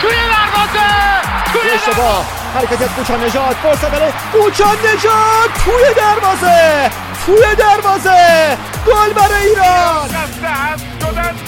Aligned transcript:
توی 0.00 0.16
دروازه 0.32 0.88
توی 1.52 1.70
اشتباه 1.70 2.24
حرکت 2.54 2.82
از 2.82 2.88
کوچان 2.88 3.24
نجات 3.24 3.56
فرصت 3.62 3.90
برای 3.90 4.12
کوچان 4.32 4.76
نجات 4.76 5.50
توی 5.64 5.94
دروازه 5.96 6.90
توی 7.26 7.54
دروازه 7.58 8.58
گل 8.86 9.12
برای 9.12 9.46
ایران 9.46 10.08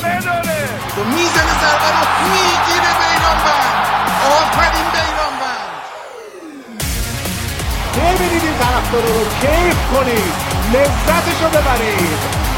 بداره 0.02 0.68
می‌زنه 1.14 1.54
ضربه 1.60 1.88
رو 1.90 2.02
می‌گیره 2.32 2.92
بیرانبند 3.00 3.86
آفرین 4.30 4.86
بیرانبند 4.92 5.70
ببینید 7.96 8.42
این 8.42 8.58
طرفدارا 8.58 9.10
رو 9.14 9.24
کیف 9.40 9.76
کنید. 9.92 10.34
لذتشو 10.72 11.48
ببرید. 11.48 12.49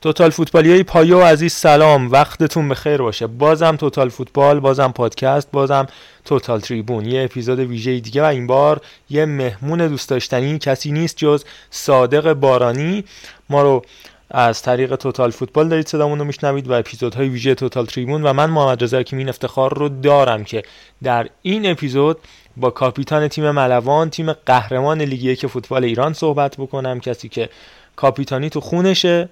توتال 0.00 0.30
فوتبالی 0.30 0.70
های 0.70 0.82
پایه 0.82 1.16
و 1.16 1.20
عزیز 1.20 1.52
سلام. 1.52 2.10
وقتتون 2.10 2.68
به 2.68 2.74
خیر 2.74 2.96
باشه. 2.96 3.26
بازم 3.26 3.76
توتال 3.76 4.08
فوتبال 4.08 4.60
بازم 4.60 4.92
پادکست 4.92 5.50
بازم 5.50 5.86
توتال 6.24 6.60
تریبون. 6.60 7.06
یه 7.06 7.24
اپیزود 7.24 7.58
ویژه 7.58 8.00
دیگه 8.00 8.22
و 8.22 8.24
این 8.24 8.46
بار 8.46 8.80
یه 9.10 9.24
مهمون 9.24 9.88
دوست 9.88 10.08
داشتنی. 10.08 10.58
کسی 10.58 10.92
نیست 10.92 11.16
جز 11.16 11.44
صادق 11.70 12.32
بارانی. 12.32 13.04
ما 13.50 13.62
رو 13.62 13.82
از 14.30 14.62
طریق 14.62 14.96
توتال 14.96 15.30
فوتبال 15.30 15.68
دارید 15.68 15.86
صدامون 15.86 16.18
رو 16.18 16.24
میشنوید 16.24 16.68
و 16.68 16.72
اپیزودهای 16.72 17.28
ویژه 17.28 17.54
توتال 17.54 17.86
تریبون 17.86 18.22
و 18.22 18.32
من 18.32 18.50
محمد 18.50 18.82
رضا 18.82 19.02
این 19.12 19.28
افتخار 19.28 19.78
رو 19.78 19.88
دارم 19.88 20.44
که 20.44 20.62
در 21.02 21.28
این 21.42 21.70
اپیزود 21.70 22.18
با 22.56 22.70
کاپیتان 22.70 23.28
تیم 23.28 23.50
ملوان 23.50 24.10
تیم 24.10 24.32
قهرمان 24.32 25.02
لیگ 25.02 25.38
که 25.38 25.46
فوتبال 25.46 25.84
ایران 25.84 26.12
صحبت 26.12 26.56
بکنم 26.56 27.00
کسی 27.00 27.28
که 27.28 27.48
کاپیتانی 27.96 28.50
تو 28.50 28.60
خونشه 28.60 29.28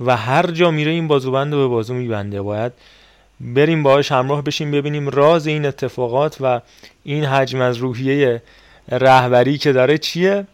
و 0.00 0.16
هر 0.16 0.50
جا 0.50 0.70
میره 0.70 0.92
این 0.92 1.08
بازوبند 1.08 1.52
رو 1.54 1.58
به 1.58 1.66
بازو 1.66 1.94
میبنده. 1.94 2.42
باید 2.42 2.72
بریم 3.40 3.82
باهاش 3.82 4.12
همراه 4.12 4.42
بشیم 4.42 4.70
ببینیم 4.70 5.08
راز 5.08 5.46
این 5.46 5.66
اتفاقات 5.66 6.36
و 6.40 6.60
این 7.04 7.24
حجم 7.24 7.60
از 7.60 7.76
روحیه 7.76 8.42
رهبری 8.88 9.58
که 9.58 9.72
داره 9.72 9.98
چیه. 9.98 10.46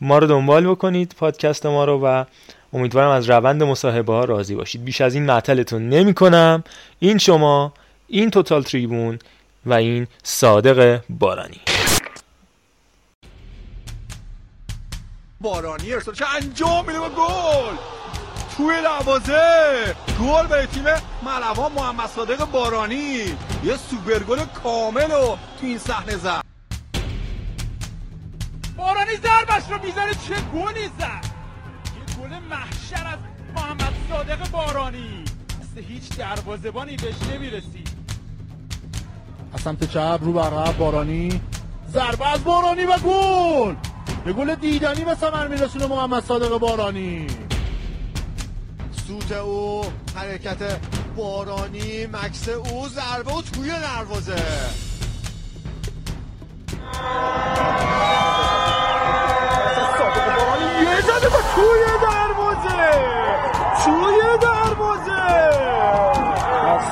ما 0.00 0.18
رو 0.18 0.26
دنبال 0.26 0.66
بکنید 0.66 1.14
پادکست 1.18 1.66
ما 1.66 1.84
رو 1.84 2.06
و 2.06 2.24
امیدوارم 2.72 3.10
از 3.10 3.30
روند 3.30 3.62
مصاحبه 3.62 4.12
ها 4.12 4.24
راضی 4.24 4.54
باشید. 4.54 4.84
بیش 4.84 5.00
از 5.00 5.14
این 5.14 5.26
معطلتون 5.26 5.88
نمی 5.88 6.14
کنم 6.14 6.64
این 6.98 7.18
شما 7.18 7.72
این 8.08 8.30
توتال 8.30 8.62
تریبون 8.62 9.18
و 9.66 9.72
این 9.72 10.06
صادق 10.22 11.00
بارانی. 11.10 11.60
بارانی 15.40 15.92
ارسال 15.92 16.14
چه 16.14 16.24
انجام 16.34 16.86
میده 16.86 16.98
گل؟ 16.98 17.76
توی 18.56 18.82
دروازه. 18.82 19.96
گل 20.20 20.46
به 20.46 20.66
تیم 20.66 20.84
ملوان 21.22 21.72
محمد 21.72 22.08
صادق 22.08 22.50
بارانی. 22.50 23.18
یه 23.64 23.76
سوپر 23.90 24.18
گل 24.18 24.44
کامل 24.44 25.10
رو 25.10 25.38
تو 25.60 25.66
این 25.66 25.78
صحنه 25.78 26.16
زد. 26.16 26.44
بارانی 28.76 29.16
ضربش 29.16 29.70
رو 29.70 29.84
می‌زنه 29.84 30.14
چه 30.14 30.34
گلی 30.54 30.88
زد؟ 30.98 31.24
یه 31.96 32.16
گل 32.22 32.38
محشر 32.50 33.06
از 33.06 33.18
محمد 33.56 33.92
صادق 34.10 34.50
بارانی. 34.50 35.24
مثل 35.60 35.86
هیچ 35.88 36.08
دروازبانی 36.08 36.96
بهش 36.96 37.14
نمی‌رسید 37.34 37.88
از 39.54 39.60
سمت 39.60 39.90
چپ 39.90 40.18
رو 40.22 40.32
برقب 40.32 40.76
بارانی. 40.76 41.40
ضربه 41.92 42.28
از 42.28 42.44
بارانی 42.44 42.84
و 42.84 42.98
گل. 42.98 43.74
به 44.24 44.32
گل 44.32 44.54
دیدنی 44.54 45.04
به 45.04 45.14
ثمر 45.14 45.48
میرسونه 45.48 45.86
محمد 45.86 46.24
صادق 46.24 46.58
بارانی. 46.58 47.26
سوت 49.06 49.32
او 49.32 49.84
حرکت 50.16 50.80
بارانی 51.16 52.06
مکس 52.06 52.48
او 52.48 52.88
ضربه 52.88 53.32
و 53.32 53.42
توی 53.42 53.70
دروازه. 53.70 54.36
یه 60.82 61.00
زده 61.00 61.28
با 61.28 61.38
توی 61.54 61.84
دروازه. 62.02 62.90
توی 63.84 64.20
دروازه. 64.40 65.50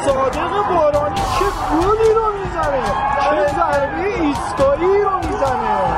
صادق 0.04 0.68
بارانی 0.68 1.20
چه 1.20 1.46
گلی 1.76 2.14
رو 2.14 2.32
می‌زنه؟ 2.32 2.84
چه 3.24 3.54
ضربه 3.54 4.20
ایستگاهی 4.20 5.02
رو 5.02 5.16
می‌زنه؟ 5.16 5.91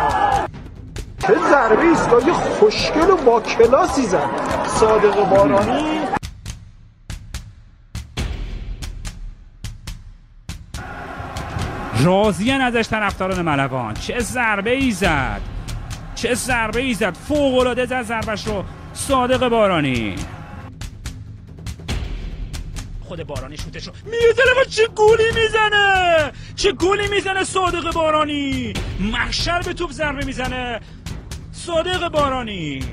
چه 1.27 1.35
ضربه 1.51 1.83
ایستگاهی 1.83 2.33
خوشگل 2.33 3.11
و 3.11 3.17
با 3.17 3.41
کلاسی 3.41 4.07
زد. 4.07 4.31
صادق 4.67 5.29
بارانی. 5.31 6.01
راضیان 12.05 12.61
ازش 12.61 12.89
طرفداران 12.89 13.43
ملوان. 13.43 13.95
چه 13.95 14.19
ضربه 14.19 14.71
ای 14.71 14.91
زد. 14.91 15.41
چه 16.15 16.35
ضربه 16.35 16.81
ای 16.81 16.95
زد. 16.95 17.15
فوق 17.15 17.59
العاده 17.59 17.87
زد 17.87 18.03
ضربش 18.03 18.47
رو 18.47 18.65
صادق 18.95 19.49
بارانی. 19.49 20.17
خود 23.05 23.27
بارانی 23.27 23.57
شوتش 23.57 23.87
رو 23.87 23.93
می‌زنه 24.05 24.61
و 24.61 24.65
چه 24.65 24.87
گولی 24.87 25.25
می‌زنه؟ 25.35 26.33
چه 26.57 26.73
گولی 26.73 27.09
می‌زنه 27.09 27.45
صادق 27.45 27.93
بارانی؟ 27.93 28.73
محشر 29.01 29.63
به 29.63 29.73
توپ 29.73 29.91
ضربه 29.91 30.25
می‌زنه. 30.25 30.81
صادق 31.67 32.09
بارانی. 32.09 32.85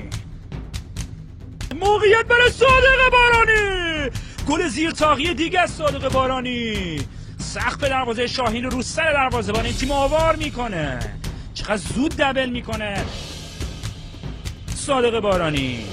موقعیت 1.80 2.26
برای 2.28 2.50
صادق 2.50 3.10
بارانی. 3.12 4.10
گل 4.48 4.68
زیر 4.68 4.90
تاقی 4.90 5.34
دیگه 5.34 5.60
از 5.60 5.70
صادق 5.70 6.12
بارانی. 6.12 6.98
سقف 7.38 7.84
دروازه 7.84 8.26
شاهین 8.26 8.70
رو 8.70 8.82
سر 8.82 9.12
دروازه 9.12 9.58
این 9.58 9.72
تیم 9.72 9.90
آوار 9.90 10.36
می‌کنه. 10.36 10.98
چقدر 11.54 11.76
زود 11.76 12.16
دبل 12.16 12.50
می‌کنه. 12.50 13.04
صادق 14.74 15.20
بارانی. 15.20 15.84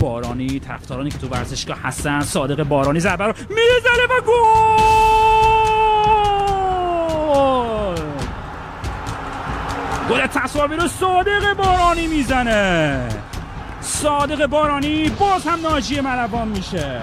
بارانی 0.00 0.60
طرفدارانی 0.60 1.10
که 1.10 1.18
تو 1.18 1.28
ورزشگاه 1.28 1.78
هستن 1.82 2.20
صادق 2.20 2.62
بارانی 2.62 3.00
ضربه 3.00 3.24
رو 3.24 3.32
می‌زنه 3.48 4.04
و 4.10 4.20
گل! 4.20 5.04
گل 10.10 10.26
تصاویر 10.26 10.80
رو 10.80 10.88
صادق 10.88 11.54
بارانی 11.54 12.06
می‌زنه. 12.06 13.08
صادق 13.80 14.46
بارانی 14.46 15.08
باز 15.08 15.46
هم 15.46 15.60
ناجی 15.60 16.00
ملوان 16.00 16.48
میشه. 16.48 17.00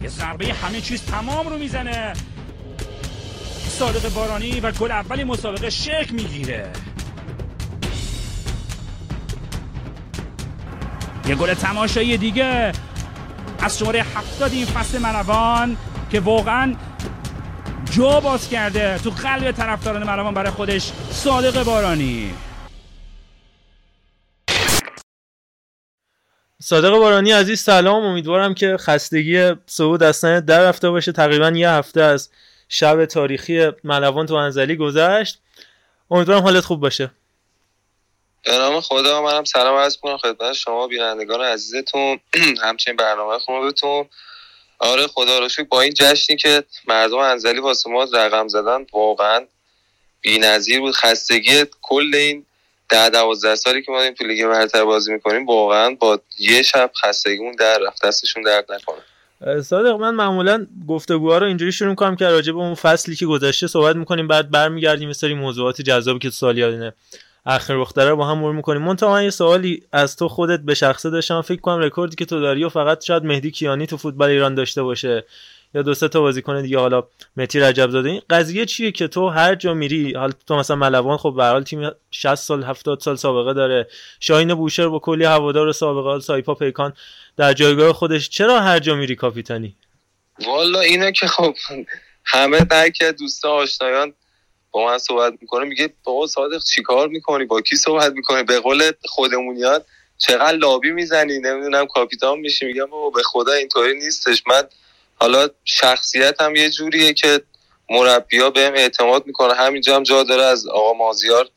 یه 0.00 0.08
ضربه 0.08 0.52
همه 0.52 0.80
چیز 0.80 1.02
تمام 1.02 1.48
رو 1.48 1.58
می‌زنه. 1.58 2.12
صادق 3.68 4.14
بارانی 4.14 4.60
و 4.60 4.72
گل 4.72 4.90
اولی 4.90 5.24
مسابقه 5.24 5.70
شک 5.70 6.12
می‌گیره. 6.12 6.72
یه 11.26 11.34
گل 11.34 11.54
تماشایی 11.54 12.16
دیگه 12.16 12.72
از 13.60 13.78
شماره 13.78 14.04
هفتاد 14.16 14.52
این 14.52 14.66
فصل 14.66 14.98
ملوان 14.98 15.76
که 16.10 16.20
واقعا 16.20 16.74
جا 17.96 18.20
باز 18.20 18.48
کرده؟ 18.48 18.98
تو 18.98 19.10
قلب 19.10 19.52
طرفداران 19.52 20.02
ملوان 20.02 20.34
برای 20.34 20.50
خودش 20.50 20.92
صادق 21.10 21.62
بارانی. 21.62 22.34
صادق 26.62 26.90
بارانی 26.90 27.32
عزیز 27.32 27.60
سلام. 27.60 28.04
امیدوارم 28.04 28.54
که 28.54 28.76
خستگی 28.76 29.52
صعود 29.66 30.02
اصلا 30.02 30.40
در 30.40 30.68
رفته 30.68 30.90
باشه. 30.90 31.12
تقریبا 31.12 31.48
یه 31.48 31.70
هفته 31.70 32.02
از 32.02 32.30
شب 32.68 33.04
تاریخی 33.04 33.70
ملوان 33.84 34.26
تو 34.26 34.34
انزلی 34.34 34.76
گذشت. 34.76 35.38
امیدوارم 36.10 36.42
حالت 36.42 36.64
خوب 36.64 36.80
باشه. 36.80 37.10
به 38.44 38.52
نام 38.58 38.80
خدا 38.80 39.22
منم 39.22 39.44
سلام 39.44 39.76
عرض 39.76 39.96
کنم 39.96 40.16
خدمت 40.18 40.52
شما 40.52 40.86
بینندگان 40.86 41.40
عزیزتون 41.40 42.20
همچنین 42.64 42.96
برنامه 42.96 43.38
خوبتون. 43.38 44.08
آره 44.78 45.06
خدا 45.06 45.38
رو 45.38 45.48
با 45.68 45.80
این 45.80 45.94
جشنی 45.94 46.36
که 46.36 46.64
مردم 46.88 47.16
انزلی 47.18 47.60
واسه 47.60 47.90
ما 47.90 48.04
رقم 48.12 48.48
زدن 48.48 48.86
واقعا 48.92 49.46
بی‌نظیر 50.20 50.80
بود. 50.80 50.94
خستگی 50.94 51.64
کل 51.82 52.14
این 52.14 52.46
ده 52.88 53.10
دوازده 53.10 53.54
سالی 53.54 53.82
که 53.82 53.92
ما 53.92 54.02
این 54.02 54.14
تو 54.14 54.24
برتر 54.48 54.84
بازی 54.84 55.12
می‌کنیم 55.12 55.46
واقعا 55.46 55.90
با 55.90 56.20
یه 56.38 56.62
شب 56.62 56.90
خستگیمون 57.04 57.56
در 57.56 57.78
رفت. 57.78 58.06
دستشون 58.06 58.42
درد 58.42 58.66
نکنه. 58.72 59.62
صادق 59.62 60.00
من 60.00 60.14
معمولا 60.14 60.66
گفتگوها 60.88 61.38
رو 61.38 61.46
اینجوری 61.46 61.72
شروع 61.72 61.90
می‌کنم 61.90 62.16
که 62.16 62.24
راجع 62.24 62.52
به 62.52 62.58
اون 62.58 62.74
فصلی 62.74 63.16
که 63.16 63.26
گذشته 63.26 63.66
صحبت 63.66 63.96
می‌کنیم 63.96 64.28
بعد 64.28 64.50
برمیگردیم 64.50 65.08
مثل 65.08 65.32
موضوعات 65.32 65.80
جذابی 65.80 66.18
که 66.18 66.28
تو 66.28 66.34
سال 66.34 66.58
یادینه 66.58 66.94
اخیر 67.46 67.76
دختره 67.76 68.14
با 68.14 68.26
هم 68.26 68.38
مرور 68.38 68.54
می‌کنیم. 68.54 68.82
من 68.82 68.96
من 69.02 69.24
یه 69.24 69.30
سوالی 69.30 69.82
از 69.92 70.16
تو 70.16 70.28
خودت 70.28 70.60
به 70.60 70.74
شخصه 70.74 71.10
داشتم. 71.10 71.42
فکر 71.42 71.60
کنم 71.60 71.78
رکوردی 71.78 72.16
که 72.16 72.24
تو 72.24 72.40
داری 72.40 72.64
و 72.64 72.68
فقط 72.68 73.04
شاید 73.04 73.24
مهدی 73.24 73.50
کیانی 73.50 73.86
تو 73.86 73.96
فوتبال 73.96 74.30
ایران 74.30 74.54
داشته 74.54 74.82
باشه 74.82 75.24
یا 75.74 75.82
دو 75.82 75.94
سه 75.94 76.08
تا 76.08 76.20
بازیکن 76.20 76.62
دیگه 76.62 76.78
حالا 76.78 77.04
متی 77.36 77.60
رجب 77.60 77.90
زاده 77.90 78.08
این 78.08 78.22
قضیه 78.30 78.66
چیه 78.66 78.92
که 78.92 79.08
تو 79.08 79.28
هر 79.28 79.54
جا 79.54 79.74
میری؟ 79.74 80.12
حالا 80.12 80.32
تو 80.46 80.56
مثلا 80.56 80.76
ملوان 80.76 81.16
خب 81.16 81.34
به 81.36 81.44
حال 81.44 81.62
تیم 81.62 81.90
60 82.10 82.34
سال 82.34 82.64
70 82.64 83.00
سال 83.00 83.16
سابقه 83.16 83.54
داره. 83.54 83.88
شاهین 84.20 84.54
بوشهر 84.54 84.88
با 84.88 84.98
کلی 84.98 85.24
هوادار 85.24 85.72
سابقه 85.72 86.20
سایپا 86.20 86.54
پیکان 86.54 86.92
در 87.36 87.52
جایگاه 87.52 87.92
خودش. 87.92 88.28
چرا 88.28 88.60
هر 88.60 88.78
جا 88.78 88.94
میری 88.94 89.16
کاپیتانی؟ 89.16 89.76
والا 90.46 90.80
اینه 90.80 91.12
که 91.12 91.26
خب 91.26 91.54
همه 92.24 92.64
در 92.64 92.88
که 92.88 93.12
دوستا 93.12 93.50
آشنایان 93.50 94.12
با 94.76 94.86
من 94.86 94.98
صحبت 94.98 95.32
می‌کنه 95.40 95.64
میگه 95.64 95.94
بابا 96.04 96.26
صادق 96.26 96.62
چیکار 96.62 97.08
می‌کنی؟ 97.08 97.44
با 97.44 97.60
کی 97.60 97.76
صحبت 97.76 98.12
می‌کنی؟ 98.12 98.42
به 98.42 98.60
قول 98.60 98.92
خودمونیات 99.04 99.86
چقدر 100.18 100.56
لابی 100.56 100.90
می‌زنی؟ 100.90 101.38
نمی‌دونم 101.38 101.86
کاپیتان 101.86 102.38
میشی. 102.38 102.66
میگم 102.66 102.86
بابا 102.86 103.10
به 103.10 103.22
خدا 103.22 103.52
اینطوری 103.52 103.98
نیستش. 103.98 104.42
من 104.46 104.62
حالا 105.14 105.48
شخصیت 105.64 106.40
هم 106.42 106.56
یه 106.56 106.70
جوریه 106.70 107.12
که 107.12 107.40
مربیا 107.90 108.50
بهم 108.50 108.74
اعتماد 108.74 109.26
می‌کنه 109.26 109.54
همینجا 109.54 109.96
هم 109.96 110.02
جا 110.02 110.22
داره 110.22 110.42
از 110.42 110.66
آقا 110.66 110.92
مازیار 110.92 111.48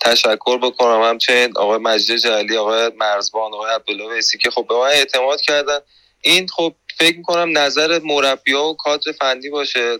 تشکر 0.00 0.58
بکنم. 0.58 1.02
همچنین 1.02 1.52
آقای 1.56 1.78
مجید 1.78 2.16
جلی 2.16 2.56
آقای 2.56 2.90
مرزبان 2.96 3.54
آقای 3.54 3.74
عبدالله 3.74 4.22
که 4.40 4.50
خب 4.50 4.66
به 4.68 4.74
من 4.74 4.86
اعتماد 4.86 5.40
کردن. 5.40 5.78
این 6.20 6.48
خب 6.48 6.74
فکر 6.98 7.16
می‌کنم 7.16 7.58
نظر 7.58 8.00
مربیا 8.04 8.64
و 8.64 8.76
کادر 8.76 9.12
فنی 9.12 9.50
باشه. 9.50 9.98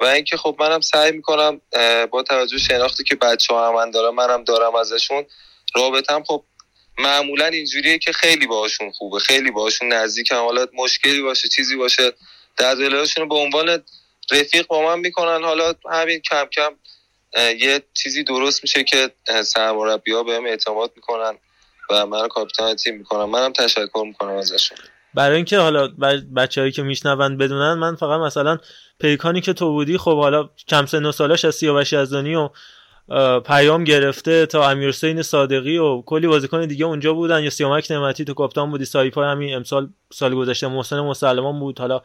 و 0.00 0.04
اینکه 0.04 0.36
خب 0.36 0.56
منم 0.60 0.80
سعی 0.80 1.12
می‌کنم 1.12 1.60
با 2.10 2.22
توجه 2.22 2.58
شناختی 2.58 3.04
که 3.04 3.14
بچه 3.14 3.54
ها 3.54 3.72
من 3.72 3.90
دارم 3.90 4.14
منم 4.14 4.44
دارم 4.44 4.74
ازشون 4.74 5.26
رابطم 5.74 6.22
خب 6.22 6.44
معمولا 6.98 7.46
اینجوریه 7.46 7.98
که 7.98 8.12
خیلی 8.12 8.46
باشون 8.46 8.90
خوبه 8.90 9.18
خیلی 9.18 9.50
باشون 9.50 9.92
نزدیکم. 9.92 10.36
حالا 10.36 10.66
مشکلی 10.74 11.22
باشه 11.22 11.48
چیزی 11.48 11.76
باشه 11.76 12.12
در 12.56 12.74
رو 13.16 13.26
به 13.26 13.34
عنوان 13.34 13.82
رفیق 14.30 14.66
با 14.66 14.82
من 14.82 14.98
می‌کنن. 14.98 15.44
حالا 15.44 15.74
همین 15.90 16.20
کم 16.20 16.46
کم 16.52 16.76
یه 17.58 17.82
چیزی 17.94 18.24
درست 18.24 18.62
میشه 18.62 18.84
که 18.84 19.10
سرمربی 19.44 20.12
ها 20.12 20.22
بهم 20.22 20.46
اعتماد 20.46 20.92
می‌کنن 20.96 21.38
و 21.90 22.06
من 22.06 22.28
کاپیتان 22.28 22.76
تیم 22.76 22.96
می‌کنم. 22.96 23.30
منم 23.30 23.52
تشکر 23.52 24.04
می‌کنم 24.06 24.36
ازشون. 24.36 24.78
برای 25.14 25.36
اینکه 25.36 25.58
حالا 25.58 25.88
بچههایی 26.36 26.72
که 26.72 26.82
میشنوند 26.82 27.38
بدونن 27.38 27.74
من 27.74 27.96
فقط 27.96 28.20
مثلا 28.20 28.58
پیکانی 29.00 29.40
که 29.40 29.52
تو 29.52 29.72
بودی 29.72 29.98
خب 29.98 30.16
حالا 30.16 30.48
کم 30.68 30.86
سن 30.86 31.06
و 31.06 31.12
سالش 31.12 31.44
از 31.44 31.54
سیاوش 31.54 31.92
یزدانی 31.92 32.36
و 32.36 32.50
پیام 33.40 33.84
گرفته 33.84 34.46
تا 34.46 34.70
امیر 34.70 34.92
صادقی 35.22 35.78
و 35.78 36.02
کلی 36.02 36.26
بازیکن 36.26 36.66
دیگه 36.66 36.84
اونجا 36.84 37.14
بودن. 37.14 37.42
یا 37.42 37.50
سیامک 37.50 37.90
نعمتی 37.90 38.24
تو 38.24 38.34
کاپیتان 38.34 38.70
بودی. 38.70 38.84
سایپا 38.84 39.24
همین 39.24 39.56
امسال 39.56 39.88
سال 40.12 40.34
گذشته 40.34 40.68
محسن 40.68 41.00
مسلمان 41.00 41.60
بود. 41.60 41.78
حالا 41.78 42.02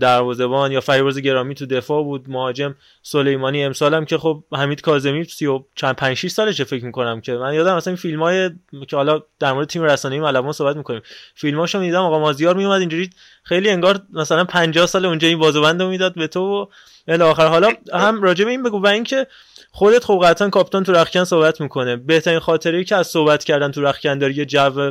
دروازه‌بان 0.00 0.72
یا 0.72 0.80
فیروز 0.80 1.18
گرامی 1.18 1.54
تو 1.54 1.66
دفاع 1.66 2.02
بود. 2.02 2.30
مهاجم 2.30 2.74
سلیمانی 3.02 3.64
امسال 3.64 3.94
هم 3.94 4.04
که 4.04 4.18
خب 4.18 4.42
حمید 4.52 4.80
کاظمی 4.80 5.24
سی 5.24 5.46
و 5.46 5.62
چند 5.74 5.96
5 5.96 6.16
6 6.16 6.30
سالشه 6.30 6.64
فکر 6.64 6.84
می‌کنم 6.84 7.20
که. 7.20 7.32
من 7.32 7.54
یادم 7.54 7.76
مثلا 7.76 7.90
این 7.90 7.96
فیلم 7.96 8.22
های 8.22 8.50
که 8.88 8.96
حالا 8.96 9.22
در 9.40 9.52
مورد 9.52 9.68
تیم 9.68 9.82
رسانه‌ای 9.82 10.20
ملوان 10.20 10.52
صحبت 10.52 10.76
می‌کنیم. 10.76 11.00
فیلماشو 11.34 11.78
می‌دیدم 11.78 12.02
آقا 12.02 12.18
مازیار 12.18 12.56
میومد 12.56 12.80
اینجوری 12.80 13.10
خیلی 13.42 13.70
انگار 13.70 14.00
مثلا 14.12 14.44
50 14.44 14.86
سال 14.86 15.06
اونجا 15.06 15.28
این 15.28 15.38
بازوبندو 15.38 15.88
می‌داد 15.88 16.14
به 16.14 16.26
تو 16.26 16.40
و 16.40 16.66
الی 17.08 17.22
آخر. 17.22 17.46
حالا 17.46 17.72
هم 17.94 18.22
راجع 18.22 18.44
به 18.44 18.50
این 18.50 18.62
بگو 18.62 18.82
و 18.82 18.86
اینکه 18.86 19.26
خودت 19.70 20.04
خب 20.04 20.20
قطعا 20.24 20.50
کاپیتان 20.50 20.84
تو 20.84 20.92
رخکن 20.92 21.24
صحبت 21.24 21.60
می‌کنه. 21.60 21.96
بهترین 21.96 22.38
خاطره 22.38 22.84
که 22.84 22.96
از 22.96 23.06
صحبت 23.06 23.44
کردن 23.44 23.70
تو 23.70 23.82
رخکن 23.82 24.18
داری 24.18 24.34
یه 24.34 24.44
جو 24.44 24.90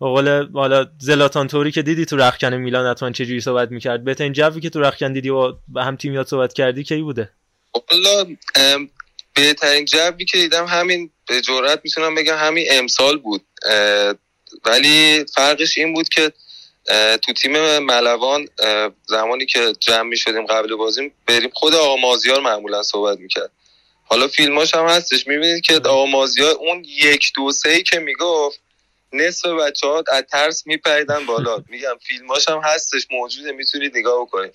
قول 0.00 0.48
حالا 0.52 0.86
زلاتان 0.98 1.48
توری 1.48 1.72
که 1.72 1.82
دیدی 1.82 2.04
تو 2.04 2.16
رخکن 2.16 2.54
میلان 2.54 2.90
حتما 2.90 3.10
چه 3.10 3.26
جوری 3.26 3.40
صحبت 3.40 3.70
می‌کرد؟ 3.70 4.04
بهترین 4.04 4.32
جوی 4.32 4.60
که 4.60 4.70
تو 4.70 4.80
رخکن 4.80 5.12
دیدی 5.12 5.28
و 5.28 5.52
به 5.68 5.84
هم 5.84 5.96
تیمیات 5.96 6.28
صحبت 6.28 6.52
کردی 6.52 6.84
کی 6.84 7.02
بوده؟ 7.02 7.30
والا 7.90 8.36
بهترین 9.34 9.84
جوی 9.84 10.24
که 10.24 10.38
دیدم 10.38 10.66
همین 10.66 11.10
به 11.28 11.40
جرات 11.40 11.80
می‌تونم 11.84 12.14
بگم 12.14 12.36
همین 12.38 12.66
امسال 12.70 13.18
بود. 13.18 13.42
ولی 14.64 15.24
فرقش 15.34 15.78
این 15.78 15.94
بود 15.94 16.08
که 16.08 16.32
تو 17.22 17.32
تیم 17.32 17.78
ملوان 17.78 18.48
زمانی 19.06 19.46
که 19.46 19.72
جمع 19.80 20.08
می 20.08 20.16
شدیم 20.16 20.46
قبل 20.46 20.74
بازیم 20.74 21.12
بریم 21.26 21.50
خود 21.54 21.74
آقا 21.74 21.96
مازیار 21.96 22.40
معمولا 22.40 22.82
صحبت 22.82 23.18
می‌کرد. 23.18 23.50
حالا 24.04 24.28
فیلماش 24.28 24.74
هم 24.74 24.86
هستش 24.86 25.26
می‌بینید 25.26 25.60
که 25.60 25.74
آقا 25.76 26.06
مازیار 26.06 26.54
اون 26.54 26.84
یک 26.84 27.32
دو 27.34 27.52
سه 27.52 27.82
که 27.82 27.98
می‌گفت 27.98 28.60
نصف 29.16 29.46
بچه 29.48 29.86
ها 29.86 30.04
از 30.12 30.22
ترس 30.22 30.66
میپریدن 30.66 31.26
بالا. 31.26 31.62
میگم 31.70 31.96
فیلماش 32.06 32.48
هم 32.48 32.60
هستش 32.64 33.06
موجوده 33.10 33.52
می‌تونید 33.52 33.96
نگاه 33.96 34.22
بکنید 34.22 34.54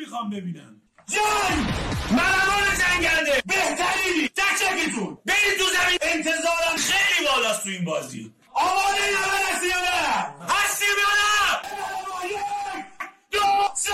می‌خوام 0.00 0.30
ببینم. 0.30 0.82
جنگ 1.08 1.66
ملوان 2.10 2.78
جنگنده. 2.80 3.42
بهتری 3.46 4.28
تک 4.28 4.68
برید 5.26 5.58
تو 5.58 5.64
زمین. 5.64 5.98
انتظارم 6.02 6.76
خیلی 6.76 7.28
بالاست 7.28 7.62
تو 7.62 7.68
این 7.68 7.84
بازی. 7.84 8.34
آماده 8.52 9.06
نمه 9.10 9.48
هستی 9.48 9.66
یا 9.66 9.80
نه؟ 9.80 10.46
هستی 10.54 10.84
یا 10.84 11.12
نه 11.22 12.86
دو 13.30 13.40
سه. 13.74 13.92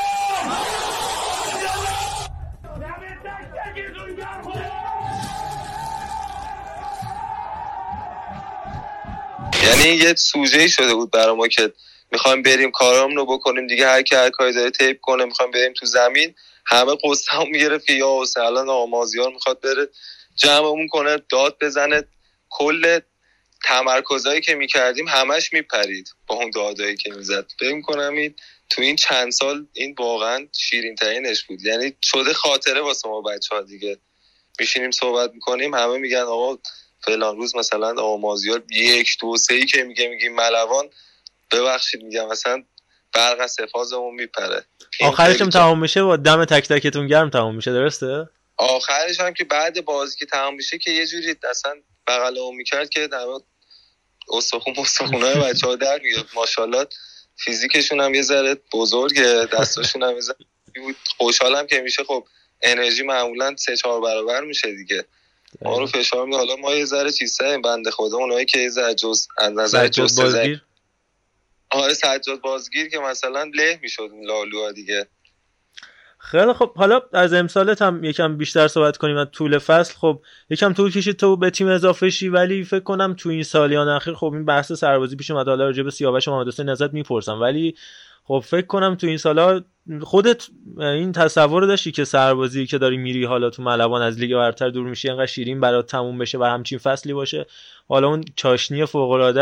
یعنی 9.79 9.97
یه 9.97 10.15
سوژه 10.15 10.69
شده 10.69 10.95
بود 10.95 11.11
برای 11.11 11.37
ما 11.37 11.49
که 11.49 11.73
می‌خوایم 12.13 12.43
بریم 12.43 12.71
کارام 12.71 13.17
رو 13.17 13.27
بکنیم. 13.27 13.67
دیگه 13.67 13.87
هر 13.89 14.03
کی 14.03 14.15
هر 14.15 14.31
کاری 14.31 14.53
داره 14.53 14.71
تیپ 14.71 15.01
کنه 15.01 15.25
می‌خوایم 15.25 15.51
بریم 15.51 15.73
تو 15.73 15.87
زمین. 15.87 16.35
همه 16.67 16.97
قصه 17.05 17.33
هم 17.33 17.51
می‌گرفت 17.51 17.91
یا 17.91 18.23
الان 18.37 18.69
آمازیار 18.69 19.33
می‌خواد 19.33 19.61
بره 19.61 19.89
جمعمون 20.37 20.87
کنه 20.89 21.19
داد 21.29 21.57
بزنه. 21.61 22.05
کل 22.51 23.01
تمرکزایی 23.65 24.41
که 24.41 24.55
می‌کردیم 24.55 25.09
همش 25.09 25.53
میپرید 25.53 26.09
با 26.27 26.35
اون 26.35 26.51
دادایی 26.51 26.97
که 26.97 27.13
می‌زد. 27.13 27.47
فکر 27.61 27.81
کنم 27.81 28.15
این 28.15 28.35
تو 28.71 28.83
این 28.83 28.97
چند 28.97 29.33
سال 29.33 29.67
این 29.73 29.95
واقعا 29.99 30.47
شیرین 30.53 30.95
ترینش 30.95 31.45
بود. 31.45 31.63
یعنی 31.63 31.93
شده 32.03 32.33
خاطره 32.33 32.81
واسه 32.81 33.09
ما 33.09 33.21
بچه 33.21 33.55
ها 33.55 33.61
دیگه. 33.61 33.99
میشینیم 34.61 34.91
صحبت 34.91 35.31
می‌کنیم 35.35 35.75
همه 35.75 35.99
میگن 35.99 36.19
آقا 36.19 36.59
فلان 37.09 37.37
روز 37.37 37.57
مثلا 37.57 37.91
آقا 37.91 38.17
مازیار 38.17 38.63
یک 38.71 39.17
دو 39.21 39.37
سه 39.37 39.55
ای 39.55 39.67
که 39.67 39.85
میگه 39.85 40.09
میگیم 40.09 40.35
ملوان 40.35 40.91
ببخشید 41.51 42.03
میگم 42.03 42.29
مثلا 42.29 42.65
برق 43.15 43.41
از 43.41 43.53
سفازمون 43.53 44.15
میپره. 44.15 44.65
آخرش 45.01 45.41
هم 45.41 45.51
تمام 45.51 45.81
میشه 45.81 46.03
با 46.03 46.17
دم 46.17 46.45
تک 46.45 46.69
تکتون 46.69 47.07
گرم 47.07 47.31
تمام 47.31 47.57
میشه 47.57 47.73
درسته؟ 47.73 48.29
آخرش 48.57 49.21
هم 49.21 49.35
که 49.35 49.45
بعد 49.45 49.85
بازی 49.85 50.17
که 50.19 50.27
تمام 50.27 50.55
میشه 50.55 50.79
که 50.79 50.91
یه 50.91 51.07
جوری 51.07 51.37
اصلا 51.51 51.75
بغل 52.07 52.39
اون 52.39 52.57
می‌کرد 52.57 52.89
که 52.89 53.07
در 53.07 53.27
استخون 54.33 54.75
استخونای 54.79 55.35
بچه 55.35 55.67
ها 55.67 55.77
در 55.77 55.99
میاد 56.03 56.27
ماشاءالله 56.35 56.87
فیزیکشون 57.37 58.01
هم 58.01 58.15
یه 58.15 58.23
ذره 58.23 58.57
بزرگه 58.73 59.49
دستاشون 59.53 60.03
هم 60.03 60.15
یه 60.15 60.21
ذره 60.21 60.37
خوشحالم 61.17 61.67
که 61.67 61.81
میشه. 61.81 62.05
خب 62.05 62.27
انرژی 62.63 63.03
معمولا 63.03 63.57
سه 63.57 63.77
چهار 63.77 64.01
برابر 64.01 64.41
میشه 64.41 64.75
دیگه. 64.75 65.05
ما 65.63 65.79
رو 65.79 65.87
فشار 65.87 66.27
می 66.27 66.37
حالا 66.37 66.57
ما 66.57 66.75
یه 66.75 66.85
ذره 66.85 67.13
چیز 67.13 67.39
بنده 67.65 67.91
خدا 67.91 68.17
اونایی 68.17 68.45
که 68.45 68.59
یه 68.59 68.69
ذره 68.69 68.95
جز 68.95 69.27
از 69.39 69.53
نظر 69.53 69.89
جز 69.89 70.21
بازگیر؟ 70.21 70.63
آره 71.71 71.95
سجاد 71.95 72.41
بازگیر 72.41 72.89
که 72.89 72.99
مثلا 72.99 73.51
له 73.55 73.79
می‌شد 73.83 74.11
لالوها 74.27 74.73
دیگه. 74.73 75.07
خیلی 76.19 76.53
خب. 76.53 76.73
حالا 76.77 77.01
از 77.13 77.33
امسالت 77.33 77.83
هم 77.83 78.05
یکم 78.05 78.37
بیشتر 78.37 78.69
صحبت 78.69 78.97
کنیم 78.97 79.17
از 79.17 79.27
طول 79.33 79.59
فصل. 79.59 79.95
خب 79.95 80.23
یکم 80.51 80.73
طول 80.73 80.91
کشید 80.91 81.17
تو 81.17 81.37
به 81.37 81.51
تیم 81.51 81.69
اضافه 81.69 82.11
شی 82.11 82.29
ولی 82.29 82.65
فکر 82.65 82.81
کنم 82.81 83.15
تو 83.15 83.29
این 83.29 83.43
سالیان 83.43 83.89
اخیر 83.89 84.15
خب 84.15 84.33
این 84.33 84.45
بحث 84.45 84.73
سربازی 84.73 85.17
پیش 85.17 85.31
اومد. 85.31 85.49
حالا 85.49 85.65
راجع 85.65 85.83
به 85.83 85.91
سیاوش 85.91 86.29
محمد 86.29 86.49
حسین 86.49 86.89
می‌پرسم. 86.93 87.41
ولی 87.41 87.75
خب 88.29 88.45
فکر 88.47 88.67
کنم 88.67 88.95
تو 88.95 89.07
این 89.07 89.17
سالا 89.17 89.65
خودت 90.03 90.47
این 90.79 91.13
تصور 91.13 91.67
داشتی 91.67 91.93
که 91.93 92.05
سربازی 92.05 92.67
که 92.67 92.79
داری 92.79 92.97
میری 92.97 93.25
حالا 93.25 93.51
تو 93.51 93.63
ملوان 93.63 94.03
از 94.03 94.19
لیگ 94.19 94.35
برتر 94.35 94.69
دور 94.69 94.89
میشی 94.89 95.09
انقدر 95.09 95.27
شیرین 95.27 95.61
برات 95.61 95.87
تموم 95.87 96.19
بشه 96.19 96.39
و 96.39 96.45
همچین 96.45 96.79
فصلی 96.79 97.13
باشه. 97.13 97.47
حالا 97.89 98.09
اون 98.09 98.25
چاشنی 98.37 98.87
فوق 98.87 99.35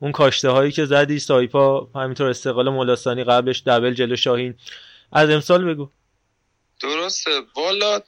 اون 0.00 0.12
کاشته 0.12 0.48
هایی 0.48 0.72
که 0.72 0.84
زدی 0.84 1.18
سایپا 1.18 1.88
همینطور 1.94 2.30
استقلال 2.30 2.68
مولستانی 2.68 3.24
قبلش 3.24 3.62
دبل 3.66 3.94
جلو 3.94 4.16
شاهین. 4.16 4.54
از 5.12 5.30
امسال 5.30 5.64
بگو. 5.64 5.90
درسته. 6.82 7.30
والا 7.56 8.00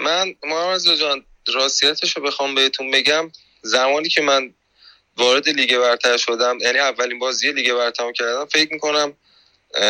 من 0.00 0.34
محمد 0.42 0.80
جان 1.00 1.24
راستیتش 1.54 2.16
رو 2.16 2.22
بخوام 2.22 2.54
بهتون 2.54 2.90
بگم. 2.90 3.30
زمانی 3.62 4.08
که 4.08 4.22
من 4.22 4.54
وارد 5.16 5.48
لیگ 5.48 5.78
برتر 5.78 6.16
شدم 6.16 6.58
یعنی 6.60 6.78
اولین 6.78 7.18
بازی 7.18 7.52
لیگ 7.52 7.72
برتر 7.72 8.12
کردم 8.12 8.44
فکر 8.44 8.72
می‌کنم 8.72 9.12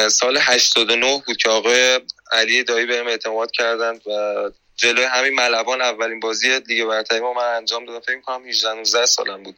سال 0.09 0.39
89 0.41 1.23
بود 1.27 1.37
که 1.37 1.49
آقای 1.49 2.01
علی 2.33 2.65
دایی 2.65 2.87
بهم 2.87 3.07
اعتماد 3.07 3.51
کردند 3.51 4.07
و 4.07 4.51
جلوی 4.77 5.05
همین 5.05 5.35
ملوان 5.35 5.83
اولین 5.83 6.21
بازی 6.21 6.59
لیگ 6.59 6.85
برتری 6.85 7.21
ما 7.21 7.33
من 7.33 7.43
انجام 7.43 7.85
دادم. 7.85 8.01
فکر 8.01 8.21
کنم 8.21 8.47
18 8.47 8.75
19 8.75 9.07
سالم 9.07 9.43
بود. 9.43 9.57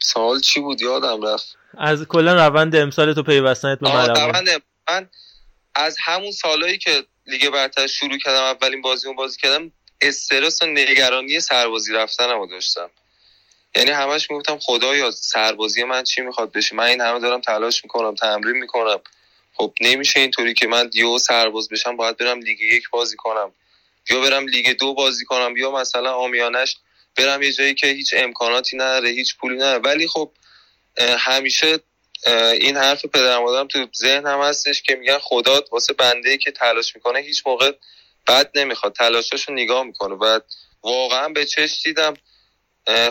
سوال 0.00 0.40
چی 0.40 0.60
بود؟ 0.60 0.80
یادم 0.80 1.26
رفت. 1.26 1.56
از 1.78 2.04
کلا 2.08 2.46
روند 2.46 2.76
امسال 2.76 3.14
تو 3.14 3.22
پیوستنت 3.22 3.78
به 3.80 3.88
ملوان. 3.88 4.60
من 4.88 5.08
از 5.74 5.96
همون 6.04 6.32
سالایی 6.32 6.78
که 6.78 7.04
لیگ 7.26 7.50
برتر 7.50 7.86
شروع 7.86 8.18
کردم 8.18 8.42
اولین 8.42 8.82
بازی 8.82 9.06
اون 9.06 9.16
بازی 9.16 9.38
کردم 9.40 9.72
استرس 10.00 10.62
و 10.62 10.66
نگرانی 10.66 11.40
سربازی 11.40 11.92
رفتنم 11.92 12.38
رو 12.38 12.46
داشتم. 12.46 12.90
یعنی 13.76 13.90
همش 13.90 14.30
می‌گفتم 14.30 14.58
خدایا 14.58 15.10
سربازی 15.10 15.84
من 15.84 16.04
چی 16.04 16.22
می‌خواد 16.22 16.52
بشه. 16.52 16.76
من 16.76 16.84
این 16.84 17.00
همه 17.00 17.18
دارم 17.18 17.40
تلاش 17.40 17.84
می‌کنم 17.84 18.14
تمرین 18.14 18.56
می‌کنم. 18.56 19.00
خب 19.54 19.72
نمیشه 19.80 20.20
اینطوری 20.20 20.54
که 20.54 20.66
من 20.66 20.90
یو 20.94 21.18
سرباز 21.18 21.68
بشم 21.68 21.96
باید 21.96 22.16
برم 22.16 22.40
لیگ 22.40 22.60
یک 22.60 22.90
بازی 22.90 23.16
کنم. 23.16 23.52
یا 24.10 24.20
برم 24.20 24.46
لیگ 24.46 24.78
دو 24.78 24.94
بازی 24.94 25.24
کنم 25.24 25.56
یا 25.56 25.70
مثلا 25.70 26.12
آمیانش 26.14 26.76
برم 27.16 27.42
یه 27.42 27.52
جایی 27.52 27.74
که 27.74 27.86
هیچ 27.86 28.14
امکاناتی 28.16 28.76
نداره 28.76 29.08
هیچ 29.08 29.36
پولی 29.36 29.56
نداره 29.56 29.78
ولی 29.78 30.08
خب 30.08 30.30
همیشه 31.18 31.78
این 32.60 32.76
حرف 32.76 33.06
پدر 33.06 33.38
مادرم 33.38 33.66
تو 33.68 33.86
ذهن 33.96 34.26
هم 34.26 34.40
هستش 34.40 34.82
که 34.82 34.94
میگن 34.94 35.18
خدا 35.18 35.60
واسه 35.72 35.92
بنده 35.92 36.36
که 36.36 36.50
تلاش 36.50 36.94
می‌کنه 36.96 37.18
هیچ 37.18 37.42
موقع 37.46 37.72
بد 38.28 38.50
نمی‌خواد. 38.54 38.92
تلاشاشو 38.92 39.52
نگاه 39.52 39.82
می‌کنه. 39.82 40.14
و 40.14 40.40
واقعا 40.82 41.28
به 41.28 41.44
چش 41.44 41.82
دیدم 41.84 42.14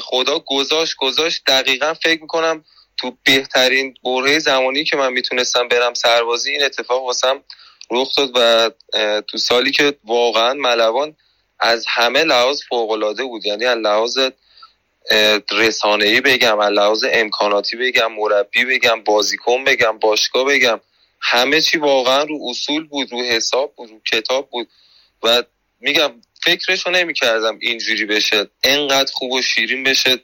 خدا 0.02 0.40
گذاشت 0.40 0.96
گذاشت. 0.96 1.42
دقیقا 1.48 1.94
فکر 1.94 2.22
می‌کنم 2.22 2.66
تو 2.98 3.18
بهترین 3.24 3.94
بره 4.04 4.40
زمانی 4.40 4.84
که 4.84 4.98
من 4.98 5.14
می‌تونستم 5.14 5.68
برم 5.68 5.94
سربازی 5.94 6.52
این 6.52 6.64
اتفاق 6.64 7.04
واسم 7.04 7.44
رخ 7.92 8.16
داد 8.16 8.32
و 8.36 8.72
تو 9.22 9.38
سالی 9.38 9.72
که 9.72 9.98
واقعا 10.04 10.54
ملوان 10.54 11.16
از 11.60 11.86
همه 11.88 12.24
لحاظ 12.24 12.62
فوق 12.70 13.22
بود. 13.24 13.46
یعنی 13.46 13.66
از 13.66 13.78
لحاظ 13.78 14.18
رسانه 15.52 16.06
ای 16.06 16.22
بگم 16.22 16.60
از 16.60 16.72
لحاظ 16.72 17.06
امکاناتی 17.12 17.78
بگم 17.78 18.12
مربی 18.14 18.66
بگم 18.66 19.04
بازیکن 19.04 19.64
بگم 19.64 20.00
باشگاه 20.00 20.46
بگم 20.46 20.80
همه 21.22 21.62
چی 21.62 21.78
واقعا 21.78 22.24
رو 22.24 22.40
اصول 22.50 22.88
بود 22.88 23.12
رو 23.12 23.22
حساب 23.22 23.74
بود 23.76 23.90
رو 23.90 24.00
کتاب 24.12 24.50
بود. 24.50 24.68
و 25.24 25.44
میگم 25.80 26.12
فکرشو 26.44 26.90
نمی 26.90 27.14
کردم 27.14 27.58
اینجوری 27.62 28.06
بشه. 28.06 28.48
انقدر 28.64 29.12
خوب 29.14 29.32
و 29.32 29.42
شیرین 29.42 29.84
بشه. 29.84 30.18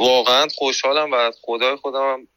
واقعا 0.00 0.46
خوشحالم 0.54 1.12
و 1.12 1.30
خدای 1.42 1.76
خودم 1.76 2.12
هم 2.12 2.28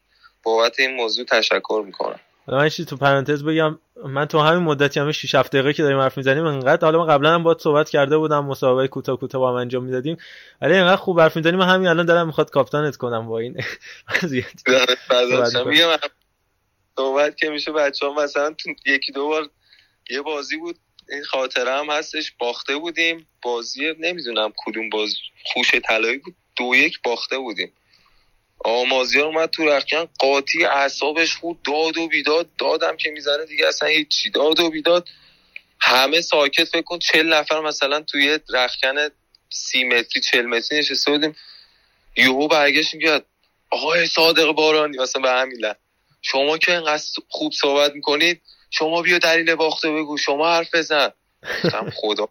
بابت 0.42 0.80
این 0.80 0.96
موضوع 0.96 1.24
تشکر 1.24 1.82
می‌کنم. 1.86 2.20
من 2.48 2.68
چیزی 2.68 2.88
تو 2.88 2.96
پرانتز 2.96 3.44
بگم 3.44 3.78
من 4.04 4.24
تو 4.24 4.38
همین 4.38 4.62
مدتی 4.62 5.00
همه 5.00 5.12
6 5.12 5.34
7 5.34 5.52
دقیقه 5.52 5.72
که 5.72 5.82
داریم 5.82 5.98
حرف 5.98 6.16
می‌زنیم 6.16 6.44
انقدر 6.44 6.84
حالا 6.84 6.98
من 6.98 7.06
قبلا 7.06 7.34
هم 7.34 7.42
باهات 7.42 7.60
صحبت 7.60 7.90
کرده 7.90 8.18
بودم 8.18 8.44
مسابقه 8.44 8.88
کوتاه 8.88 9.16
کوتاه 9.16 9.40
با 9.40 9.50
هم 9.50 9.54
انجام 9.54 9.84
می‌دادیم. 9.84 10.16
ولی 10.62 10.74
انقدر 10.74 10.96
خوب 10.96 11.20
حرف 11.20 11.36
می‌زنیم 11.36 11.58
من 11.58 11.68
همین 11.68 11.88
الان 11.88 12.06
دارم 12.06 12.26
می‌خواد 12.26 12.50
کاپتانت 12.50 12.96
کنم 12.96 13.28
با 13.28 13.38
این 13.38 13.54
میگم 15.66 15.96
صحبت 16.96 17.36
که 17.36 17.50
میشه 17.50 17.72
بچه 17.72 18.06
ها 18.06 18.12
مثلا 18.12 18.54
یکی 18.86 19.12
دو 19.12 19.28
بار 19.28 19.50
یه 20.10 20.22
بازی 20.22 20.56
بود. 20.56 20.76
این 21.08 21.24
خاطره 21.24 21.72
هم 21.72 21.90
هستش 21.90 22.32
باخته 22.38 22.76
بودیم 22.76 23.26
بازی 23.42 23.94
نمی‌دونم 23.98 24.52
کدوم 24.56 24.90
باز 24.90 25.14
خوش 25.44 25.74
طلایی 25.74 26.18
بود 26.18 26.34
دو 26.56 26.74
یک 26.74 27.02
باخته 27.02 27.38
بودیم. 27.38 27.72
آمازیار 28.64 29.26
اومد 29.26 29.50
تو 29.50 29.64
رخکن 29.64 30.08
قاطی 30.18 30.64
اعصابش 30.64 31.36
خود 31.36 31.62
داد 31.62 31.98
و 31.98 32.08
بیداد 32.08 32.48
دادم 32.58 32.96
که 32.96 33.10
می‌زنه 33.10 33.44
دیگه 33.44 33.66
اصلا 33.66 33.88
هیچی 33.88 34.30
داد 34.30 34.60
و 34.60 34.70
بیداد. 34.70 35.08
همه 35.80 36.20
ساکت 36.20 36.64
فکر 36.64 36.82
کن 36.82 36.98
چل 36.98 37.32
نفر 37.32 37.60
مثلا 37.60 38.00
توی 38.00 38.38
رخکن 38.50 39.08
سی 39.50 39.84
متری 39.84 40.22
چل 40.22 40.42
متری 40.42 40.78
نشسته 40.78 41.10
بودیم. 41.10 41.36
یهو 42.16 42.48
برگشت 42.48 42.94
میگه 42.94 43.22
آقای 43.70 44.06
صادق 44.06 44.52
بارانی 44.52 44.98
مثلا 44.98 45.22
به 45.22 45.30
همین 45.30 45.74
شما 46.22 46.58
که 46.58 46.72
اینقدر 46.72 47.02
خوب 47.28 47.52
صحبت 47.52 47.94
می‌کنید 47.94 48.42
شما 48.78 49.02
بیا 49.02 49.18
دلیل 49.18 49.54
باخته 49.54 49.90
بگو. 49.90 50.18
شما 50.18 50.52
حرف 50.52 50.74
بزن. 50.74 51.10
خدا 51.96 52.28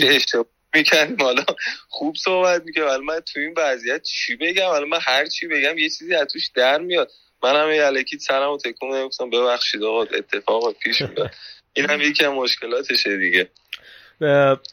چه 0.00 0.06
اشتباه 0.08 0.46
می‌کنیم 0.74 1.16
حالا 1.20 1.44
خوب 1.88 2.16
صحبت 2.16 2.62
می‌کنم 2.64 2.84
ولی 2.84 3.04
من 3.04 3.20
تو 3.20 3.40
این 3.40 3.54
وضعیت 3.56 4.02
چی 4.02 4.36
بگم؟ 4.36 4.66
حالا 4.66 4.86
من 4.86 4.98
هر 5.02 5.26
چی 5.26 5.46
بگم 5.46 5.78
یه 5.78 5.90
چیزی 5.90 6.14
از 6.14 6.26
توش 6.32 6.50
در 6.54 6.78
میاد. 6.78 7.10
من 7.42 7.62
هم 7.62 7.72
یه 7.72 7.82
علکی 7.82 8.18
سرم 8.18 8.50
و 8.50 8.58
تکون 8.58 8.94
نمیفتم 8.94 9.30
ببخشید 9.30 9.82
آقا 9.82 10.02
اتفاق 10.02 10.72
پیش 10.72 11.02
میاد 11.16 11.30
این 11.72 11.90
هم 11.90 12.00
یکی 12.00 12.24
هم 12.24 12.34
مشکلاتشه 12.34 13.16
دیگه. 13.16 13.48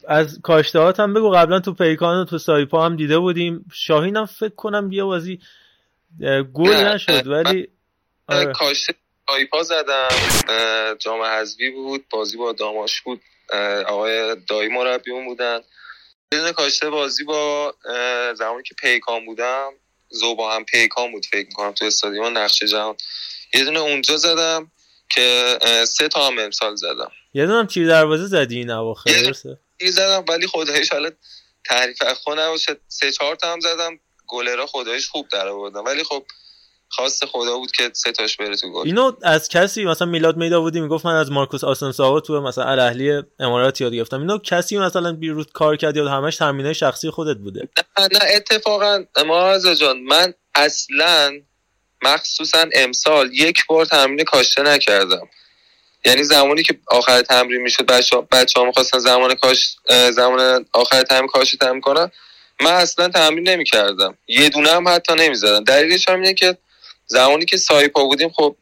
از 0.08 0.40
کاشتهات 0.44 1.00
هم 1.00 1.14
بگو. 1.14 1.32
قبلا 1.32 1.60
تو 1.60 1.74
پیکان 1.74 2.22
و 2.22 2.26
تو 2.26 2.38
سایپا 2.38 2.86
هم 2.86 2.96
دیده 2.96 3.18
بودیم. 3.20 3.66
شاهین 3.74 4.18
هم 4.18 4.26
فکر 4.26 4.56
کنم 4.56 4.92
یه 4.92 5.04
بازی 5.04 5.40
گل 6.54 6.74
نشد 6.74 7.28
ولی 7.28 7.68
آره. 8.28 8.54
کاشته 8.54 8.94
سایپا 9.30 9.64
زدم 9.64 10.10
جام 11.00 11.22
حذفی 11.22 11.70
بود 11.70 12.06
بازی 12.10 12.38
با 12.38 12.52
داماش 12.52 13.02
بود. 13.02 13.22
آقای 13.88 14.36
دایی 14.36 14.70
مربیون 14.70 15.26
بودن. 15.26 15.62
بدون 16.32 16.52
کاشته 16.52 16.90
بازی 16.90 17.24
با 17.24 17.76
زمانی 18.38 18.64
که 18.64 18.76
پیکان 18.76 19.26
بودم 19.26 19.72
زوبا 20.10 20.56
هم 20.56 20.66
پیکان 20.66 21.12
بود 21.12 21.26
فکر 21.26 21.48
می‌کنم 21.48 21.72
تو 21.72 21.86
استادیوم 21.86 22.38
نقشه 22.38 22.68
جهان. 22.68 22.96
یه 23.54 23.64
دونه 23.64 23.80
اونجا 23.80 24.18
زدم 24.18 24.72
که 25.10 25.58
سه 25.88 26.08
تا 26.08 26.28
هم 26.28 26.40
امسال 26.40 26.76
زدم. 26.76 27.12
یه 27.34 27.46
دونه 27.46 27.60
هم 27.60 27.88
دروازه 27.88 28.26
زدی 28.26 28.58
این 28.58 28.72
اواخر 28.72 29.10
یه 29.82 29.92
زدم 29.92 30.26
ولی 30.28 30.48
خدایش 30.48 30.92
حالا 30.92 31.12
تعریف 31.66 32.04
خود 32.04 32.40
نباشه. 32.40 32.78
سه 32.88 33.12
چهار 33.12 33.36
تا 33.36 33.54
هم 33.54 33.60
زدم. 33.60 34.00
گلرا 34.28 34.66
خدایش 34.66 35.08
خوب 35.08 35.28
در 35.32 35.48
آوردم 35.48 35.86
ولی 35.86 36.04
خب 36.04 36.26
خواست 36.92 37.26
خدا 37.26 37.58
بود 37.58 37.72
که 37.72 37.90
سه 37.94 38.12
تاش 38.12 38.38
بره 38.38 38.56
تو 38.56 38.72
گل. 38.72 38.86
اینو 38.86 39.12
از 39.24 39.50
کسی 39.50 39.86
مثلا 39.86 40.08
میلاد 40.08 40.38
میدا 40.38 40.62
بودی 40.62 40.82
می‌گفت 40.82 41.06
من 41.06 41.16
از 41.16 41.32
مارکوس 41.32 41.64
آسنساو 41.64 42.20
تو 42.20 42.42
مثلا 42.42 42.64
الاهلی 42.64 43.22
امارات 43.40 43.82
یاد 43.82 43.94
گرفتم. 43.94 44.20
اینو 44.20 44.38
کسی 44.38 44.78
مثلا 44.78 45.14
بیروت 45.14 45.52
کار 45.52 45.76
کرد 45.76 45.98
یا 45.98 46.10
همش 46.10 46.36
تمرینای 46.36 46.74
شخصی 46.74 47.10
خودت 47.10 47.38
بوده؟ 47.38 47.70
نه 48.00 48.08
نه 48.12 48.20
اتفاقا 48.36 49.04
معاذ 49.26 49.76
جان 49.76 50.00
من 50.00 50.34
اصلا 50.56 51.32
مخصوصا 52.04 52.66
امسال 52.74 53.34
یک 53.34 53.66
بار 53.66 53.86
تمرین 53.86 54.24
کاشته 54.24 54.62
نکردم. 54.62 55.30
یعنی 56.06 56.24
زمانی 56.24 56.64
که 56.64 56.80
آخر 56.88 57.22
تمرین 57.22 57.62
می‌شد 57.62 57.86
بچه 57.86 58.16
ها, 58.16 58.28
بچه 58.32 58.60
ها 58.60 58.66
می‌خواستن 58.66 59.00
زمان 59.00 59.36
کاش 59.36 59.76
زمان 60.12 60.66
آخر 60.74 61.04
تمرین 61.04 61.28
کاشته 61.28 61.58
تمرین 61.58 61.82
کنم 61.82 62.12
من 62.62 62.72
اصلا 62.72 63.08
تمرین 63.08 63.50
نمی‌کردم. 63.50 64.18
یه 64.28 64.50
دونه 64.50 64.70
هم 64.70 64.88
حتی 64.88 65.14
نمی‌زدم. 65.16 65.64
دلیلش 65.64 66.10
هم 66.10 66.16
اینه 66.16 66.34
که 66.34 66.58
زمانی 67.12 67.46
که 67.46 67.58
سایپا 67.58 68.06
بودیم 68.06 68.30
خب 68.30 68.56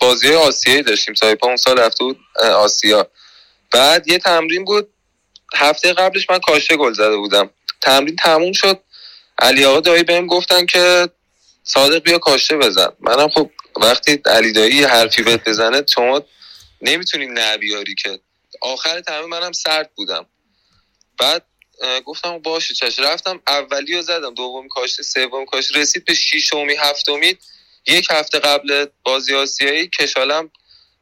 بازی 0.00 0.34
آسیایی 0.34 0.82
داشتیم. 0.82 1.14
سایپا 1.14 1.46
اون 1.46 1.56
سال 1.56 1.78
رفته 1.78 2.04
بود 2.04 2.18
آسیا. 2.40 3.10
بعد 3.70 4.08
یه 4.08 4.18
تمرین 4.18 4.64
بود. 4.64 4.88
هفته 5.54 5.92
قبلش 5.92 6.30
من 6.30 6.38
کاشه 6.38 6.76
گل 6.76 6.92
زده 6.92 7.16
بودم. 7.16 7.50
تمرین 7.80 8.16
تموم 8.16 8.52
شد. 8.52 8.80
علی 9.38 9.64
آقا 9.64 9.80
دایی 9.80 10.02
بهم 10.02 10.26
گفتن 10.26 10.66
که 10.66 11.08
صادق 11.64 12.02
بیا 12.02 12.18
کاشته 12.18 12.56
بزن. 12.56 12.88
منم 13.00 13.28
خب 13.28 13.50
وقتی 13.76 14.22
علی 14.26 14.52
دایی 14.52 14.84
حرفی 14.84 15.22
بهت 15.22 15.48
بزنه 15.48 15.82
شما 15.94 16.22
نمی‌تونی 16.82 17.26
نبیاری 17.26 17.94
که. 17.94 18.20
آخر 18.60 19.00
تمرین 19.00 19.28
منم 19.28 19.52
سرد 19.52 19.90
بودم. 19.94 20.26
بعد 21.18 21.46
گفتم 22.04 22.38
باشه 22.38 22.74
چش. 22.74 22.98
رفتم 22.98 23.40
اولی 23.46 23.96
رو 23.96 24.02
زدم. 24.02 24.34
دوم 24.34 24.68
کاشته 24.68 25.02
سوم 25.02 25.44
کاشته. 25.44 25.80
رسید 25.80 26.04
به 26.04 26.14
ششمی 26.14 26.76
هفتمی. 26.76 27.38
یک 27.90 28.08
هفته 28.10 28.38
قبل 28.38 28.86
بازی 29.02 29.34
آسیایی 29.34 29.88
کشالم 29.88 30.50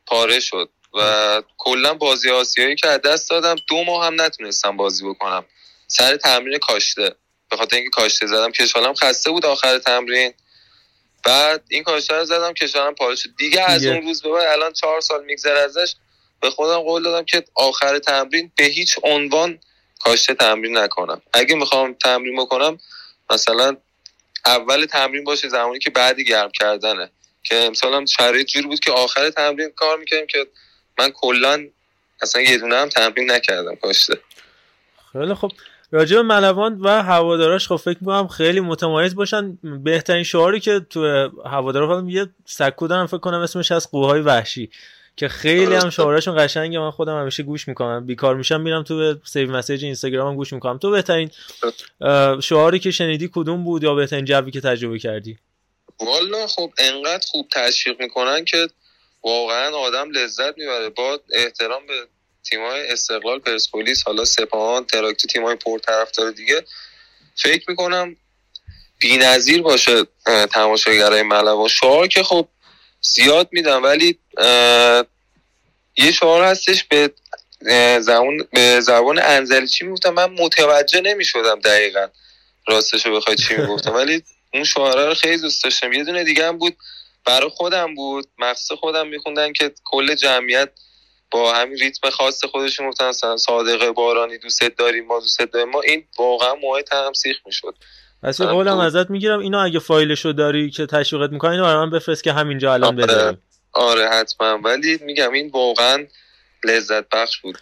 پاره 0.06 0.40
شد 0.40 0.70
و 0.94 1.42
کلا 1.58 1.94
بازی 1.94 2.30
آسیایی 2.30 2.76
که 2.76 2.88
از 2.88 3.00
دست 3.02 3.30
دادم 3.30 3.56
دو 3.66 3.84
ماه 3.84 4.06
هم 4.06 4.20
نتونستم 4.20 4.76
بازی 4.76 5.04
بکنم. 5.08 5.44
سر 5.86 6.16
تمرین 6.16 6.58
کاشته. 6.58 7.14
به 7.50 7.56
خاطر 7.56 7.76
اینکه 7.76 7.90
کاشته 7.90 8.26
زدم 8.26 8.52
کشالم 8.52 8.94
خسته 8.94 9.30
بود 9.30 9.46
آخر 9.46 9.78
تمرین. 9.78 10.34
بعد 11.24 11.64
این 11.68 11.82
کاشته 11.82 12.14
رو 12.14 12.24
زدم 12.24 12.52
کشالم 12.52 12.94
پاره 12.94 13.16
شد. 13.16 13.30
دیگه 13.38 13.70
از 13.70 13.86
اون 13.86 14.02
روز 14.02 14.22
به 14.22 14.30
بعد 14.30 14.46
الان 14.48 14.72
چهار 14.72 15.00
سال 15.00 15.24
میگذره 15.24 15.58
ازش. 15.58 15.94
به 16.40 16.50
خودم 16.50 16.78
قول 16.78 17.02
دادم 17.02 17.24
که 17.24 17.44
آخر 17.54 17.98
تمرین 17.98 18.52
به 18.56 18.64
هیچ 18.64 18.98
عنوان 19.02 19.58
کاشته 20.00 20.34
تمرین 20.34 20.78
نکنم. 20.78 21.22
اگه 21.32 21.54
می‌خوام 21.54 21.94
تمرین 21.94 22.36
بکنم 22.36 22.78
مثلا 23.30 23.76
اول 24.44 24.84
تمرین 24.84 25.24
باشه 25.24 25.48
زمانی 25.48 25.78
که 25.78 25.90
بعدی 25.90 26.24
گرم 26.24 26.50
کردنه. 26.50 27.10
که 27.42 27.54
امسال 27.54 27.94
هم 27.94 28.06
شرایط 28.06 28.46
جوری 28.46 28.66
بود 28.66 28.80
که 28.80 28.92
آخر 28.92 29.30
تمرین 29.30 29.70
کار 29.76 29.98
می‌کردیم 29.98 30.26
که 30.26 30.46
من 30.98 31.10
کلا 31.10 31.66
اصلا 32.22 32.42
یه 32.42 32.58
دونه 32.58 32.76
هم 32.76 32.88
تمرین 32.88 33.30
نکردم 33.30 33.74
کاشته. 33.74 34.18
خیلی 35.12 35.34
خب. 35.34 35.52
راجع 35.92 36.16
به 36.16 36.22
ملوان 36.22 36.80
و 36.80 37.02
هواداراش 37.02 37.68
خب 37.68 37.76
فکر 37.76 37.96
می‌کنم 38.00 38.28
خیلی 38.28 38.60
متمایز 38.60 39.14
باشن. 39.14 39.58
بهترین 39.62 40.22
شعاری 40.22 40.60
که 40.60 40.80
تو 40.90 41.30
هوادارا 41.46 42.04
یه 42.08 42.26
سکو 42.44 42.86
دارم 42.86 43.06
فکر 43.06 43.18
کنم 43.18 43.40
اسمش 43.40 43.72
از 43.72 43.90
قوهای 43.90 44.20
وحشی. 44.20 44.70
که 45.18 45.28
خیلی 45.28 45.74
هم 45.74 45.90
شعارشون 45.90 46.44
قشنگه. 46.44 46.78
من 46.78 46.90
خودم 46.90 47.20
همیشه 47.20 47.42
گوش 47.42 47.68
می‌کنم. 47.68 48.06
بیکار 48.06 48.34
میشم 48.34 48.60
میرم 48.60 48.82
تو 48.82 49.14
save 49.24 49.50
message 49.50 49.84
اینستاگرامم 49.84 50.36
گوش 50.36 50.52
می‌کنم. 50.52 50.78
تو 50.78 50.90
بهترین 50.90 51.30
شعاری 52.40 52.78
که 52.78 52.90
شنیدی 52.90 53.30
کدوم 53.34 53.64
بود 53.64 53.82
یا 53.82 53.94
بهترین 53.94 54.24
جوی 54.24 54.50
که 54.50 54.60
تجربه 54.60 54.98
کردی؟ 54.98 55.38
والا 56.00 56.46
خب 56.46 56.72
انقدر 56.78 57.26
خوب 57.26 57.48
تشویق 57.52 58.00
می‌کنن 58.00 58.44
که 58.44 58.68
واقعا 59.22 59.76
آدم 59.76 60.10
لذت 60.10 60.58
می‌بره. 60.58 60.88
با 60.88 61.20
احترام 61.32 61.86
به 61.86 61.94
تیمای 62.50 62.88
استقلال 62.88 63.38
پرسپولیس 63.38 64.02
حالا 64.02 64.24
سپاهان 64.24 64.84
تراکتو 64.84 65.26
تیمای 65.28 65.56
پرطرفدار 65.56 66.30
دیگه 66.30 66.64
فکر 67.34 67.64
می‌کنم 67.68 68.16
بی‌نظیر 68.98 69.62
باشه 69.62 70.02
تماشاگرای 70.52 71.22
ملوان 71.22 71.68
شعار 71.68 72.06
که 72.06 72.22
خب 72.22 72.48
زیاد 73.00 73.48
میدم 73.52 73.82
ولی 73.82 74.18
یه 75.96 76.12
شعار 76.12 76.44
هستش 76.44 76.84
به 76.84 77.10
زبان 78.00 78.48
به 78.52 78.80
زبان 78.80 79.18
انزلی 79.18 79.68
چی 79.68 79.84
می‌گفتم. 79.84 80.10
من 80.10 80.30
متوجه 80.30 81.00
نمی‌شدم 81.00 81.60
دقیقا 81.60 82.08
راستش 82.68 83.06
رو 83.06 83.16
بخوای 83.16 83.36
چی 83.36 83.56
می‌گفتم. 83.56 83.94
ولی 83.94 84.22
اون 84.54 84.64
شعاره 84.64 85.06
رو 85.06 85.14
خیلی 85.14 85.36
دوست 85.38 85.64
داشتم. 85.64 85.92
یه 85.92 86.04
دونه 86.04 86.24
دیگه 86.24 86.46
هم 86.46 86.58
بود 86.58 86.76
برای 87.24 87.48
خودم 87.48 87.94
بود. 87.94 88.28
مقصد 88.38 88.74
خودم 88.74 89.06
میخوندن 89.08 89.52
که 89.52 89.72
کل 89.84 90.14
جمعیت 90.14 90.70
با 91.30 91.54
همین 91.54 91.78
ریتم 91.78 92.10
خاص 92.10 92.44
خودشون 92.44 92.90
گفتن 92.90 93.12
صادقه 93.36 93.90
بارانی 93.90 94.38
دوست 94.38 94.62
داریم 94.62 95.06
ما 95.06 95.20
دوست 95.20 95.40
داریم 95.40 95.68
ما. 95.68 95.80
این 95.80 96.04
واقعا 96.18 96.54
موهای 96.54 96.82
تنم 96.82 97.12
سیخ 97.12 97.36
می‌شد. 97.46 97.74
پس 98.22 98.40
قولم 98.40 98.78
ازت 98.78 99.10
می‌گیرم 99.10 99.38
اینا 99.38 99.62
اگه 99.62 99.78
فایلشو 99.78 100.32
داری 100.32 100.70
که 100.70 100.86
تشویقت 100.86 101.30
می‌کنی 101.30 101.50
اینو 101.50 101.64
برای 101.64 101.84
من 101.84 101.90
بفرست 101.90 102.24
که 102.24 102.32
همینجا 102.32 102.74
الان 102.74 102.94
آره. 103.00 103.06
بذاریم 103.06 103.42
آره 103.72 104.08
حتما. 104.08 104.58
ولی 104.64 104.98
میگم 105.02 105.32
این 105.32 105.50
واقعا 105.50 106.06
لذت 106.64 107.08
بخش 107.08 107.38
بود. 107.38 107.58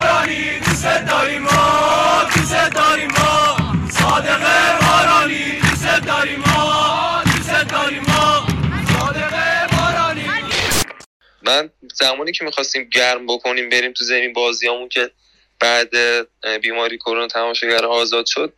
بارانی 0.00 0.58
دوست 0.58 0.84
داریم 0.84 1.42
ما 1.42 2.24
دوست 2.34 2.74
داریم 2.74 3.08
ما. 3.10 3.56
صادقه 3.90 4.78
بارانی 4.80 5.60
دوست 5.60 6.06
داریم 6.06 6.40
ما 6.46 7.22
دوست 7.24 7.70
داریم 7.70 8.02
ما. 8.08 8.46
صادقه 8.98 9.66
بارانی 9.76 10.24
من 11.42 11.70
زمانی 11.94 12.32
که 12.32 12.44
می‌خواستیم 12.44 12.88
گرم 12.92 13.26
بکنیم 13.26 13.68
بریم 13.68 13.92
تو 13.92 14.04
زمین 14.04 14.32
بازیامون 14.32 14.88
که 14.88 15.10
بعد 15.60 15.88
بیماری 16.62 16.98
کرونا 16.98 17.26
تماشاگر 17.26 17.84
آزاد 17.84 18.26
شد 18.26 18.52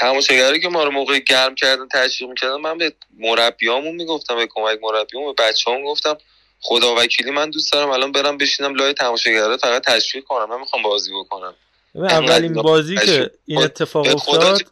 تماشاگری 0.00 0.60
که 0.60 0.68
ما 0.68 0.84
رو 0.84 0.90
موقع 0.90 1.18
گرم 1.18 1.54
کردن 1.54 1.88
تشویق 1.88 2.30
می‌کردن 2.30 2.56
من 2.56 2.78
به 2.78 2.92
مربیامون 3.18 3.94
می‌گفتم 3.94 4.36
به 4.36 4.46
کمک 4.46 4.78
مربیامون 4.82 5.34
به 5.34 5.42
بچه‌هام 5.44 5.84
گفتم 5.84 6.16
خدا 6.60 6.94
وکیلی 6.94 7.30
من 7.30 7.50
دوست 7.50 7.72
دارم 7.72 7.90
الان 7.90 8.12
برم 8.12 8.38
بشینم 8.38 8.74
لای 8.74 8.92
تماشاگرها 8.92 9.56
فقط 9.56 9.84
تشویق 9.84 10.24
کنم 10.24 10.48
من 10.48 10.60
می‌خوام 10.60 10.82
بازی 10.82 11.10
بکنم. 11.12 11.54
اولین 11.94 12.52
بازی 12.52 12.96
که 12.96 13.30
این 13.46 13.62
اتفاق 13.62 14.06
افتاد 14.06 14.62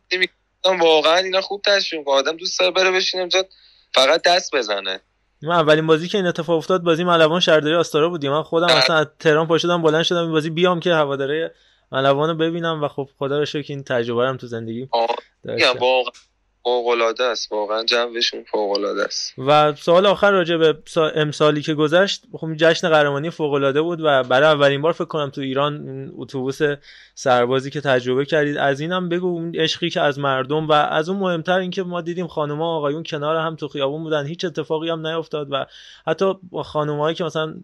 واقعا 0.81 1.17
اینا 1.17 1.41
خوب 1.41 1.63
تشویق 1.63 2.09
آدم 2.09 2.37
دوست 2.37 2.61
داره 2.61 2.71
بره 2.71 2.91
بشینه 2.91 3.29
فقط 3.95 4.23
دست 4.23 4.55
بزنه. 4.55 5.01
من 5.43 5.55
اولین 5.55 5.87
بازی 5.87 6.09
که 6.09 6.19
این 6.19 6.27
اتفاق 6.27 6.57
افتاد 6.57 6.83
بازی 6.83 7.05
ملوان 7.05 7.41
شهرداری 7.41 7.75
آستارا 7.75 8.09
بودیم 8.09 8.31
من 8.31 8.43
خودم 8.43 8.67
بله. 8.67 8.77
اصلا 8.77 8.97
از 8.97 9.07
تهران 9.19 9.47
پا 9.47 9.59
شدم 9.59 9.83
بلند 9.83 10.03
شدم 10.03 10.23
این 10.23 10.33
بازی 10.33 10.51
بیام 10.51 10.81
که 10.81 10.91
هواداره 10.91 11.55
ملوان 11.93 12.29
رو 12.29 12.35
ببینم 12.35 12.85
و 12.85 12.89
خب 12.89 13.09
خدا 13.19 13.39
رو 13.39 13.45
شکر 13.45 13.73
این 13.73 13.85
تجربه 13.85 14.27
هم 14.27 14.37
تو 14.37 14.47
زندگی 14.47 14.89
داشتم. 15.45 15.79
واقعا. 15.79 16.13
فوق‌العاده 16.65 17.25
است. 17.25 17.53
واقعا 17.53 17.85
جوشون 17.85 18.45
فوق‌العاده 18.45 19.05
است. 19.05 19.35
و 19.39 19.75
سوال 19.75 20.07
آخر 20.07 20.31
راجع 20.31 20.57
به 20.57 20.79
سا- 20.87 21.13
امسالی 21.15 21.63
که 21.63 21.75
گذشت 21.75 22.25
خب 22.33 22.55
جشن 22.55 22.89
قهرمانی 22.89 23.31
فوق 23.31 23.53
العاده 23.53 23.83
بود 23.83 24.01
و 24.01 24.23
برای 24.23 24.49
اولین 24.49 24.83
بار 24.83 24.93
فکر 24.93 25.05
کنم 25.05 25.31
تو 25.31 25.41
ایران 25.41 26.09
اتوبوس 26.17 26.59
سربازی 27.15 27.71
که 27.71 27.81
تجربه 27.81 28.25
کردید. 28.25 28.57
از 28.57 28.81
اینم 28.81 29.09
بگو 29.09 29.27
اون 29.27 29.57
عشقی 29.57 29.91
که 29.91 30.01
از 30.01 30.19
مردم 30.19 30.69
و 30.69 30.73
از 30.73 31.09
اون 31.09 31.19
مهمتر 31.19 31.59
اینکه 31.59 31.83
ما 31.83 32.01
دیدیم 32.01 32.27
خانوما 32.27 32.75
و 32.75 32.77
آقایون 32.77 33.03
کنار 33.03 33.37
هم 33.37 33.57
تو 33.57 33.69
خیابون 33.69 34.03
بودن. 34.03 34.27
هیچ 34.27 34.45
اتفاقی 34.45 34.91
هم 34.91 35.07
نیفتاد 35.07 35.49
و 35.51 35.67
حتی 36.07 36.35
خانمایی 36.65 37.15
که 37.15 37.25
مثلا 37.25 37.55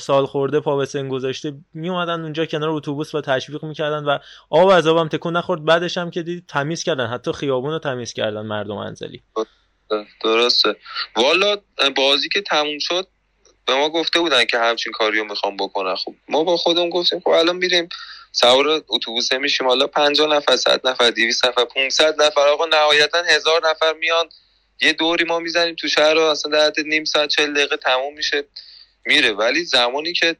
سال 0.00 0.26
خورده 0.26 0.60
پا 0.60 0.76
به 0.76 0.84
سن 0.84 1.08
گذاشته 1.08 1.52
می 1.74 1.88
اومدن 1.88 2.20
اونجا 2.20 2.46
کنار 2.46 2.68
اتوبوس 2.68 3.14
و 3.14 3.20
تشویق 3.20 3.64
می‌کردن 3.64 4.04
و 4.04 4.18
آب 4.50 4.68
از 4.68 4.86
آبم 4.86 5.08
تکون 5.08 5.36
نخورد. 5.36 5.64
بعدش 5.64 5.98
هم 5.98 6.10
که 6.10 6.22
دید 6.22 6.44
تمیز 6.48 6.82
کردن. 6.82 7.06
حتی 7.06 7.32
خیابون 7.32 7.70
رو 7.70 7.78
تمیز 7.78 8.12
کردن. 8.12 8.33
مردم 8.42 8.76
انزلی. 8.76 9.22
درسته. 10.20 10.76
والا 11.16 11.56
بازی 11.96 12.28
که 12.28 12.40
تموم 12.40 12.78
شد 12.78 13.08
به 13.66 13.74
ما 13.74 13.88
گفته 13.88 14.20
بودن 14.20 14.44
که 14.44 14.58
همچین 14.58 14.92
کاری 14.92 15.18
رو 15.18 15.24
می‌خوام 15.24 15.56
بکنن. 15.56 15.94
خب 15.96 16.14
ما 16.28 16.44
با 16.44 16.56
خودمون 16.56 16.90
گفتیم 16.90 17.20
خب 17.20 17.28
الان 17.28 17.56
میریم 17.56 17.88
سوار 18.32 18.82
اتوبوسه 18.88 19.38
میشیم. 19.38 19.66
حالا 19.66 19.86
50 19.86 20.36
نفر 20.36 20.56
100 20.56 20.88
نفر 20.88 21.10
200 21.10 21.44
نفر 21.44 21.64
500 21.64 22.22
نفر. 22.22 22.40
آقا 22.40 22.66
نهایتا 22.66 23.22
هزار 23.22 23.70
نفر 23.70 23.92
میان. 23.92 24.28
یه 24.80 24.92
دوری 24.92 25.24
ما 25.24 25.38
می‌زنیم 25.38 25.74
تو 25.74 25.88
شهر 25.88 26.14
رو 26.14 26.20
اصلا 26.20 26.52
در 26.52 26.66
حد 26.66 26.80
نیم 26.80 27.04
ساعت 27.04 27.28
40 27.28 27.54
دقیقه 27.54 27.76
تموم 27.76 28.14
میشه 28.14 28.44
میره. 29.06 29.32
ولی 29.32 29.64
زمانی 29.64 30.12
که 30.12 30.36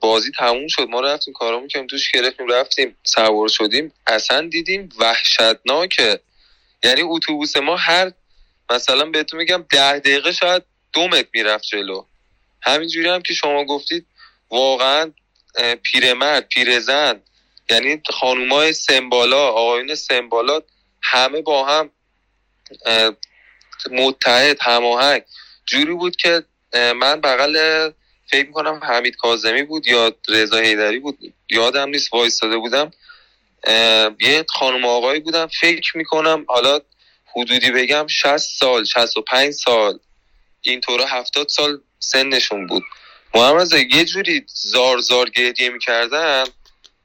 بازی 0.00 0.30
تموم 0.38 0.68
شد 0.68 0.88
ما 0.88 1.00
رفتیم 1.00 1.34
کارامون 1.34 1.68
که 1.68 1.86
توش 1.90 2.10
گرفتیم 2.10 2.48
رفتیم 2.48 2.96
سوار 3.02 3.48
شدیم 3.48 3.92
اصلا 4.06 4.48
دیدیم 4.48 4.88
وحشتناکه. 4.98 6.20
یعنی 6.86 7.02
اتوبوس 7.02 7.56
ما 7.56 7.76
هر 7.76 8.12
مثلا 8.70 9.04
بهتون 9.04 9.38
میگم 9.38 9.64
ده 9.70 9.98
دقیقه 9.98 10.32
شاید 10.32 10.62
دو 10.92 11.08
متر 11.08 11.28
می‌رفت 11.34 11.64
جلو. 11.64 12.04
همینجوری 12.62 13.08
هم 13.08 13.22
که 13.22 13.34
شما 13.34 13.64
گفتید 13.64 14.06
واقعا 14.50 15.12
پیرمرد 15.82 16.48
پیرزن 16.48 17.20
یعنی 17.70 18.02
خانومای 18.10 18.72
سمبالا 18.72 19.48
آقایون 19.48 19.94
سمبالا 19.94 20.60
همه 21.02 21.42
با 21.42 21.64
هم 21.64 21.90
متحد 23.90 24.58
هماهنگ. 24.60 25.22
جوری 25.66 25.94
بود 25.94 26.16
که 26.16 26.42
من 26.72 27.20
بغل 27.20 27.90
فکر 28.30 28.46
می‌کنم 28.46 28.80
حمید 28.82 29.16
کاظمی 29.16 29.62
بود 29.62 29.86
یا 29.86 30.16
رضا 30.28 30.58
حیدری 30.58 30.98
بود. 30.98 31.18
یادم 31.50 31.88
نیست 31.88 32.12
وایستاده 32.12 32.56
بودم. 32.56 32.90
یه 34.20 34.44
خانم 34.48 34.84
آقایی 34.84 35.20
بودم 35.20 35.46
فکر 35.60 35.96
می‌کنم 35.96 36.44
حالا 36.48 36.80
حدودی 37.36 37.70
بگم 37.70 38.06
60 38.08 38.36
سال 38.36 38.84
65 38.84 39.50
سال 39.52 39.98
اینطور 40.60 41.00
70 41.06 41.48
سال 41.48 41.80
سنشون 41.98 42.66
بود. 42.66 42.82
محمد 43.34 43.72
یه 43.72 44.04
جوری 44.04 44.44
زار 44.48 44.98
زار 44.98 45.30
گریه 45.30 45.70
می‌کردن 45.70 46.44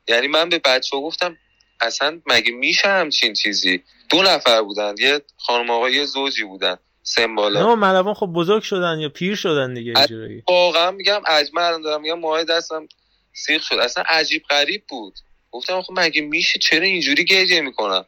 یعنی 0.08 0.28
من 0.28 0.50
به 0.50 0.60
بچه 0.60 0.96
ها 0.98 1.02
گفتم 1.02 1.38
اصلا 1.82 2.22
مگه 2.26 2.52
میشه 2.52 2.88
همچین 2.88 3.34
چیزی؟ 3.34 3.84
دو 4.10 4.22
نفر 4.22 4.62
بودن 4.62 4.96
یه 5.00 5.22
خانم 5.38 5.70
آقای 5.70 6.06
زوجی 6.06 6.44
بودن 6.44 6.78
سمبالا 7.04 7.60
نه 7.70 7.76
ملوان 7.76 8.14
خب 8.14 8.26
بزرگ 8.26 8.64
شدن 8.64 9.00
یا 9.00 9.10
پیر 9.10 9.36
شدن 9.36 9.74
دیگه 9.74 9.92
از- 9.96 10.12
اینجوری 10.12 10.44
واقعا 10.48 10.92
میگم 10.92 11.22
اجمع 11.28 11.62
الان 11.62 11.82
دارم 11.82 12.02
میگم 12.02 12.20
ماهای 12.20 12.46
دستم 12.46 12.88
سیخ 13.34 13.64
شد. 13.64 13.76
اصلا 13.76 14.04
عجیب 14.08 14.44
غریب 14.50 14.84
بود. 14.90 15.14
گفتم 15.52 15.82
خب 15.82 15.94
مگه 16.00 16.22
میشه؟ 16.22 16.60
چرا 16.60 16.84
اینجوری 16.84 17.26
گریه 17.26 17.62
می‌کنن 17.62 18.06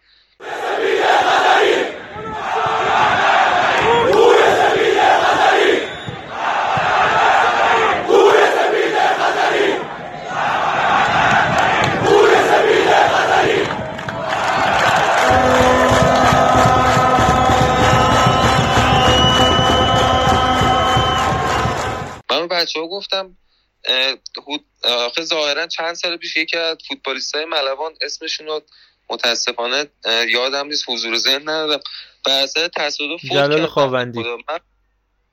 ظاهرا 25.54 25.68
چند 25.68 25.94
سال 25.94 26.18
پیش 26.18 26.36
یکی 26.36 26.58
از 26.58 26.78
فوتبالیست 26.88 27.36
های 27.36 27.46
ملوان 27.46 27.94
اسمشون 28.02 28.48
رو 28.48 28.62
متاسفانه 29.10 29.86
یادم 30.28 30.68
نیست 30.68 30.86
حضور 30.88 31.18
ذهن 31.18 31.42
ندارم. 31.42 31.80
به 32.26 32.32
اثر 32.32 32.68
تصادف 32.68 33.22
فوت 33.22 33.32
جلال. 33.32 33.66
خاوندی. 33.66 34.24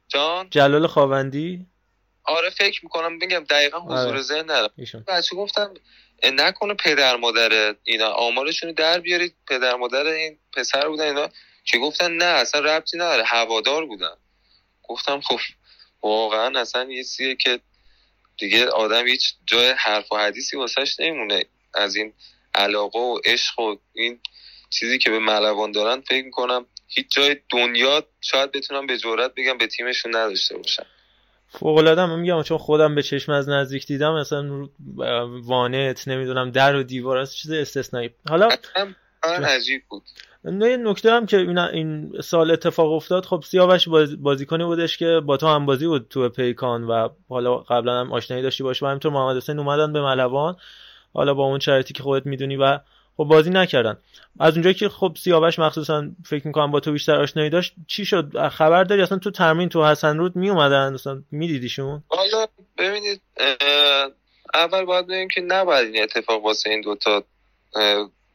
جان؟ 0.09 0.51
جلال 0.51 0.87
خاوندی؟ 0.87 1.67
آره 2.25 2.51
فکر 2.51 2.81
می‌کنم 2.85 3.19
بگم 3.19 3.45
دقیقا 3.45 3.79
حضور 3.79 4.09
آره. 4.09 4.23
ذهن 4.23 4.43
ندارم. 4.43 4.73
بچه 5.09 5.37
گفتم 5.37 5.75
نکنه 6.23 6.75
پدر 6.75 7.17
مادر 7.17 7.75
اینا 7.85 8.09
آمارشون 8.09 8.69
رو 8.69 8.75
در 8.75 9.01
بیارید 9.01 9.35
پدر 9.49 9.75
مادر 9.77 10.07
این 10.07 10.39
پسر 10.53 10.89
بودن 10.89 11.05
اینا. 11.05 11.29
که 11.65 11.79
گفتن 11.79 12.13
نه 12.13 12.25
اصلا 12.25 12.61
ربطی 12.61 12.97
نداره 12.97 13.25
هوادار 13.25 13.87
بودن. 13.87 14.17
گفتم 14.83 15.21
خب 15.21 15.39
واقعا 16.03 16.61
اصلا 16.61 16.85
یه 16.85 17.05
چیزیه 17.05 17.37
که 17.37 17.61
دیگه 18.41 18.67
آدم 18.67 19.07
هیچ 19.07 19.35
جای 19.47 19.75
حرف 19.79 20.13
و 20.13 20.17
حدیثی 20.17 20.57
واسش 20.57 21.01
نمیمونه. 21.01 21.45
از 21.75 21.97
این 21.97 22.13
علاقه 22.55 22.99
و 22.99 23.19
عشق 23.25 23.59
و 23.59 23.77
این 23.93 24.21
چیزی 24.71 24.99
که 24.99 25.11
به 25.11 25.19
ملوان 25.19 25.73
دارن 25.73 26.01
فکر 26.01 26.25
می‌کنم 26.25 26.67
هیچ 26.89 27.07
جای 27.11 27.37
دنیا 27.51 28.05
شاید 28.21 28.53
بتونم 28.53 28.87
به 28.87 28.99
جرات 28.99 29.35
بگم 29.37 29.59
به 29.59 29.67
تیمشون 29.67 30.17
نداشته 30.17 30.57
باشن. 30.57 30.83
فوق 31.49 31.77
العاده 31.77 32.07
میگم 32.07 32.43
چون 32.43 32.59
خودم 32.59 32.95
به 32.95 33.03
چشم 33.03 33.33
از 33.33 33.49
نزدیک 33.49 33.87
دیدم 33.87 34.15
مثلا 34.15 34.69
وانت 35.43 36.09
نمی‌دونم 36.09 36.51
در 36.51 36.75
و 36.75 36.83
دیوار 36.83 37.19
از 37.19 37.37
چیز 37.37 37.51
استثنایی. 37.51 38.11
حالا 38.29 38.49
عجیب 39.23 39.83
بود. 39.89 40.03
نه 40.45 40.77
نکته 40.77 41.13
هم 41.13 41.27
که 41.27 41.37
این 41.73 42.13
سال 42.21 42.51
اتفاق 42.51 42.93
افتاد 42.93 43.25
خب 43.25 43.45
سیاوش 43.47 43.89
بازیکنی 44.19 44.65
بودش 44.65 44.99
که 44.99 45.21
با 45.27 45.37
تو 45.37 45.47
هم 45.47 45.67
بازی 45.67 45.87
بود 45.87 46.07
تو 46.11 46.29
پیکان 46.29 46.85
و 46.85 47.09
حالا 47.29 47.57
قبلا 47.57 48.01
هم 48.01 48.13
آشنایی 48.13 48.43
داشتی 48.43 48.63
باشه 48.63 48.87
و 48.87 48.89
همینطور 48.89 49.13
محمد 49.13 49.37
حسین 49.37 49.59
اومدن 49.59 49.93
به 49.93 50.03
ملوان. 50.03 50.57
حالا 51.15 51.35
با 51.35 51.45
اون 51.45 51.59
شرایطی 51.59 51.95
که 51.95 52.03
خودت 52.03 52.27
می‌دونی 52.27 52.57
و 52.57 52.79
خب 53.17 53.25
بازی 53.25 53.51
نکردن. 53.51 53.99
از 54.41 54.55
اونجایی 54.55 54.75
که 54.75 54.89
خب 54.89 55.17
سیاوش 55.17 55.59
مخصوصا 55.59 56.09
فکر 56.25 56.47
می‌کنم 56.47 56.71
با 56.71 56.81
تو 56.81 56.93
بیشتر 56.93 57.15
آشنایی 57.15 57.51
داشت 57.51 57.75
چی 57.87 58.05
شد؟ 58.05 58.49
خبر 58.49 58.85
داری؟ 58.85 59.03
اصلا 59.03 59.19
تو 59.19 59.31
ترمین 59.31 59.69
تو 59.69 59.85
حسن 59.85 60.19
رود 60.19 60.37
می 60.37 60.51
اومدن 60.51 60.95
اصلا 60.95 61.23
میدیدیشون؟ 61.31 62.03
حالا 62.09 62.47
ببینید 62.79 63.21
اول 64.55 64.85
باید 64.85 65.07
بگیم 65.07 65.29
که 65.29 65.41
نباید 65.41 65.95
این 65.95 66.03
اتفاق 66.03 66.45
واسه 66.45 66.71
این 66.71 66.81
دوتا 66.81 67.25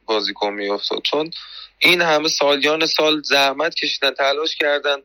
بازیکن 0.06 0.52
میافتاد. 0.52 1.02
چون 1.02 1.30
این 1.78 2.00
همه 2.00 2.28
سالیان 2.28 2.86
سال 2.86 3.22
زحمت 3.22 3.74
کشیدن 3.74 4.10
تلاش 4.10 4.56
کردن 4.56 4.96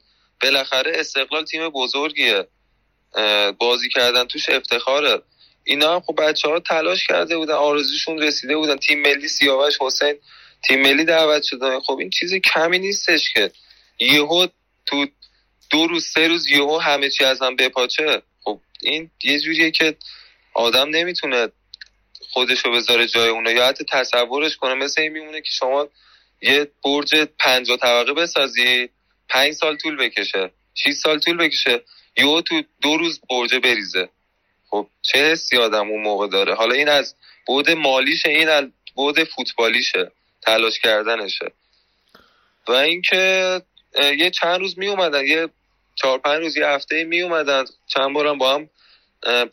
بالاخره 0.42 0.92
استقلال 0.96 1.46
تیم 1.46 1.70
بزرگیه. 1.70 2.48
بازی 3.60 3.90
کردن 3.90 4.26
توش 4.26 4.50
افتخاره. 4.50 5.22
اینا 5.64 5.94
هم 5.96 6.00
خب 6.00 6.16
بچه 6.18 6.50
ها 6.50 6.60
تلاش 6.60 7.08
کرده 7.08 7.38
بودن 7.38 7.54
آرزوشون 7.54 8.20
رسیده 8.20 8.58
بودن. 8.58 8.78
تیم 8.78 9.02
ملی 9.02 9.28
سیاوش 9.28 9.78
حسین 9.82 10.16
تیم 10.68 10.82
ملی 10.82 11.06
دعوت 11.06 11.44
شده. 11.44 11.80
خب 11.80 11.98
این 12.00 12.10
چیز 12.10 12.34
کمی 12.34 12.80
نیستش 12.80 13.34
که 13.34 13.52
یهو 14.00 14.48
تو 14.86 15.06
دو 15.70 15.88
روز 15.88 16.06
سه 16.06 16.28
روز 16.28 16.48
یهو 16.48 16.78
همه 16.78 17.10
چی 17.10 17.24
از 17.24 17.42
هم 17.42 17.56
بپاچه. 17.56 18.22
خب 18.44 18.60
این 18.82 19.12
یه 19.24 19.40
جوریه 19.40 19.72
که 19.72 19.98
آدم 20.54 20.90
نمی‌تونه 20.90 21.48
خودشو 22.32 22.72
بذاره 22.72 23.08
جای 23.08 23.30
اونا. 23.30 23.52
یا 23.52 23.68
حتی 23.68 23.86
تصورش 23.90 24.58
کنه 24.58 24.74
مثل 24.74 25.02
این 25.02 25.12
میمونه 25.12 25.42
که 25.42 25.50
شما 25.52 25.88
یه 26.42 26.68
برج 26.84 27.16
پنجاه 27.40 27.78
طبقه 27.78 28.14
بسازی 28.14 28.90
پنج 29.30 29.54
سال 29.54 29.78
طول 29.78 29.98
بکشه 29.98 30.52
6 30.76 30.94
سال 30.94 31.20
طول 31.20 31.38
بکشه 31.38 31.82
یهو 32.18 32.42
تو 32.42 32.62
دو 32.82 32.98
روز 32.98 33.22
برج 33.30 33.56
بریزه. 33.56 34.10
خب 34.70 34.88
چه 35.02 35.32
حسی 35.32 35.58
آدم 35.58 35.90
اون 35.90 36.02
موقع 36.02 36.28
داره؟ 36.28 36.56
حالا 36.56 36.76
این 36.76 36.90
از 36.90 37.16
بود 37.46 37.70
مالیشه 37.70 38.30
این 38.30 38.50
از 38.50 38.66
بود 38.96 39.24
فوتبالیشه 39.24 40.12
تلاش 40.42 40.80
کردنشه. 40.80 41.52
و 42.68 42.72
اینکه 42.72 43.62
یه 44.18 44.30
چند 44.30 44.60
روز 44.60 44.78
می 44.78 44.88
اومدن 44.88 45.28
یه 45.28 45.50
چهار 45.96 46.20
پنج 46.20 46.44
روز 46.44 46.58
یه 46.58 46.68
هفته 46.68 47.04
می 47.04 47.22
اومدن 47.22 47.66
چند 47.88 48.14
بارم 48.14 48.38
با 48.38 48.56
هم 48.56 48.70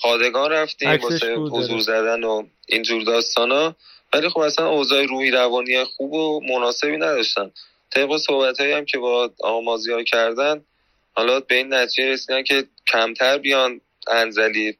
پادگان 0.01 0.51
رفتیم 0.51 0.91
واسه 0.91 1.35
حضور 1.35 1.81
زدن 1.81 2.25
و 2.25 2.47
اینجور 2.67 3.03
داستانا. 3.03 3.77
ولی 4.13 4.29
خب 4.29 4.39
اصلا 4.39 4.69
اوضاع 4.69 5.05
روحی 5.05 5.31
روانی 5.31 5.85
خوب 5.85 6.13
و 6.13 6.41
مناسبی 6.41 6.97
نداشتن. 6.97 7.51
طبق 7.91 8.17
صحبت 8.17 8.61
هم 8.61 8.85
که 8.85 8.99
با 8.99 9.31
آمازی 9.41 9.93
ها 9.93 10.03
کردن 10.03 10.65
حالا 11.13 11.41
به 11.41 11.55
این 11.55 11.75
نتیجه 11.75 12.09
رسیدن 12.13 12.43
که 12.43 12.65
کمتر 12.93 13.39
بیان 13.39 13.81
انزلی 14.09 14.79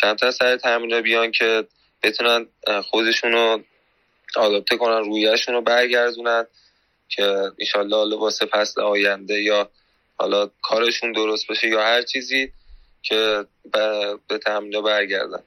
کمتر 0.00 0.30
سر 0.30 0.56
تمرین 0.56 1.00
بیان 1.00 1.30
که 1.30 1.64
بتونن 2.02 2.46
خودشون 2.84 3.32
رو 3.32 3.60
آداپته 4.36 4.76
کنن 4.76 5.04
رویشون 5.04 5.54
رو 5.54 5.60
برگردونن 5.60 6.46
که 7.08 7.52
ایشالله 7.56 7.96
حالا 7.96 8.18
واسه 8.18 8.46
فصل 8.46 8.80
آینده 8.80 9.42
یا 9.42 9.70
حالا 10.16 10.50
کارشون 10.62 11.12
درست 11.12 11.46
بشه 11.46 11.68
یا 11.68 11.82
هر 11.82 12.02
چیزی. 12.02 12.52
که 13.02 13.44
به 14.28 14.38
تمرین 14.46 14.82
برگردن. 14.82 15.38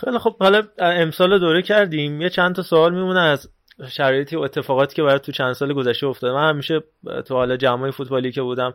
خیلی 0.00 0.18
خب 0.18 0.36
حالا 0.38 0.62
امسال 0.78 1.38
دوره 1.38 1.62
کردیم. 1.62 2.20
یه 2.20 2.30
چند 2.30 2.54
تا 2.54 2.62
سوال 2.62 2.94
میمونه 2.94 3.20
از 3.20 3.48
شرایطی 3.90 4.36
و 4.36 4.40
اتفاقاتی 4.40 4.96
که 4.96 5.02
برای 5.02 5.18
تو 5.18 5.32
چند 5.32 5.52
سال 5.52 5.72
گذشته 5.72 6.06
افتاده. 6.06 6.32
من 6.32 6.48
همیشه 6.48 6.82
تو 7.26 7.34
حال 7.34 7.56
جمعی 7.56 7.90
فوتبالی 7.90 8.32
که 8.32 8.42
بودم 8.42 8.74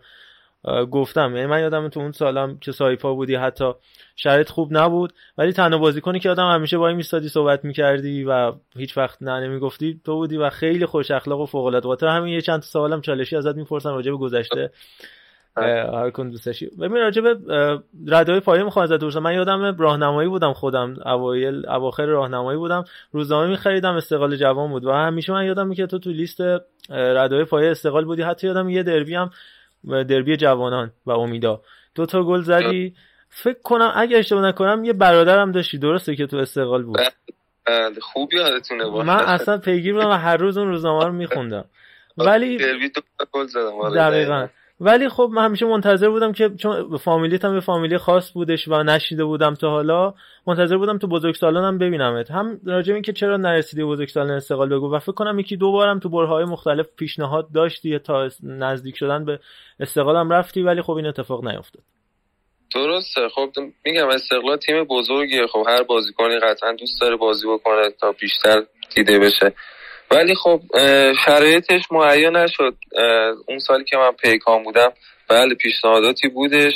گفتم. 0.92 1.36
یعنی 1.36 1.48
من 1.48 1.62
یادم 1.62 1.90
تو 1.90 2.00
اون 2.00 2.12
سالم 2.12 2.58
که 2.60 2.72
سایپا 2.72 3.14
بودی 3.14 3.36
حتی 3.36 3.72
شرایط 4.16 4.50
خوب 4.50 4.78
نبود. 4.78 5.14
ولی 5.38 5.54
تنها 5.54 5.80
بازیکنی 5.80 6.20
که 6.20 6.30
آدم 6.30 6.54
همیشه 6.54 6.78
با 6.78 6.92
میستادی 6.92 7.30
صحبت 7.30 7.66
می‌کردی 7.66 8.24
و 8.24 8.54
هیچ 8.78 8.98
وقت 8.98 9.22
نه 9.22 9.40
نمی‌گفتی 9.40 10.02
تو 10.06 10.16
بودی 10.16 10.38
و 10.38 10.50
خیلی 10.50 10.86
خوش 10.86 11.12
اخلاق 11.12 11.40
و 11.40 11.46
فوق 11.46 11.66
العاده 11.66 12.10
همین 12.10 12.34
یه 12.34 12.42
چند 12.42 12.62
سوالم 12.62 13.02
چالشی 13.02 13.36
ازت 13.36 13.56
می‌پرسم 13.56 13.90
راجع 13.90 14.12
به 14.12 14.18
گذشته. 14.18 14.72
هر 15.58 16.10
کن 16.10 16.30
دوستشی 16.30 16.66
ببین 16.66 16.98
راجع 16.98 17.22
به 17.22 17.38
ردای 18.08 18.40
پایه 18.40 18.64
می‌خوام 18.64 18.84
ازت 18.84 18.94
بپرسم. 19.00 19.20
من 19.20 19.34
یادم 19.34 19.78
راهنمایی 19.78 20.30
بودم 20.30 20.54
خودم. 20.54 20.96
اوایل 21.06 21.70
اواخر 21.70 22.06
راهنمایی 22.06 22.58
بودم. 22.58 22.84
روزنامه 23.12 23.48
میخریدم 23.48 23.96
استقلال 23.96 24.36
جوان 24.36 24.70
بود. 24.70 24.86
و 24.86 24.92
همیشه 24.92 25.34
من 25.34 25.46
یادم 25.46 25.74
که 25.74 25.88
تو 25.88 26.00
تو 26.00 26.10
لیست 26.10 26.42
ردای 26.90 27.44
پایه 27.44 27.72
استقلال 27.72 28.06
بودی. 28.06 28.22
حتی 28.22 28.48
یادم 28.48 28.70
یه 28.70 28.84
دربی 28.84 29.16
هم 29.16 29.32
دربی 29.84 30.38
جوانان 30.38 30.92
و 31.06 31.12
امیدا. 31.12 31.62
دو 31.96 32.06
تا 32.06 32.24
گل 32.24 32.42
زدی. 32.42 32.96
فکر 33.30 33.62
کنم 33.64 33.92
اگه 33.96 34.18
اشتباه 34.18 34.48
نکنم 34.48 34.84
یه 34.84 34.94
برادرم 34.94 35.52
داشتی. 35.52 35.78
درسته 35.78 36.16
که 36.16 36.28
تو 36.28 36.38
استقلال 36.38 36.84
بود. 36.84 37.00
خوب 38.02 38.34
یادتونه 38.34 39.04
من 39.04 39.20
اصلا 39.20 39.58
پیگیر 39.58 39.94
بودم 39.94 40.10
و 40.10 40.14
هر 40.14 40.38
روز 40.38 40.58
اون 40.58 40.68
روزنامه 40.68 41.06
رو 41.06 41.12
میخوندم. 41.12 41.66
ولی 42.18 42.58
دربی 42.58 42.90
دو 42.90 43.02
گل 43.32 43.46
زدم. 43.46 43.74
آره، 43.82 43.96
دقیقاً. 43.96 44.48
ولی 44.80 45.10
خب 45.10 45.30
من 45.34 45.46
همیشه 45.46 45.66
منتظر 45.66 46.10
بودم 46.10 46.32
که 46.32 46.50
چون 46.50 46.98
فامیلیت 46.98 47.46
هم 47.46 47.54
یه 47.54 47.60
فامیلی 47.60 47.98
خاص 47.98 48.32
بودش 48.32 48.68
و 48.68 48.84
نشیده 48.84 49.26
بودم 49.26 49.54
تا 49.54 49.70
حالا 49.70 50.14
منتظر 50.48 50.78
بودم 50.78 50.98
تو 50.98 51.08
بزرگسالان 51.08 51.64
هم 51.64 51.78
ببینمت. 51.78 52.32
هم 52.32 52.60
راجع 52.66 52.94
این 52.94 53.02
که 53.02 53.14
چرا 53.14 53.38
نرسیدی 53.38 53.84
بزرگسالان 53.84 54.32
استقلال 54.32 54.70
بگو 54.70 54.96
و 54.96 55.00
فکر 55.00 55.12
کنم 55.12 55.40
یکی 55.40 55.58
دو 55.58 55.72
بارم 55.72 56.00
تو 56.00 56.10
برهای 56.10 56.46
مختلف 56.46 56.88
پیشنهاد 56.98 57.52
داشتی 57.54 58.00
تا 58.00 58.30
نزدیک 58.44 58.98
شدن 58.98 59.26
به 59.26 59.40
استقلال 59.80 60.16
هم 60.16 60.30
رفتی 60.30 60.62
ولی 60.62 60.82
خب 60.82 60.92
این 60.92 61.06
اتفاق 61.06 61.48
نیفتاد. 61.48 61.84
درسته. 62.76 63.30
خب 63.30 63.50
میگم 63.86 64.08
استقلال 64.08 64.58
تیم 64.58 64.84
بزرگیه. 64.84 65.48
خب 65.48 65.64
هر 65.68 65.84
بازیکنی 65.84 66.40
قطعا 66.40 66.72
دوست 66.72 67.02
داره 67.02 67.16
بازی 67.16 67.48
بکنه 67.48 67.90
تا 68.02 68.12
بیشتر 68.12 68.64
دیده 68.96 69.20
بشه. 69.20 69.54
ولی 70.14 70.36
خب 70.36 70.62
شرایطش 71.26 71.92
مهیا 71.92 72.30
نشد. 72.30 72.76
اون 73.48 73.60
سالی 73.60 73.84
که 73.84 73.98
من 73.98 74.12
پیکان 74.12 74.64
بودم 74.64 74.94
بله 75.28 75.56
پیشنهاداتی 75.56 76.28
بودش. 76.28 76.74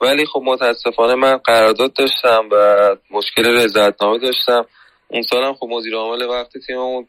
ولی 0.00 0.26
خب 0.26 0.42
متاسفانه 0.44 1.14
من 1.14 1.36
قرارداد 1.36 1.92
داشتم 1.92 2.48
و 2.50 2.96
مشکل 3.10 3.46
رضایتنامه 3.46 4.18
داشتم. 4.18 4.66
اون 5.08 5.22
سالم 5.22 5.54
خب 5.54 5.66
مدیر 5.70 5.94
عامل 5.94 6.22
وقتی 6.22 6.60
تیممون 6.60 7.08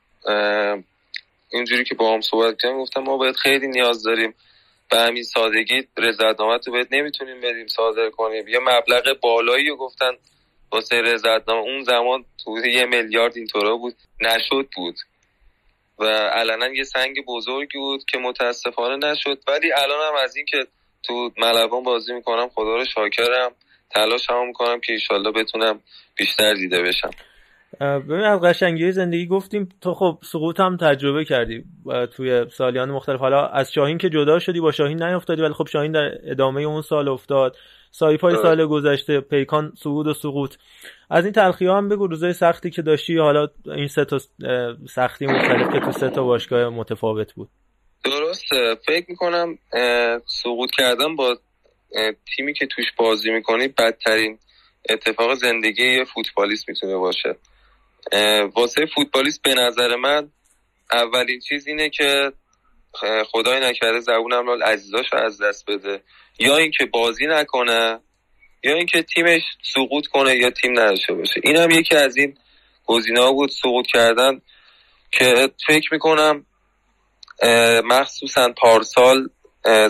اینجوری 1.52 1.84
که 1.84 1.96
با 1.96 2.14
هم 2.14 2.22
صحبت 2.22 2.56
کردم 2.62 2.78
گفتم 2.78 3.02
ما 3.02 3.18
باید 3.18 3.36
خیلی 3.36 3.68
نیاز 3.68 4.04
داریم 4.04 4.36
به 4.92 4.98
همین 4.98 5.24
سادگی. 5.24 5.88
رضایتنامه 5.98 6.58
تو 6.58 6.72
باید 6.72 6.88
نمی‌تونیم 6.92 7.42
بریم 7.42 7.68
صادر 7.68 8.10
کنیم. 8.10 8.48
یه 8.48 8.60
مبلغ 8.60 9.20
بالایی 9.22 9.70
رو 9.70 9.76
گفتن 9.76 10.12
واسه 10.72 11.02
رضایتنامه. 11.02 11.62
اون 11.62 11.84
زمان 11.84 12.26
تو 12.44 12.68
یه 12.68 12.86
میلیارد 12.86 13.38
اینطورا 13.38 13.76
بود. 13.78 13.96
نشد 14.22 14.68
بود. 14.76 14.96
و 16.04 16.08
علنا 16.08 16.68
یه 16.68 16.84
سنگ 16.84 17.26
بزرگی 17.28 17.78
بود 17.78 18.06
که 18.06 18.18
متاسفانه 18.18 19.08
نشد. 19.08 19.38
ولی 19.48 19.74
الان 19.74 20.00
هم 20.08 20.24
از 20.24 20.36
این 20.36 20.46
که 20.46 20.66
تو 21.04 21.32
ملوان 21.38 21.84
بازی 21.84 22.14
می‌کنم 22.14 22.50
خدا 22.56 22.76
رو 22.76 22.86
شاکرم. 22.86 23.52
تلاش 23.90 24.30
هم 24.30 24.48
می‌کنم 24.48 24.80
که 24.80 24.94
ایشالله 24.94 25.32
بتونم 25.32 25.80
بیشتر 26.16 26.54
دیده 26.54 26.82
بشم. 26.84 27.10
ببین 27.82 28.24
از 28.24 28.42
قشنگی 28.42 28.92
زندگی 28.92 29.28
گفتیم. 29.28 29.70
تو 29.82 29.94
خب 29.94 30.18
سقوط 30.24 30.60
هم 30.60 30.78
تجربه 30.78 31.26
کردی 31.26 31.64
توی 32.16 32.46
سالیان 32.50 32.92
مختلف. 32.92 33.20
حالا 33.20 33.48
از 33.48 33.74
شاهین 33.74 33.98
که 33.98 34.10
جدا 34.10 34.40
شدی 34.40 34.60
با 34.60 34.72
شاهین 34.72 35.04
نیافتادی 35.04 35.42
ولی 35.42 35.54
خب 35.54 35.68
شاهین 35.68 35.92
در 35.92 36.12
ادامه 36.32 36.62
اون 36.62 36.82
سال 36.82 37.10
افتاد. 37.10 37.58
سایپای 37.96 38.36
سال 38.36 38.66
گذشته 38.66 39.20
پیکان 39.20 39.74
سقوط 39.78 40.08
و 40.08 40.14
سقوط. 40.14 40.56
از 41.10 41.24
این 41.24 41.34
تلخی 41.34 41.66
هم 41.66 41.90
بگو 41.90 42.08
روزای 42.08 42.34
سختی 42.34 42.70
که 42.70 42.82
داشتی 42.82 43.18
حالا 43.18 43.48
این 43.66 43.88
سه 43.88 44.06
تا 44.06 44.20
سختی 44.90 45.26
مختلف 45.26 45.74
که 45.74 45.80
تو 45.80 45.92
سه 45.92 46.10
تا 46.10 46.24
باشگاه 46.24 46.70
متفاوت 46.70 47.34
بود؟ 47.34 47.50
درسته. 48.04 48.76
فکر 48.86 49.06
می‌کنم 49.10 49.58
سقوط 50.26 50.72
کردن 50.72 51.16
با 51.16 51.38
تیمی 52.36 52.54
که 52.54 52.68
توش 52.68 52.86
بازی 52.98 53.32
می‌کنی 53.32 53.68
بدترین 53.68 54.38
اتفاق 54.90 55.34
زندگی 55.34 55.98
یه 55.98 56.04
فوتبالیست 56.04 56.70
می‌تونه 56.70 56.96
باشه. 56.96 57.36
واسه 58.56 58.86
فوتبالیست 58.86 59.42
به 59.42 59.54
نظر 59.54 59.96
من 59.96 60.30
اولین 60.92 61.40
چیز 61.40 61.68
اینه 61.68 61.90
که 61.90 62.32
خدای 63.32 63.60
نکرده 63.60 64.00
زبونم 64.00 64.48
لال 64.48 64.64
عزیزاشو 64.64 65.16
از 65.18 65.42
دست 65.42 65.66
بده. 65.68 66.02
یا 66.40 66.58
اینکه 66.58 66.86
بازی 66.86 67.28
نکنه 67.28 68.00
یا 68.64 68.76
اینکه 68.76 69.02
تیمش 69.02 69.42
سقوط 69.74 70.08
کنه 70.08 70.36
یا 70.36 70.50
تیم 70.50 70.80
نداشته 70.80 71.14
باشه. 71.14 71.42
این 71.44 71.56
هم 71.56 71.72
یکی 71.72 71.96
از 71.96 72.18
این 72.18 72.38
گزینه 72.86 73.32
بود 73.32 73.50
سقوط 73.50 73.88
کردن 73.88 74.42
که 75.12 75.50
فکر 75.68 75.94
می‌کنم 75.94 76.46
مخصوصا 77.84 78.54
پارسال 78.58 79.30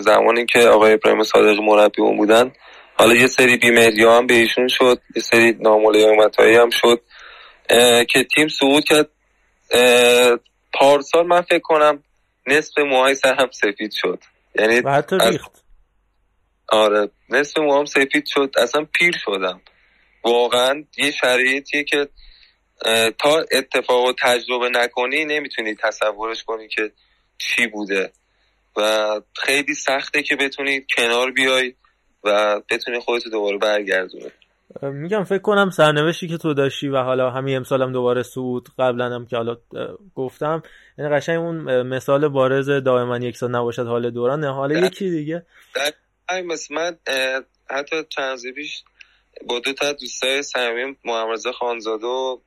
زمانی 0.00 0.46
که 0.46 0.58
آقای 0.58 0.92
ابراهیم 0.92 1.22
صادقی 1.22 1.60
مربی 1.60 2.02
اون 2.02 2.16
بودن. 2.16 2.52
حالا 2.98 3.14
یه 3.14 3.26
سری 3.26 3.56
بیمهری 3.56 4.04
هم 4.04 4.26
به 4.26 4.34
ایشون 4.34 4.68
شد 4.68 5.00
یه 5.16 5.22
سری 5.22 5.56
ناملاقمت 5.60 6.40
هم 6.40 6.70
شد 6.70 7.00
که 8.08 8.24
تیم 8.34 8.48
سقوط 8.48 8.84
کرد. 8.84 9.10
پارسال 10.72 11.26
من 11.26 11.40
فکر 11.40 11.58
کنم 11.58 12.02
نصف 12.46 12.78
موهای 12.78 13.14
سرم 13.14 13.50
سفید 13.50 13.92
شد. 13.92 14.18
یعنی 14.58 14.80
و 14.80 14.90
حتی 14.90 15.16
ریخت. 15.30 15.64
آره 16.68 17.10
نصف 17.30 17.58
موهام 17.58 17.84
سفید 17.84 18.26
شد. 18.26 18.52
اصلا 18.58 18.86
پیر 18.92 19.14
شدم. 19.24 19.60
واقعا 20.24 20.84
یه 20.98 21.10
شرایطیه 21.10 21.84
که 21.84 22.08
تا 23.18 23.44
اتفاق 23.52 24.04
و 24.04 24.12
تجربه 24.22 24.68
نکنی 24.68 25.24
نمی‌تونی 25.24 25.74
تصورش 25.74 26.44
کنی 26.44 26.68
که 26.68 26.92
چی 27.38 27.66
بوده. 27.66 28.12
و 28.76 29.20
خیلی 29.36 29.74
سخته 29.74 30.22
که 30.22 30.36
بتونی 30.36 30.86
کنار 30.96 31.30
بیای 31.30 31.74
و 32.24 32.60
بتونی 32.70 33.00
خودتو 33.00 33.30
دوباره 33.30 33.58
برگردونی. 33.58 34.30
میگم 34.82 35.24
فکر 35.24 35.38
کنم 35.38 35.70
سرنوشتی 35.70 36.28
که 36.28 36.36
تو 36.36 36.54
داشتی 36.54 36.88
و 36.88 36.96
حالا 36.96 37.30
همین 37.30 37.56
امسالم 37.56 37.92
دوباره 37.92 38.22
سود 38.22 38.68
قبلا 38.78 39.04
هم 39.04 39.26
که 39.26 39.36
حالا 39.36 39.56
گفتم 40.14 40.62
یعنی 40.98 41.10
قشنگ 41.10 41.38
اون 41.38 41.82
مثال 41.82 42.28
بارز 42.28 42.70
دائما 42.70 43.18
یک 43.18 43.36
سال 43.36 43.50
نباشد 43.50 43.86
حال 43.86 44.10
دوران. 44.10 44.44
حالا 44.44 44.86
یکی 44.86 45.10
دیگه. 45.10 45.46
مثل 46.44 46.74
من 46.74 46.98
حتی 47.70 48.04
چند 48.08 48.52
پیش 48.54 48.82
با 49.46 49.58
دو 49.58 49.72
تا 49.72 49.92
دوستای 49.92 50.42
صمیمی 50.42 50.96
محمد 51.04 51.50
خانزاده 51.50 52.06
و 52.06 52.38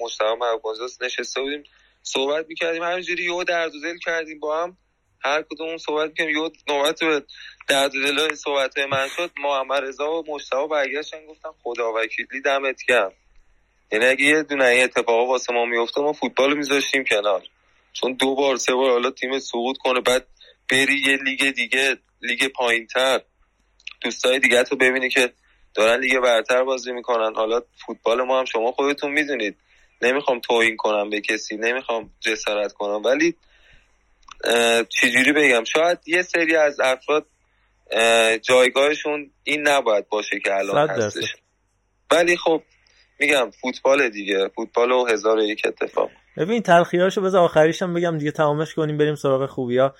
مشتاق 0.00 0.38
محبوب‌زاده 0.38 0.92
نشسته 1.00 1.40
بودیم 1.40 1.64
صحبت 2.02 2.46
می‌کردیم. 2.48 2.82
همینجوری 2.82 3.24
یهو 3.24 3.44
درد 3.44 3.72
دل 3.82 3.98
کردیم 3.98 4.40
با 4.40 4.62
هم. 4.62 4.76
هر 5.20 5.42
کدوم 5.42 5.76
صحبت 5.76 6.08
می‌کنیم 6.08 6.28
یهو 6.28 6.50
نوبت 6.68 7.00
به 7.00 7.22
درد 7.68 7.92
دل 7.92 8.34
صحبت 8.34 8.78
من 8.78 9.08
شد. 9.16 9.30
محمد 9.38 9.82
رضا 9.82 10.12
و 10.12 10.24
مشتاق 10.28 10.70
برگشتن 10.70 11.26
گفتم 11.26 11.54
خدا 11.62 11.92
وکیلی 11.92 12.40
دمت 12.44 12.82
گرم. 12.88 13.12
یعنی 13.92 14.04
اگه 14.04 14.24
یه 14.24 14.42
دونه 14.42 14.64
این 14.64 14.84
اتفاقا 14.84 15.26
واسه 15.26 15.54
ما 15.54 15.64
میفته 15.64 16.00
ما 16.00 16.12
فوتبال 16.12 16.56
میذاشتیم 16.56 17.04
کنار. 17.04 17.42
چون 18.00 18.12
دو 18.14 18.34
بار 18.34 18.56
سه 18.56 18.74
بار 18.74 18.90
حالا 18.90 19.10
تیم 19.10 19.38
سقوط 19.38 19.76
کنه 19.76 20.00
بعد 20.00 20.26
بری 20.70 21.02
یه 21.06 21.16
لیگ 21.16 21.50
دیگه 21.50 21.96
لیگ 22.22 22.48
پایینتر 22.48 23.20
دوستای 24.00 24.38
دیگه 24.38 24.62
تو 24.62 24.76
ببینی 24.76 25.08
که 25.08 25.32
دارن 25.74 26.00
لیگ 26.00 26.18
برتر 26.18 26.64
بازی 26.64 26.92
می‌کنن. 26.92 27.34
حالا 27.34 27.60
فوتبال 27.86 28.22
ما 28.22 28.38
هم 28.38 28.44
شما 28.44 28.72
خودتون 28.72 29.12
می‌دونید. 29.12 29.56
نمی‌خوام 30.02 30.40
توهین 30.40 30.76
کنم 30.76 31.10
به 31.10 31.20
کسی 31.20 31.56
نمی‌خوام 31.56 32.10
جسارت 32.20 32.72
کنم. 32.72 33.02
ولی 33.04 33.34
چجوری 34.88 35.32
بگم؟ 35.32 35.64
شاید 35.64 35.98
یه 36.06 36.22
سری 36.22 36.56
از 36.56 36.80
افراد 36.80 37.26
جایگاهشون 38.42 39.30
این 39.44 39.68
نباید 39.68 40.08
باشه 40.08 40.40
که 40.44 40.54
الان 40.54 40.90
هستش. 40.90 41.36
ولی 42.10 42.36
خب 42.36 42.62
میگم 43.24 43.50
فوتبال 43.50 44.08
دیگه. 44.08 44.48
فوتبال 44.54 44.92
و 44.92 45.06
هزار 45.06 45.38
یک 45.38 45.62
اتفاق. 45.66 46.10
ببین 46.36 46.62
تلخیاشو 46.62 47.20
بذار 47.20 47.44
آخریشم 47.44 47.94
بگم 47.94 48.18
دیگه 48.18 48.30
تمامش 48.30 48.74
کنیم 48.74 48.98
بریم 48.98 49.14
سراغ 49.14 49.46
خوبیا 49.46 49.94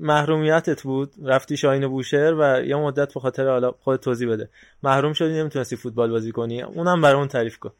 محرومیتت 0.00 0.82
بود. 0.82 1.12
رفتی 1.24 1.56
شاین 1.56 1.88
بوشهر 1.88 2.34
و 2.34 2.66
یه 2.66 2.76
مدت 2.76 3.14
به 3.14 3.20
خاطر 3.20 3.48
حالا 3.48 3.70
خود 3.70 4.00
توضیح 4.00 4.28
بده. 4.28 4.48
محروم 4.82 5.12
شدی 5.12 5.32
نمی‌تونستی 5.32 5.76
فوتبال 5.76 6.10
بازی 6.10 6.32
کنی. 6.32 6.62
اونم 6.62 7.00
برامون 7.00 7.28
تعریف 7.28 7.58
کن. 7.58 7.72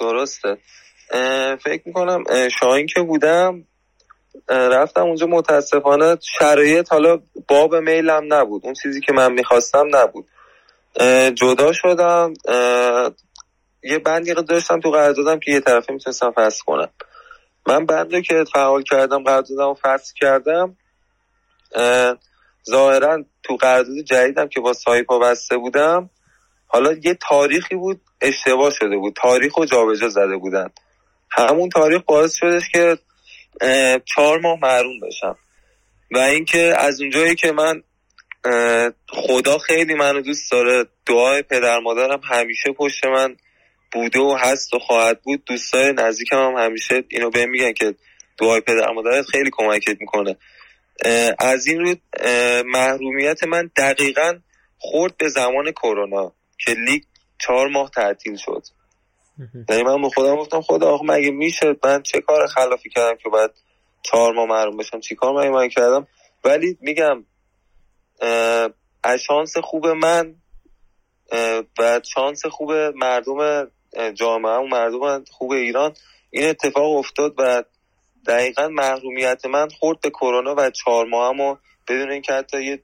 درسته. 0.00 0.58
فکر 1.64 1.82
می‌کنم 1.84 2.24
شاین 2.60 2.86
که 2.86 3.00
بودم 3.00 3.64
رفتم 4.48 5.02
اونجا 5.02 5.26
متاسفانه 5.26 6.16
شرایط 6.38 6.92
حالا 6.92 7.18
باب 7.48 7.74
میلم 7.74 8.34
نبود. 8.34 8.64
اون 8.64 8.74
چیزی 8.82 9.00
که 9.00 9.12
من 9.12 9.32
می‌خواستم 9.32 9.86
نبود. 9.92 10.26
جدا 11.34 11.72
شدم. 11.72 12.34
یه 13.82 13.98
بندی 13.98 14.34
داشتم 14.34 14.80
تو 14.80 14.90
قراردادم 14.90 15.40
که 15.40 15.52
یه 15.52 15.60
طرفه 15.60 15.92
می‌تونستم 15.92 16.30
فصل 16.30 16.64
کنم. 16.66 16.88
من 17.66 17.86
بند 17.86 18.22
که 18.22 18.44
فعال 18.52 18.82
کردم 18.82 19.24
قراردادم 19.24 19.68
و 19.68 19.74
فصل 19.74 20.14
کردم 20.20 20.76
ظاهرا 22.70 23.24
تو 23.42 23.56
قرارداد 23.56 23.96
جدیدم 23.96 24.48
که 24.48 24.60
با 24.60 24.72
سایپا 24.72 25.18
بسته 25.18 25.56
بودم. 25.56 26.10
حالا 26.66 26.92
یه 26.92 27.14
تاریخی 27.28 27.74
بود 27.74 28.00
اشتباه 28.20 28.70
شده 28.70 28.96
بود. 28.96 29.14
تاریخ 29.22 29.58
رو 29.58 29.64
جابجا 29.64 30.08
زده 30.08 30.36
بودن. 30.36 30.70
همون 31.30 31.68
تاریخ 31.68 32.02
باعث 32.06 32.34
شدش 32.34 32.68
که 32.72 32.98
چهار 34.04 34.38
ماه 34.40 34.58
محروم 34.62 35.00
بشم. 35.00 35.36
و 36.10 36.18
اینکه 36.18 36.74
از 36.78 37.00
اونجایی 37.00 37.34
که 37.34 37.52
من 37.52 37.82
خدا 39.08 39.58
خیلی 39.58 39.94
منو 39.94 40.20
دوست 40.20 40.52
داره 40.52 40.84
دعای 41.06 41.42
پدر 41.42 41.78
مادرم 41.78 42.20
همیشه 42.24 42.72
پشت 42.72 43.04
من 43.04 43.36
بوده 43.92 44.20
و 44.20 44.36
هست 44.40 44.74
و 44.74 44.78
خواهد 44.78 45.22
بود 45.22 45.44
دوستای 45.44 45.92
نزدیکم 45.92 46.36
هم 46.36 46.54
همیشه 46.56 47.04
اینو 47.08 47.30
بهم 47.30 47.50
میگن 47.50 47.72
که 47.72 47.94
دعای 48.38 48.60
پدر 48.60 48.92
مادرت 48.92 49.26
خیلی 49.26 49.50
کمکت 49.52 50.00
می‌کنه. 50.00 50.36
از 51.38 51.66
این 51.66 51.80
رو 51.80 51.94
محرومیت 52.66 53.44
من 53.44 53.70
دقیقا 53.76 54.38
خورد 54.78 55.16
به 55.16 55.28
زمان 55.28 55.70
کرونا 55.72 56.32
که 56.58 56.74
لیگ 56.74 57.02
چهار 57.38 57.68
ماه 57.68 57.90
تعطیل 57.90 58.36
شد. 58.36 58.62
یعنی 59.68 59.82
من 59.82 60.02
به 60.02 60.08
خودم 60.08 60.36
گفتم 60.36 60.60
خدا 60.60 60.90
آخه 60.90 61.04
مگه 61.04 61.30
میشه 61.30 61.76
من 61.84 62.02
چه 62.02 62.20
کار 62.20 62.46
خلافی 62.46 62.90
کردم 62.90 63.16
که 63.16 63.28
باید 63.28 63.50
چهار 64.02 64.32
ماه 64.32 64.46
محروم 64.46 64.76
بشم؟ 64.76 65.00
چی 65.00 65.14
کار 65.14 65.50
من 65.50 65.68
کردم؟ 65.68 66.06
ولی 66.44 66.78
میگم 66.80 67.24
از 69.02 69.20
شانس 69.20 69.56
خوب 69.56 69.86
من 69.86 70.34
و 71.78 72.00
شانس 72.14 72.46
خوب 72.46 72.72
مردم 72.72 73.70
جامعه 74.14 74.52
و 74.52 74.66
مردم 74.66 75.24
خوب 75.30 75.52
ایران 75.52 75.94
این 76.30 76.48
اتفاق 76.48 76.96
افتاد 76.96 77.34
و 77.38 77.64
دقیقا 78.26 78.68
محرومیت 78.68 79.46
من 79.46 79.68
خورد 79.68 80.00
به 80.00 80.10
کرونا 80.10 80.54
و 80.58 80.70
چهار 80.70 81.06
ماهمو 81.06 81.56
بدون 81.88 82.10
اینکه 82.10 82.32
حتی 82.32 82.64
یه, 82.64 82.82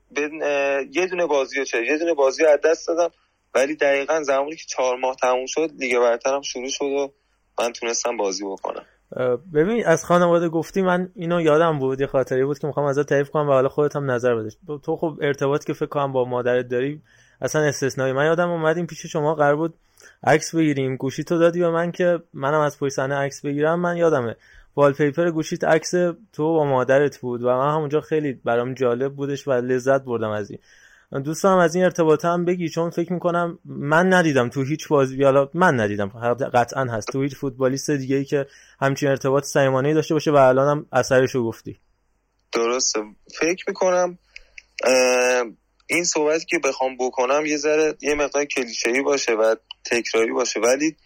یه 0.93 1.07
دونه 1.07 1.27
بازی 1.27 1.65
چه 1.65 1.85
یه 1.87 1.99
دونه 1.99 2.15
بازی 2.15 2.45
از 2.45 2.59
دست 2.65 2.89
دادم. 2.89 3.15
ولی 3.55 3.77
دقیقا 3.77 4.23
زمانی 4.23 4.57
که 4.57 4.65
چهار 4.69 4.97
ماه 4.97 5.17
تموم 5.23 5.47
شد 5.47 5.71
لیگ 5.79 5.99
برترم 5.99 6.43
شروع 6.43 6.69
شد 6.69 6.85
و 6.85 7.13
من 7.59 7.73
تونستم 7.73 8.17
بازی 8.17 8.45
بکنم. 8.45 8.87
ببین 9.55 9.87
از 9.87 10.05
خانواده 10.05 10.49
گفتی 10.49 10.83
من 10.83 11.13
اینو 11.17 11.41
یادم 11.41 11.79
بود 11.79 12.01
یه 12.01 12.07
خاطری 12.07 12.45
بود 12.45 12.59
که 12.59 12.67
می‌خوام 12.67 12.87
ازت 12.87 13.09
تعریف 13.09 13.31
کنم 13.31 13.49
و 13.49 13.53
حالا 13.53 13.69
خودت 13.69 13.97
هم 13.97 14.11
نظر 14.11 14.35
بده 14.35 14.51
تو 14.85 14.97
خب 14.97 15.19
ارتباط 15.23 15.65
که 15.65 15.73
فکر 15.73 15.87
کنم 15.87 16.13
با 16.13 16.25
مادرت 16.25 16.69
داری 16.69 17.03
اصلا 17.45 17.63
استثنایی. 17.63 18.13
من 18.13 18.27
یادم 18.27 18.51
اومدیم 18.51 18.87
پیش 18.87 19.07
شما 19.07 19.35
قرار 19.35 19.57
بود 19.57 19.75
عکس 20.25 20.55
بگیریم. 20.55 20.97
گوشی 20.97 21.25
تو 21.25 21.39
دادی 21.39 21.61
به 21.61 21.71
من 21.71 21.93
که 21.93 22.23
منم 22.33 22.61
از 22.61 22.79
پشت 22.79 22.93
صحنه 22.93 23.15
عکس 23.15 23.41
بگیرم. 23.41 23.81
من 23.81 23.97
یادمه 23.97 24.37
والپیپر 24.77 25.31
گوشیت 25.31 25.65
عکس 25.65 25.91
تو 26.33 26.55
با 26.55 26.65
مادرت 26.65 27.19
بود 27.19 27.43
و 27.43 27.47
من 27.47 27.75
همونجا 27.75 28.01
خیلی 28.01 28.33
برام 28.33 28.75
جالب 28.75 29.15
بودش 29.15 29.49
و 29.49 29.53
لذت 29.53 30.03
بردم 30.03 30.31
از 30.31 30.51
این. 30.51 30.59
دوستم 31.23 31.57
از 31.57 31.75
این 31.75 31.85
ارتباط 31.85 32.25
هم 32.25 32.45
بگی 32.45 32.69
چون 32.69 32.91
فکر 32.91 33.13
می‌کنم 33.13 33.59
من 33.65 34.13
ندیدم 34.13 34.49
تو 34.49 34.63
هیچ 34.63 34.89
بازی 34.89 35.23
حالا 35.23 35.49
من 35.55 35.81
ندیدم. 35.81 36.09
قطعا 36.55 36.85
هست. 36.85 37.13
تو 37.13 37.23
هیچ 37.23 37.37
فوتبالیست 37.37 37.91
دیگه 37.91 38.17
ای 38.17 38.25
که 38.25 38.47
همچین 38.81 39.09
ارتباط 39.09 39.45
صمیمانه 39.45 39.95
داشته 39.95 40.15
باشه 40.15 40.31
و 40.31 40.37
الان 40.37 40.69
هم 40.69 40.87
اثرشو 40.93 41.45
گفتی. 41.45 41.79
درسته. 42.53 43.01
فکر 43.41 43.65
می‌کنم 43.69 44.19
این 45.87 46.05
صحبتی 46.05 46.47
که 46.47 46.59
بخوام 46.59 46.97
بکنم 46.97 47.47
یه 47.47 47.57
ذره 47.57 47.95
یه 48.01 48.15
مقدار 48.15 48.45
کلیشه‌ای 48.45 49.03
باشه 49.03 49.33
و 49.33 49.55
تکراری 49.91 50.33
باشه. 50.33 50.61
ولی 50.61 50.97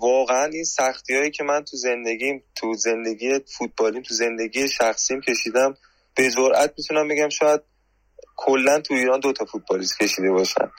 واقعا 0.00 0.44
این 0.44 0.64
سختی 0.64 1.14
هایی 1.14 1.30
که 1.30 1.44
من 1.44 1.64
تو 1.64 1.76
زندگیم 1.76 2.42
تو 2.54 2.74
زندگی 2.74 3.40
فوتبالیم 3.58 4.02
تو 4.02 4.14
زندگی 4.14 4.68
شخصیم 4.68 5.20
کشیدم 5.20 5.76
به 6.14 6.30
جرئت 6.30 6.74
می‌تونم 6.78 7.08
بگم 7.08 7.28
شاید 7.28 7.60
کلا 8.36 8.80
تو 8.80 8.94
ایران 8.94 9.20
دو 9.20 9.32
تا 9.32 9.44
فوتبالیست 9.44 9.98
کشیده 9.98 10.30
باشن. 10.30 10.70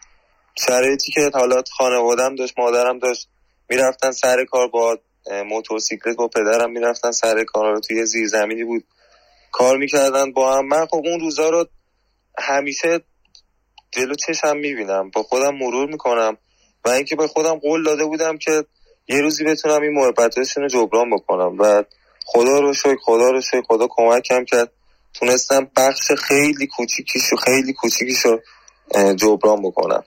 شرایطی 0.67 1.11
که 1.11 1.31
حالا 1.33 1.63
خانوادم 1.77 2.35
داشت 2.35 2.53
مادرم 2.59 2.99
داشت 2.99 3.29
می‌رفتن 3.69 4.11
سر 4.11 4.45
کار 4.45 4.67
با 4.67 4.99
موتورسیکلت 5.45 6.15
با 6.15 6.27
پدرم 6.27 6.71
می‌رفتن 6.71 7.11
سر 7.11 7.43
کار. 7.43 7.73
رو 7.73 7.79
توی 7.79 8.05
زیرزمینی 8.05 8.63
بود. 8.63 8.83
کار 9.51 9.77
می‌کردن 9.77 10.31
با 10.31 10.57
هم. 10.57 10.67
من 10.67 10.85
خب 10.85 11.01
اون 11.05 11.19
روزا 11.19 11.49
رو 11.49 11.67
همیشه 12.39 12.99
جلو 13.95 14.15
چشم 14.15 14.57
می‌بینم. 14.57 15.09
با 15.09 15.23
خودم 15.23 15.55
مرور 15.55 15.89
می‌کنم. 15.89 16.37
و 16.85 16.89
اینکه 16.89 17.15
به 17.15 17.27
خودم 17.27 17.55
قول 17.55 17.83
داده 17.83 18.05
بودم 18.05 18.37
که 18.37 18.65
یه 19.07 19.21
روزی 19.21 19.43
بتونم 19.43 19.81
این 19.81 19.93
محبتشون 19.93 20.63
رو 20.63 20.69
جبران 20.69 21.09
بکنم. 21.09 21.55
و 21.59 21.83
خدا 22.25 22.59
رو 22.59 22.73
شکر 22.73 22.95
خدا 23.03 23.29
رو 23.29 23.41
شکر 23.41 23.61
خدا 23.61 23.87
کمکم 23.89 24.45
کرد. 24.45 24.71
تونستم 25.13 25.71
بخش 25.77 26.11
خیلی 26.11 26.67
کوچیکیش 26.67 27.33
و 27.33 27.35
خیلی 27.35 27.73
کوچیکیش 27.73 28.19
رو 28.25 28.41
جبران 29.15 29.61
بکنم. 29.61 30.03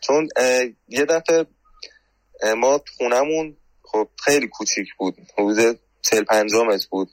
چون 0.00 0.28
یه 0.88 1.04
دفعه 1.04 1.46
ما 2.56 2.80
خونمون 2.98 3.56
خب 3.82 4.08
خیلی 4.24 4.48
کوچیک 4.48 4.88
بود. 4.98 5.16
حدود 5.38 5.80
چل 6.02 6.24
پنجامت 6.24 6.84
بود. 6.90 7.10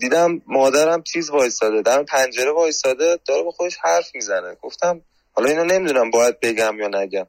دیدم 0.00 0.42
مادرم 0.46 1.02
چیز 1.02 1.30
وایستاده 1.30 1.82
در 1.82 2.02
پنجره 2.02 2.52
وایستاده 2.52 3.18
داره 3.26 3.42
با 3.42 3.50
خودش 3.50 3.78
حرف 3.82 4.14
می‌زنه. 4.14 4.54
گفتم 4.54 5.02
حالا 5.32 5.48
اینو 5.48 5.64
نمی‌دونم 5.64 6.10
باید 6.10 6.40
بگم 6.40 6.78
یا 6.80 6.88
نگم. 6.88 7.26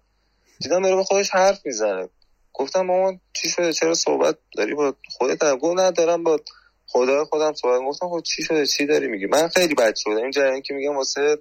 دیدم 0.59 0.81
داره 0.81 0.95
با 0.95 1.03
خودش 1.03 1.29
حرف 1.29 1.65
می‌زنه. 1.65 2.09
گفتم 2.53 2.81
مامان 2.81 3.21
چی 3.33 3.49
شده؟ 3.49 3.73
چرا 3.73 3.93
صحبت 3.93 4.37
داری 4.57 4.73
با 4.73 4.95
خودت؟ 5.09 5.53
گفت 5.55 5.79
ندارم 5.79 6.23
با 6.23 6.39
خدا 6.87 7.25
خودم 7.25 7.53
صحبت 7.53 7.81
گفتم 7.81 8.09
خب 8.09 8.21
چی 8.21 8.43
شده؟ 8.43 8.65
چی 8.65 8.85
داری 8.85 9.07
میگی؟ 9.07 9.25
من 9.25 9.47
خیلی 9.47 9.73
بد 9.75 9.95
شدم 9.95 10.15
این 10.15 10.31
جریان 10.31 10.61
که 10.61 10.73
میگم 10.73 10.95
واسه 10.95 11.37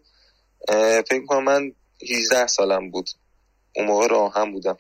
فکر 1.09 1.25
کنم 1.27 1.44
من 1.44 1.73
18 2.11 2.47
سالم 2.47 2.90
بود. 2.90 3.11
اون 3.77 3.87
موقع 3.87 4.07
راه 4.07 4.35
هم 4.35 4.53
بودم. 4.53 4.77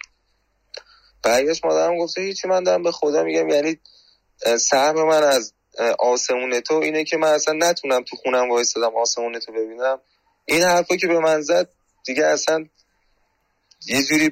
برگشت 1.22 1.64
مادرم 1.64 1.98
گفته 1.98 2.20
هیچی 2.20 2.48
من 2.48 2.62
دارم 2.62 2.82
به 2.82 2.92
خدا 2.92 3.22
میگم. 3.22 3.48
یعنی 3.48 3.80
سهم 4.58 5.02
من 5.02 5.22
از 5.22 5.52
آسمون 5.98 6.60
تو 6.60 6.74
اینه 6.74 7.04
که 7.04 7.16
من 7.16 7.28
اصلا 7.28 7.54
نتونم 7.54 8.02
تو 8.02 8.16
خونم 8.16 8.50
وایستادم 8.50 8.96
آسمون 8.96 9.38
تو 9.38 9.52
ببینم. 9.52 10.00
این 10.44 10.62
حرفا 10.62 10.96
که 10.96 11.06
به 11.06 11.18
من 11.18 11.40
زد 11.40 11.68
دیگه 12.04 12.26
اصلا 12.26 12.66
یه 13.86 14.02
جوری 14.02 14.30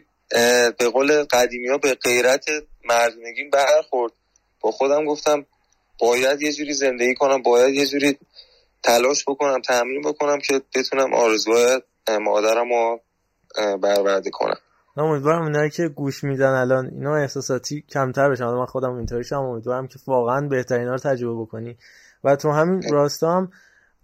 به 0.79 0.89
قول 0.93 1.25
قدیمی 1.25 1.69
ها 1.69 1.79
به 1.79 1.95
غیرت 1.95 2.45
مردونگیم 2.85 3.51
برخورد. 3.51 4.13
با 4.61 4.71
خودم 4.71 5.05
گفتم 5.05 5.47
باید 5.99 6.43
یه 6.43 6.53
جوری 6.53 6.73
زندگی 6.73 7.15
کنم 7.15 7.43
باید 7.43 7.75
یه 7.75 7.87
جوری 7.87 8.19
تلاش 8.83 9.25
بکنم 9.29 9.61
تمرین 9.61 10.03
بکنم 10.03 10.39
که 10.39 10.63
بتونم 10.75 11.15
آرزوهای 11.15 11.81
مادرم 12.21 12.73
رو 12.73 13.01
برورده 13.79 14.31
کنم. 14.31 14.59
من 14.97 15.05
امیدوارم 15.05 15.43
اونایی 15.43 15.71
که 15.71 15.89
گوش 15.89 16.25
میدن 16.25 16.55
الان 16.55 16.87
اینا 16.87 17.17
احساساتی 17.17 17.85
کمتر 17.89 18.31
بشن. 18.31 18.45
من 18.45 18.67
خودم 18.67 18.95
اینطوری 18.95 19.25
شم 19.25 19.43
امیدوارم 19.43 19.87
که 19.87 19.99
واقعا 20.07 20.49
بهترین 20.49 20.89
رو 20.89 20.99
تجربه 20.99 21.43
بکنی. 21.43 21.77
و 22.25 22.37
تو 22.37 22.51
همین 22.51 22.83
راستا 22.91 23.37
هم 23.37 23.51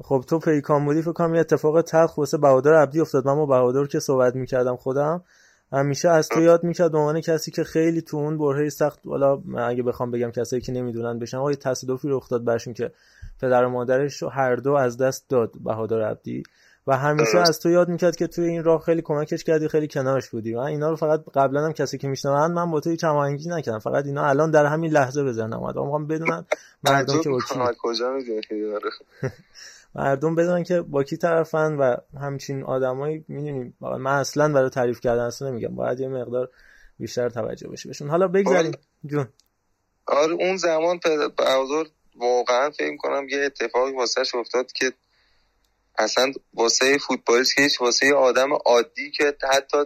خب 0.03 0.24
تو 0.29 0.38
پیکان 0.38 0.85
بودی 0.85 1.03
فکر 1.03 1.12
کنم 1.12 1.35
یه 1.35 1.40
اتفاق 1.40 1.83
تلخ 1.83 2.18
واسه 2.18 2.38
بهادر 2.38 2.74
عبدی 2.74 3.01
افتاد. 3.01 3.27
من 3.27 3.35
با 3.35 3.46
بهادر 3.46 3.87
که 3.87 4.01
صحبت 4.01 4.35
می‌کردم 4.35 4.77
خودم 4.77 5.22
همیشه 5.72 6.09
از 6.09 6.29
تو 6.29 6.40
یاد 6.40 6.64
می‌کرد 6.64 6.92
به 6.92 6.98
عنوان 6.98 7.20
کسی 7.20 7.51
که 7.51 7.64
خیلی 7.64 8.03
تو 8.03 8.16
اون 8.16 8.38
برهه 8.38 8.68
سخت 8.68 9.01
والا 9.05 9.42
اگه 9.59 9.83
بخوام 9.83 10.11
بگم 10.11 10.31
کسایی 10.31 10.62
که 10.62 10.72
نمی‌دونن 10.72 11.18
بشن 11.18 11.37
آقای 11.37 11.57
تصادفی 11.57 12.09
رخ 12.09 12.29
داد 12.29 12.44
برشون 12.44 12.74
که 12.74 12.92
پدر 13.40 13.64
و 13.64 13.68
مادرش 13.68 14.22
هر 14.22 14.57
دو 14.57 14.72
از 14.72 14.98
دست 14.98 15.29
داد 15.29 15.53
بهادر 15.64 16.03
عبدی. 16.03 16.42
و 16.88 16.96
همیشه 16.96 17.38
از 17.38 17.61
تو 17.61 17.70
یاد 17.70 17.88
می‌کرد 17.88 18.16
که 18.16 18.27
توی 18.27 18.44
این 18.44 18.64
راه 18.64 18.83
خیلی 18.83 19.03
کمکش 19.03 19.44
کردی 19.44 19.68
خیلی 19.68 19.88
کنارش 19.88 20.29
بودی. 20.29 20.55
و 20.55 20.59
اینا 20.59 20.90
رو 20.90 20.96
فقط 20.96 21.24
قبلا 21.35 21.64
هم 21.64 21.72
کسی 21.72 21.98
که 21.98 22.09
میشنوند 22.09 22.51
من 22.51 22.70
با 22.70 22.81
تو 22.81 22.90
هیچ 22.90 23.05
هماهنگی 23.05 23.48
نکردم. 23.48 23.79
فقط 23.79 24.07
اینا 24.07 24.27
الان 24.27 24.51
در 24.51 24.66
همین 24.66 24.92
لحظه 24.92 25.24
بزنم 25.24 25.59
اومد. 25.59 25.79
می‌خوام 25.79 26.07
بدونن 26.07 26.46
مردم 26.85 27.20
که 27.20 27.31
کجا 27.79 28.18
مردم 29.94 30.35
بدونن 30.35 30.62
که 30.62 30.81
با 30.81 31.03
کی 31.03 31.16
طرفن 31.16 31.77
و 31.77 31.96
همچین 32.20 32.64
آدمایی 32.64 33.24
می‌دونیم 33.29 33.77
من 33.81 34.07
اصلا 34.07 34.53
برای 34.53 34.70
تعریف 34.70 35.01
کردن 35.01 35.22
اصلا 35.22 35.51
نمیگم. 35.51 35.74
باید 35.74 36.01
یه 36.01 36.09
مقدار 36.09 36.51
بیشتر 36.98 37.29
توجه 37.29 37.68
بشه 37.68 37.88
بهشون. 37.88 38.09
حالا 38.09 38.29
بگذاریم. 38.29 38.72
جون. 39.07 39.29
آره 40.07 40.33
اون 40.33 40.57
زمان 40.57 41.01
بهادر 41.37 41.90
واقعا 42.16 42.70
فکر 42.70 42.96
کنم 42.96 43.29
یه 43.29 43.38
اتفاقی 43.38 43.92
واسه 43.92 44.38
افتاد 44.38 44.72
که 44.72 44.92
اصلا 45.98 46.32
واسه 46.54 46.98
فوتبالیست 46.98 47.54
که 47.54 47.68
واسه 47.80 48.14
آدم 48.14 48.52
عادی 48.52 49.11
که 49.11 49.37
حتی 49.52 49.78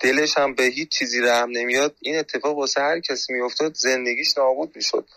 دلش 0.00 0.38
هم 0.38 0.54
به 0.54 0.62
هیچ 0.62 0.88
چیزی 0.98 1.20
رحم 1.20 1.50
نمیاد 1.50 1.96
این 2.00 2.18
اتفاق 2.18 2.58
واسه 2.58 2.80
هر 2.80 3.00
کسی 3.00 3.32
میافتاد 3.32 3.74
زندگیش 3.74 4.38
نابود 4.38 4.76
می‌شد. 4.76 5.08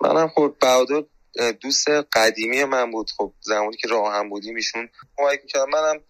منم 0.00 0.28
خب 0.28 0.54
بهادر 0.60 1.02
دوست 1.60 1.88
قدیمی 1.88 2.64
من 2.64 2.90
بود. 2.90 3.10
خب 3.16 3.32
زمانی 3.40 3.76
که 3.76 3.88
راه 3.88 4.14
هم 4.14 4.28
بودیم 4.28 4.56
ایشون 4.56 4.88
کمک 5.16 5.40
می‌کرد. 5.42 5.68
منم 5.68 6.00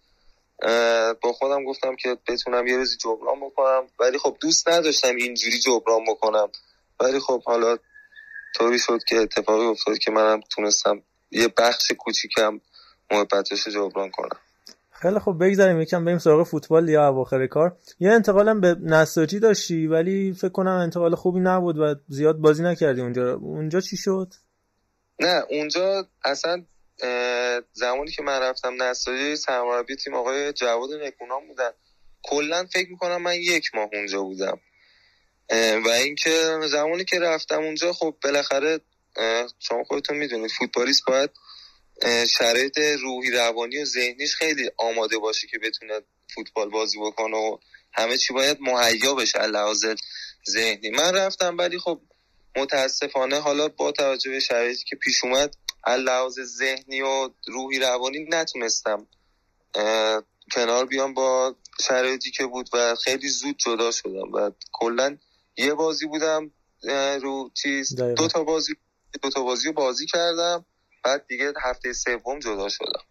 با 1.21 1.33
خودم 1.33 1.63
گفتم 1.63 1.95
که 1.95 2.17
بتونم 2.27 2.67
یه 2.67 2.77
روزی 2.77 2.97
جبران 2.97 3.39
بکنم. 3.39 3.87
ولی 3.99 4.17
خب 4.17 4.37
دوست 4.41 4.69
نداشتم 4.69 5.15
اینجوری 5.15 5.59
جبران 5.59 6.05
بکنم. 6.07 6.51
ولی 6.99 7.19
خب 7.19 7.43
حالا 7.43 7.77
طوری 8.55 8.79
شد 8.79 8.99
که 9.07 9.15
اتفاقی 9.15 9.65
افتاد 9.65 9.97
که 9.97 10.11
منم 10.11 10.41
تونستم 10.55 11.03
یه 11.31 11.47
بخش 11.47 11.91
کوچیکم 11.97 12.61
محبتش 13.13 13.67
جبران 13.67 14.09
کنم. 14.09 14.39
خیلی 14.91 15.19
خب 15.19 15.35
بگذاریم 15.41 15.81
یکم 15.81 16.05
بریم 16.05 16.17
سراغ 16.17 16.47
فوتبال 16.47 16.89
یا 16.89 17.07
اواخر 17.07 17.47
کار. 17.47 17.77
یه 17.99 18.11
انتقالم 18.11 18.61
به 18.61 18.75
نساجی 18.81 19.39
داشتی 19.39 19.87
ولی 19.87 20.33
فکر 20.33 20.49
کنم 20.49 20.71
انتقال 20.71 21.15
خوبی 21.15 21.39
نبود 21.39 21.77
و 21.77 21.95
زیاد 22.07 22.35
بازی 22.37 22.63
نکردی 22.63 23.01
اونجا. 23.01 23.33
اونجا 23.33 23.81
چی 23.81 23.97
شد؟ 23.97 24.33
نه 25.19 25.43
اونجا 25.49 26.07
اصلا 26.25 26.65
زمانی 27.73 28.11
که 28.11 28.23
من 28.23 28.41
رفتم 28.41 28.83
نساجی 28.83 29.35
سرمربی 29.35 29.95
تیم 29.95 30.13
آقای 30.13 30.53
جواد 30.53 30.89
نکونام 30.93 31.47
بودن. 31.47 31.69
کلا 32.23 32.65
فکر 32.73 32.89
می‌کنم 32.89 33.21
من 33.21 33.35
یک 33.35 33.75
ماه 33.75 33.89
اونجا 33.93 34.23
بودم. 34.23 34.59
و 35.85 35.89
اینکه 35.89 36.29
زمانی 36.71 37.03
که 37.03 37.19
رفتم 37.19 37.61
اونجا 37.61 37.93
خب 37.93 38.15
بالاخره 38.23 38.79
شما 39.59 39.83
خودتون 39.83 40.17
می‌دونید 40.17 40.51
فوتبالیست 40.59 41.05
باید 41.07 41.29
شرایط 42.29 42.77
روحی 42.77 43.31
روانی 43.31 43.77
و 43.77 43.85
ذهنیش 43.85 44.35
خیلی 44.35 44.69
آماده 44.77 45.17
باشه 45.17 45.47
که 45.47 45.59
بتونه 45.59 46.01
فوتبال 46.35 46.69
بازی 46.69 46.99
بکنه 46.99 47.37
و 47.37 47.57
همه 47.93 48.17
چی 48.17 48.33
باید 48.33 48.57
مهیا 48.61 49.13
بشه 49.13 49.47
لحاظ 49.47 49.85
ذهنی. 50.49 50.89
من 50.89 51.15
رفتم 51.15 51.57
ولی 51.57 51.79
خب 51.79 52.01
متاسفانه 52.57 53.39
حالا 53.39 53.67
با 53.67 53.91
توجه 53.91 54.31
به 54.31 54.39
شرایطی 54.39 54.83
که 54.83 54.95
پیش 54.95 55.23
اومد 55.23 55.55
لحاظ 55.87 56.39
ذهنی 56.39 57.01
و 57.01 57.29
روحی 57.47 57.79
روانی 57.79 58.25
نتونستم 58.29 59.07
کنار 60.51 60.85
بیام 60.85 61.13
با 61.13 61.55
شرایطی 61.81 62.31
که 62.31 62.45
بود 62.45 62.69
و 62.73 62.95
خیلی 62.95 63.29
زود 63.29 63.57
جدا 63.57 63.91
شدم 63.91 64.31
و 64.33 64.51
کلا 64.71 65.17
یه 65.57 65.73
بازی 65.73 66.05
بودم 66.05 66.51
رو 67.21 67.51
چیز 67.53 67.95
دو 67.95 68.27
تا 68.27 68.43
بازی 68.43 68.75
دو 69.21 69.29
تا 69.29 69.43
بازی 69.43 69.71
بازی 69.71 70.05
کردم. 70.05 70.65
بعد 71.03 71.27
دیگه 71.27 71.53
هفته 71.61 71.93
سوم 71.93 72.39
جدا 72.39 72.69
شدم. 72.69 73.01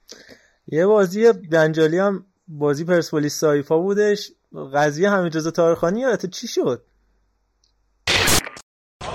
یه 0.67 0.87
بازی 0.87 1.33
دنجالی 1.33 1.99
هم 1.99 2.27
بازی 2.49 2.85
پرسپولیس 2.85 3.41
سایفا 3.41 3.79
بودش. 3.79 4.33
قضیه 4.75 5.11
همین 5.11 5.33
رضا 5.33 5.51
تارخانی 5.51 6.01
یادت 6.01 6.27
چی 6.27 6.47
شد؟ 6.47 6.85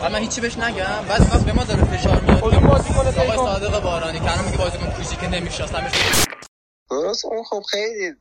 من 0.02 0.16
هیچی 0.16 0.42
بهش 0.42 0.58
نگم. 0.58 1.06
بعد 1.10 1.22
وقت 1.22 1.46
به 1.46 1.54
ما 1.54 1.64
داره 1.64 1.84
فشار 1.84 2.22
میاد. 2.22 2.44
آقای 2.44 3.38
صادق 3.38 3.84
بارانی. 3.84 4.20
که 4.20 4.44
میگه 4.46 4.58
بازیکن 4.58 4.90
کوچیک 4.92 5.24
نمیشناسمش. 5.24 5.92
درست 6.90 7.26
اون 7.26 7.44
خب 7.44 7.62
خیلی 7.72 8.16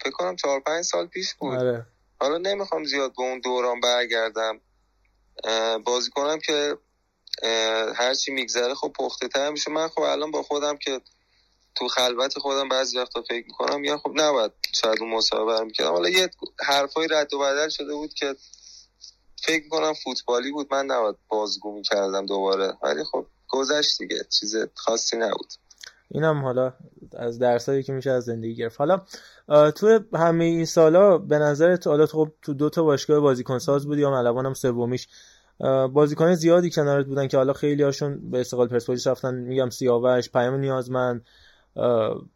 فکر 0.00 0.10
کنم 0.12 0.36
چهار 0.36 0.60
پنج 0.60 0.84
سال 0.84 1.06
پیش 1.06 1.34
بود. 1.34 1.54
آره. 1.54 1.86
حالا 2.20 2.38
نمی‌خوام 2.38 2.84
زیاد 2.84 3.12
به 3.16 3.22
اون 3.22 3.40
دوران 3.40 3.80
برگردم. 3.80 4.60
بازیکنم 5.84 6.38
که 6.38 6.76
هرچی 7.94 8.32
میگذره 8.32 8.74
خب 8.74 8.92
پخته 8.98 9.28
تر 9.28 9.50
میشه. 9.50 9.70
من 9.70 9.88
خب 9.88 10.00
الان 10.00 10.30
با 10.30 10.42
خودم 10.42 10.76
که 10.76 11.00
تو 11.74 11.88
خلوت 11.88 12.38
خودم 12.38 12.68
بعضی 12.68 12.98
وقتا 12.98 13.22
فکر 13.22 13.46
می‌کنم 13.46 13.84
یا 13.84 13.98
خب 13.98 14.12
نباید 14.14 14.52
شاید 14.72 15.00
اون 15.00 15.10
مصاحبه 15.10 15.52
برمی 15.52 15.72
کردم 15.72 15.90
حالا 15.90 16.08
یه 16.08 16.30
حرفای 16.60 17.08
رد 17.10 17.34
و 17.34 17.38
بدل 17.38 17.68
شده 17.68 17.94
بود 17.94 18.14
که 18.14 18.34
فکر 19.42 19.64
می‌کنم 19.64 19.92
فوتبالی 20.04 20.52
بود. 20.52 20.68
من 20.70 20.86
نباید 20.86 21.16
بازگو 21.28 21.72
می‌کردم 21.72 22.26
دوباره. 22.26 22.72
ولی 22.82 23.04
خب 23.04 23.26
گذشت 23.48 23.98
دیگه. 23.98 24.24
چیز 24.40 24.56
خاصی 24.74 25.16
نبود. 25.16 25.52
اینم 26.10 26.42
حالا 26.42 26.72
از 27.18 27.38
درسایی 27.38 27.82
که 27.82 27.92
میشه 27.92 28.10
از 28.10 28.24
زندگی 28.24 28.54
گرفت. 28.54 28.80
حالا 28.80 29.00
تو 29.70 30.00
همه 30.12 30.44
این 30.44 30.64
سالا 30.64 31.18
به 31.18 31.38
نظر 31.38 31.76
تو 31.76 31.90
حالا 31.90 32.06
خب 32.06 32.28
تو 32.42 32.54
دو 32.54 32.70
تا 32.70 32.82
باشگاه 32.82 33.20
بازیکن 33.20 33.58
ساز 33.58 33.86
بودی 33.86 34.00
یا 34.00 34.10
ملوان 34.10 34.46
هم 34.46 34.54
سومیش 34.54 35.08
بازیکن 35.92 36.34
زیادی 36.34 36.70
کنارت 36.70 37.06
بودن 37.06 37.28
که 37.28 37.36
حالا 37.36 37.52
خیلی 37.52 37.82
هاشون 37.82 38.30
به 38.30 38.40
استقلال 38.40 38.68
پرسپولیس 38.68 39.06
رفتن. 39.06 39.34
میگم 39.34 39.70
سیاوش 39.70 40.30
پیام 40.30 40.54
نیازمند 40.54 41.24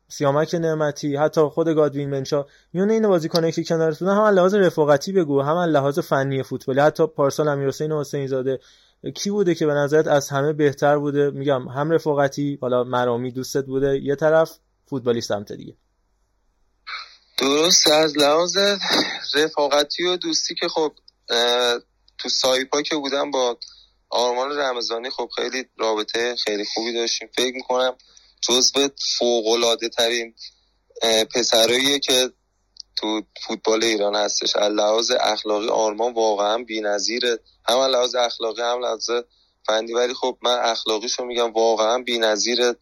سیامک 0.08 0.54
نعمتی 0.54 1.16
حتی 1.16 1.40
خود 1.40 1.68
گادوین 1.68 2.10
منشا 2.10 2.46
میونه 2.72 2.92
این 2.92 3.08
بازیکنایی 3.08 3.52
که 3.52 3.64
کنارت 3.64 3.98
بودن 3.98 4.16
هم 4.16 4.24
لحاظ 4.24 4.54
رفاقتی 4.54 5.12
بگو 5.12 5.42
هم 5.42 5.58
لحاظ 5.58 5.98
فنی 5.98 6.42
فوتبالی 6.42 6.80
حتی 6.80 7.06
پارسال 7.06 7.48
امیرحسین 7.48 7.92
حسین 7.92 8.26
زاده 8.26 8.60
کی 9.14 9.30
بوده 9.30 9.54
که 9.54 9.66
به 9.66 9.72
نظرت 9.72 10.06
از 10.06 10.28
همه 10.28 10.52
بهتر 10.52 10.98
بوده؟ 10.98 11.30
میگم 11.30 11.68
هم 11.68 11.90
رفاقتی 11.90 12.58
حالا 12.60 12.84
مرامی 12.84 13.32
دوستت 13.32 13.64
بوده 13.64 13.98
یه 13.98 14.16
طرف 14.16 14.58
فوتبالی 14.86 15.20
سمت 15.20 15.52
دیگه. 15.52 15.76
درست 17.38 17.90
از 17.90 18.18
لحاظ 18.18 18.56
رفاقتی 19.34 20.06
و 20.06 20.16
دوستی 20.16 20.54
که 20.54 20.68
خب 20.68 20.92
تو 22.18 22.28
سایپا 22.28 22.82
که 22.82 22.96
بودم 22.96 23.30
با 23.30 23.58
آرمان 24.10 24.58
رمضانی 24.58 25.10
خب 25.10 25.28
خیلی 25.36 25.64
رابطه 25.78 26.36
خیلی 26.36 26.64
خوبی 26.64 26.92
داشتیم. 26.92 27.28
فکر 27.36 27.54
می‌کنم 27.54 27.96
جزو 28.40 28.88
فوقلاده 29.18 29.88
ترین 29.88 30.34
پسراییه 31.34 31.98
که 31.98 32.30
تو 32.96 33.22
فوتبال 33.46 33.84
ایران 33.84 34.14
هستش. 34.14 34.56
لحاظ 34.56 35.10
اخلاقی 35.20 35.68
آرمان 35.68 36.14
واقعا 36.14 36.58
بی‌نظیره. 36.58 37.38
هم 37.68 37.78
لحاظ 37.78 38.14
اخلاقی 38.14 38.62
هم 38.62 38.80
لحاظ 38.80 39.10
فنی. 39.66 39.92
ولی 39.92 40.14
خب 40.14 40.38
من 40.42 40.58
اخلاقیشو 40.62 41.24
میگم 41.24 41.52
واقعا 41.52 41.98
بی‌نظیره. 41.98 42.76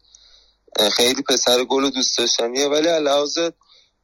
خیلی 0.91 1.21
پسر 1.21 1.63
گل 1.63 1.83
و 1.83 1.89
دوست 1.89 2.17
داشتنیه. 2.17 2.67
ولی 2.67 2.99
لحاظ 2.99 3.39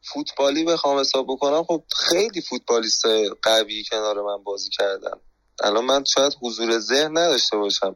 فوتبالی 0.06 0.64
بخوام 0.64 1.00
حساب 1.00 1.26
بکنم 1.30 1.64
خب 1.64 1.84
خیلی 1.96 2.42
فوتبالیست 2.42 3.06
قوی 3.42 3.84
کنار 3.92 4.22
من 4.22 4.44
بازی 4.44 4.70
کردن. 4.70 5.20
الان 5.64 5.86
من 5.86 6.04
شاید 6.04 6.34
حضور 6.42 6.80
ذهن 6.80 7.18
نداشته 7.18 7.58
باشم. 7.58 7.96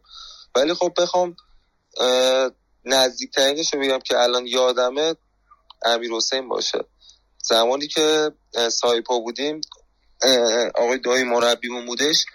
ولی 0.55 0.73
خب 0.73 0.93
بخوام 0.97 1.35
نزدیکترینش 2.85 3.73
رو 3.73 3.79
بگم 3.79 3.99
که 3.99 4.19
الان 4.19 4.47
یادمه 4.47 5.15
امیر 5.85 6.11
حسین 6.11 6.49
باشه. 6.49 6.79
زمانی 7.43 7.87
که 7.87 8.31
سایپا 8.71 9.19
بودیم 9.19 9.61
آقای 10.75 10.97
دایی 10.97 11.23
مربیمون 11.23 11.85
بودش 11.85 12.25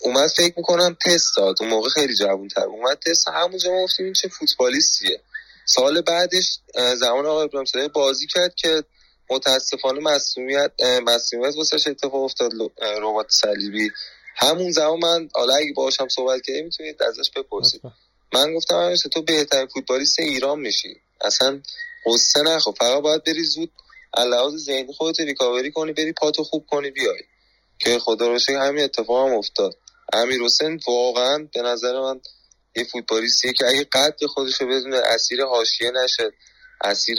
اومد 0.00 0.28
فکر 0.36 0.54
می‌کنم 0.56 0.96
تست 1.06 1.36
داد. 1.36 1.56
اون 1.60 1.70
موقع 1.70 1.88
خیلی 1.88 2.14
جوون 2.14 2.48
تر 2.48 2.64
اومد 2.64 2.98
تست. 2.98 3.28
همونجا 3.28 3.70
ما 3.70 3.84
گفتیم 3.84 4.12
چه 4.12 4.28
فوتبالیستیه. 4.28 5.22
سال 5.68 6.00
بعدش 6.00 6.58
زمان 6.96 7.26
آقای 7.26 7.44
ابراهیم 7.44 7.88
بازی 7.88 8.26
کرد 8.26 8.54
که 8.54 8.84
متاسفانه 9.30 10.00
مسئولیت 10.00 10.72
مسئولیت 11.06 11.56
واسش 11.56 11.86
اتفاق 11.86 12.22
افتاد 12.22 12.52
ربات 13.02 13.26
صلیبی. 13.30 13.90
همون 14.36 14.70
زمان 14.70 14.98
من 14.98 15.28
حالا 15.34 15.54
اگه 15.54 15.72
باهاشم 15.76 16.08
صحبت 16.08 16.42
کردیم 16.46 16.64
می‌تونید 16.64 17.02
ازش 17.02 17.30
بپرسید. 17.30 17.80
من 18.32 18.54
گفتم 18.54 18.74
همیشه 18.74 19.08
تو 19.08 19.22
بهترین 19.22 19.66
فوتبالیست 19.66 20.20
ایران 20.20 20.58
میشی. 20.60 20.96
اصلا 21.20 21.62
قصه 22.06 22.42
نخو 22.42 22.72
فقط 22.72 23.02
باید 23.02 23.24
بری 23.24 23.44
زود 23.44 23.72
لحاظ 24.18 24.56
ذهنی 24.56 24.92
خودت 24.92 25.20
ریکاوری 25.20 25.72
کنی 25.72 25.92
بری 25.92 26.12
پاتو 26.12 26.44
خوب 26.44 26.66
کنی 26.70 26.90
بیای. 26.90 27.22
که 27.78 27.98
خدا 27.98 28.28
رو 28.28 28.38
همین 28.48 28.84
اتفاق 28.84 29.28
هم 29.28 29.34
افتاد. 29.34 29.76
امیر 30.12 30.42
حسین 30.42 30.80
واقعا 30.86 31.48
به 31.54 31.62
نظر 31.62 32.00
من 32.00 32.20
یه 32.76 32.84
فوتبالیستیه 32.84 33.52
که 33.52 33.66
اگه 33.66 33.84
قد 33.84 34.26
خودش 34.26 34.60
رو 34.60 34.66
بدونه 34.66 34.96
اسیر 34.96 35.44
حاشیه 35.44 35.90
نشه. 35.90 36.32
اسیر 36.80 37.18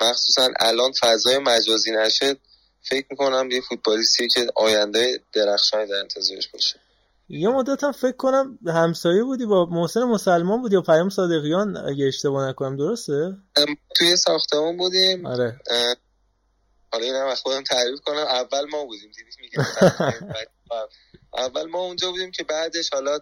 مخصوصا 0.00 0.48
الان 0.60 0.92
فضای 1.00 1.38
مجازی 1.38 1.90
نشه 1.90 2.36
فکر 2.82 3.06
می‌کنم 3.10 3.50
یه 3.50 3.60
فوتبالیستیه 3.60 4.28
که 4.28 4.46
آینده 4.56 5.20
درخشانی 5.32 5.86
در 5.86 5.94
انتظارش 5.94 6.48
باشه. 6.48 6.80
یه 7.28 7.48
مدت 7.48 7.84
هم 7.84 7.92
فکر 7.92 8.16
کنم 8.16 8.58
همسایه 8.66 9.22
بودی 9.22 9.46
با 9.46 9.66
محسن 9.66 10.02
مسلمان 10.02 10.60
بودی 10.60 10.74
یا 10.74 10.82
پیام 10.82 11.08
صادقیان 11.08 11.76
اگه 11.76 12.04
اشتباه 12.06 12.48
نکنم 12.48 12.76
درسته؟ 12.76 13.36
توی 13.96 14.16
ساختمون 14.16 14.76
بودیم. 14.76 15.26
آره. 15.26 15.60
حالا 16.92 17.04
اینم 17.04 17.34
خودم 17.34 17.62
تعریف 17.62 18.00
کنم. 18.00 18.16
اول 18.16 18.68
ما 18.70 18.84
بودیم 18.84 19.10
دیدی؟ 19.10 19.56
اول 21.34 21.70
ما 21.70 21.78
اونجا 21.78 22.10
بودیم 22.10 22.30
که 22.30 22.44
بعدش 22.44 22.90
حالا 22.92 23.18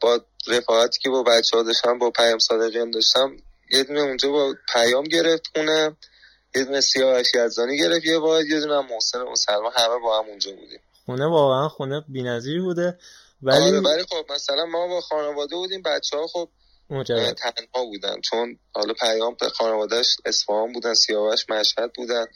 با 0.00 0.20
رفاقتی 0.48 1.00
که 1.00 1.10
با 1.10 1.22
بچه 1.22 1.56
ها 1.56 1.62
داشتم 1.62 1.98
با 1.98 2.10
پیام 2.10 2.38
صادقیان 2.38 2.90
داشتم 2.90 3.36
یه 3.70 3.84
دونه 3.84 4.00
اونجا 4.00 4.30
با 4.30 4.54
پیام 4.72 5.04
گرفت 5.04 5.42
خونه 5.54 5.96
یه 6.54 6.64
دونه 6.64 6.80
سیاوش 6.80 7.26
یزدانی 7.34 7.78
گرفت 7.78 8.04
یه 8.04 8.18
باید 8.18 8.46
یه 8.46 8.60
دونه 8.60 8.80
محسن 8.80 9.22
مسلمان 9.22 9.72
همه 9.76 9.98
با 10.02 10.18
هم 10.18 10.28
اونجا 10.28 10.50
بودیم. 10.50 10.80
خونه 11.06 11.26
واقعا 11.26 11.68
خونه 11.68 12.04
بی‌نظیری 12.08 12.60
بوده. 12.60 12.98
ولی 13.42 13.62
آره 13.62 13.80
ولی 13.80 14.02
خب 14.02 14.32
مثلا 14.32 14.66
ما 14.66 14.86
با 14.86 15.00
خانواده 15.00 15.56
بودیم 15.56 15.82
بچه 15.82 16.16
ها 16.16 16.26
خب 16.26 16.48
مجرد. 16.90 17.36
تنها 17.36 17.84
بودن. 17.84 18.20
چون 18.20 18.58
حالا 18.74 18.94
پیام 18.94 19.36
به 19.40 19.48
خانوادهش 19.48 20.16
اصفهان 20.24 20.72
بودن 20.72 20.94
سیاوش 20.94 21.50
مشهد 21.50 21.92
بودن. 21.96 22.26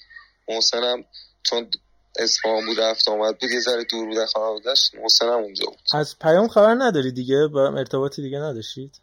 محسن 0.48 0.84
هم 0.84 1.04
چون 1.42 1.70
اصفهان 2.18 2.66
بود 2.66 2.80
رفت 2.80 3.08
آمد 3.08 3.38
بود 3.38 3.50
یه 3.50 3.60
ذره 3.60 3.84
دور 3.84 4.06
بودن 4.06 4.26
خانوادهش 4.26 4.90
محسن 5.02 5.26
هم 5.26 5.42
اونجا 5.42 5.66
بود. 5.66 5.78
از 5.92 6.18
پیام 6.18 6.48
خبر 6.48 6.74
نداری 6.78 7.12
دیگه؟ 7.12 7.46
با 7.52 7.68
ارتباطی 7.68 8.22
دیگه 8.22 8.38
نداشتید؟ 8.38 9.00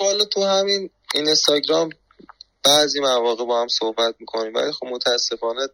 بالا 0.00 0.24
تو 0.24 0.44
همین 0.44 0.90
این 1.14 1.26
اینستاگرام 1.26 1.90
بعضی 2.64 3.00
مواقع 3.00 3.44
با 3.44 3.60
هم 3.60 3.68
صحبت 3.68 4.14
می‌کنیم 4.20 4.54
ولی 4.54 4.72
خب 4.72 4.86
متاسفانه 4.86 5.66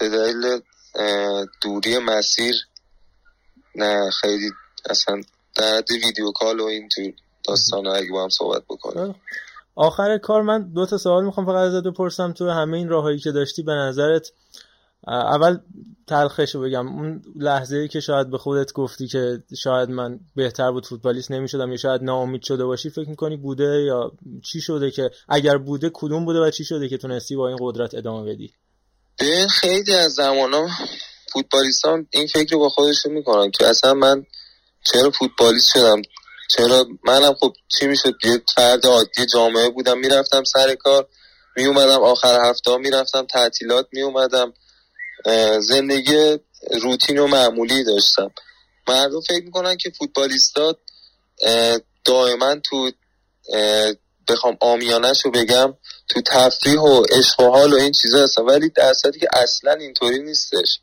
به 0.00 0.08
دلیل 0.08 0.60
دوری 1.62 1.98
مسیر 1.98 2.54
نه 3.74 4.10
خیلی 4.10 4.50
اصلا 4.90 5.20
در 5.54 5.82
ویدیو 5.90 6.32
کال 6.32 6.60
و 6.60 6.64
اینجور 6.64 7.12
داستان 7.44 7.86
اگه 7.86 8.10
با 8.10 8.22
هم 8.22 8.28
صحبت 8.28 8.62
بکنیم. 8.70 9.14
آخر 9.74 10.18
کار 10.18 10.42
من 10.42 10.72
دو 10.72 10.86
تا 10.86 10.98
سوال 10.98 11.24
می‌خوام 11.24 11.46
فقط 11.46 11.56
ازت 11.56 11.86
بپرسم. 11.86 12.32
تو 12.32 12.50
همه 12.50 12.76
این 12.76 12.88
راههایی 12.88 13.18
که 13.18 13.32
داشتی 13.32 13.62
به 13.62 13.72
نظرت 13.72 14.32
اول 15.06 15.58
تلخش 16.06 16.56
بگم. 16.56 16.88
اون 16.88 17.22
لحظه 17.36 17.76
ای 17.76 17.88
که 17.88 18.00
شاید 18.00 18.30
به 18.30 18.38
خودت 18.38 18.72
گفتی 18.72 19.06
که 19.06 19.42
شاید 19.62 19.90
من 19.90 20.20
بهتر 20.36 20.70
بود 20.70 20.86
فوتبالیست 20.86 21.30
نمی‌شدم 21.30 21.70
یا 21.70 21.76
شاید 21.76 22.02
ناامید 22.02 22.42
شده 22.42 22.64
باشی 22.64 22.90
فکر 22.90 23.08
می‌کنی 23.08 23.36
بوده 23.36 23.82
یا 23.86 24.12
چی 24.44 24.60
شده 24.60 24.90
که 24.90 25.10
اگر 25.28 25.58
بوده 25.58 25.90
کدوم 25.94 26.24
بوده 26.24 26.38
و 26.38 26.50
چی 26.50 26.64
شده 26.64 26.88
که 26.88 26.98
تونستی 26.98 27.36
با 27.36 27.48
این 27.48 27.56
قدرت 27.60 27.94
ادامه 27.94 28.32
بدی؟ 28.32 28.52
به 29.18 29.46
خیلی 29.50 29.94
از 29.94 30.12
زمان 30.12 30.54
ها 30.54 30.68
این 32.10 32.26
فکر 32.26 32.52
رو 32.52 32.58
با 32.58 32.68
خودشون 32.68 33.12
می‌کنن 33.12 33.50
که 33.50 33.66
اصلا 33.66 33.94
من 33.94 34.24
چرا 34.84 35.10
فوتبالیست 35.10 35.72
شدم؟ 35.74 36.02
چرا 36.50 36.86
منم 37.04 37.34
خب 37.34 37.52
چی 37.68 37.86
می‌شد؟ 37.86 38.14
یه 38.24 38.42
فرد 38.54 38.86
عادی 38.86 39.26
جامعه 39.32 39.70
بودم 39.70 39.98
می‌رفتم 39.98 40.44
سر 40.44 40.74
کار 40.74 41.08
میومدم 41.56 42.00
آخر 42.00 42.50
هفته 42.50 42.76
می‌رفتم 42.76 43.26
تعطیلات 43.26 43.88
میومدم 43.92 44.52
زندگی 45.60 46.38
روتین 46.82 47.18
و 47.18 47.26
معمولی 47.26 47.84
داشتم. 47.84 48.30
مردم 48.88 49.20
فکر 49.20 49.44
می‌کنن 49.44 49.76
که 49.76 49.90
فوتبالیستات 49.90 50.78
دائما 52.04 52.56
تو 52.64 52.90
بخوام 54.28 54.56
آمیانش 54.60 55.24
رو 55.24 55.30
بگم 55.30 55.74
تو 56.08 56.22
تفریح 56.22 56.80
و 56.80 57.02
عشق 57.02 57.40
و 57.40 57.50
حال 57.50 57.72
و 57.72 57.76
این 57.76 57.92
چیزا 57.92 58.22
هستن. 58.22 58.42
ولی 58.42 58.68
در 58.68 58.94
که 59.20 59.28
اصلا 59.32 59.72
اینطوری 59.72 60.18
نیستش. 60.18 60.80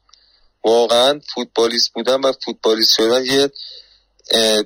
واقعا 0.66 1.22
فوتبالیست 1.36 1.94
بودن 1.94 2.22
و 2.22 2.32
فوتبالیست 2.46 2.96
شدن 2.96 3.26
یه 3.26 3.52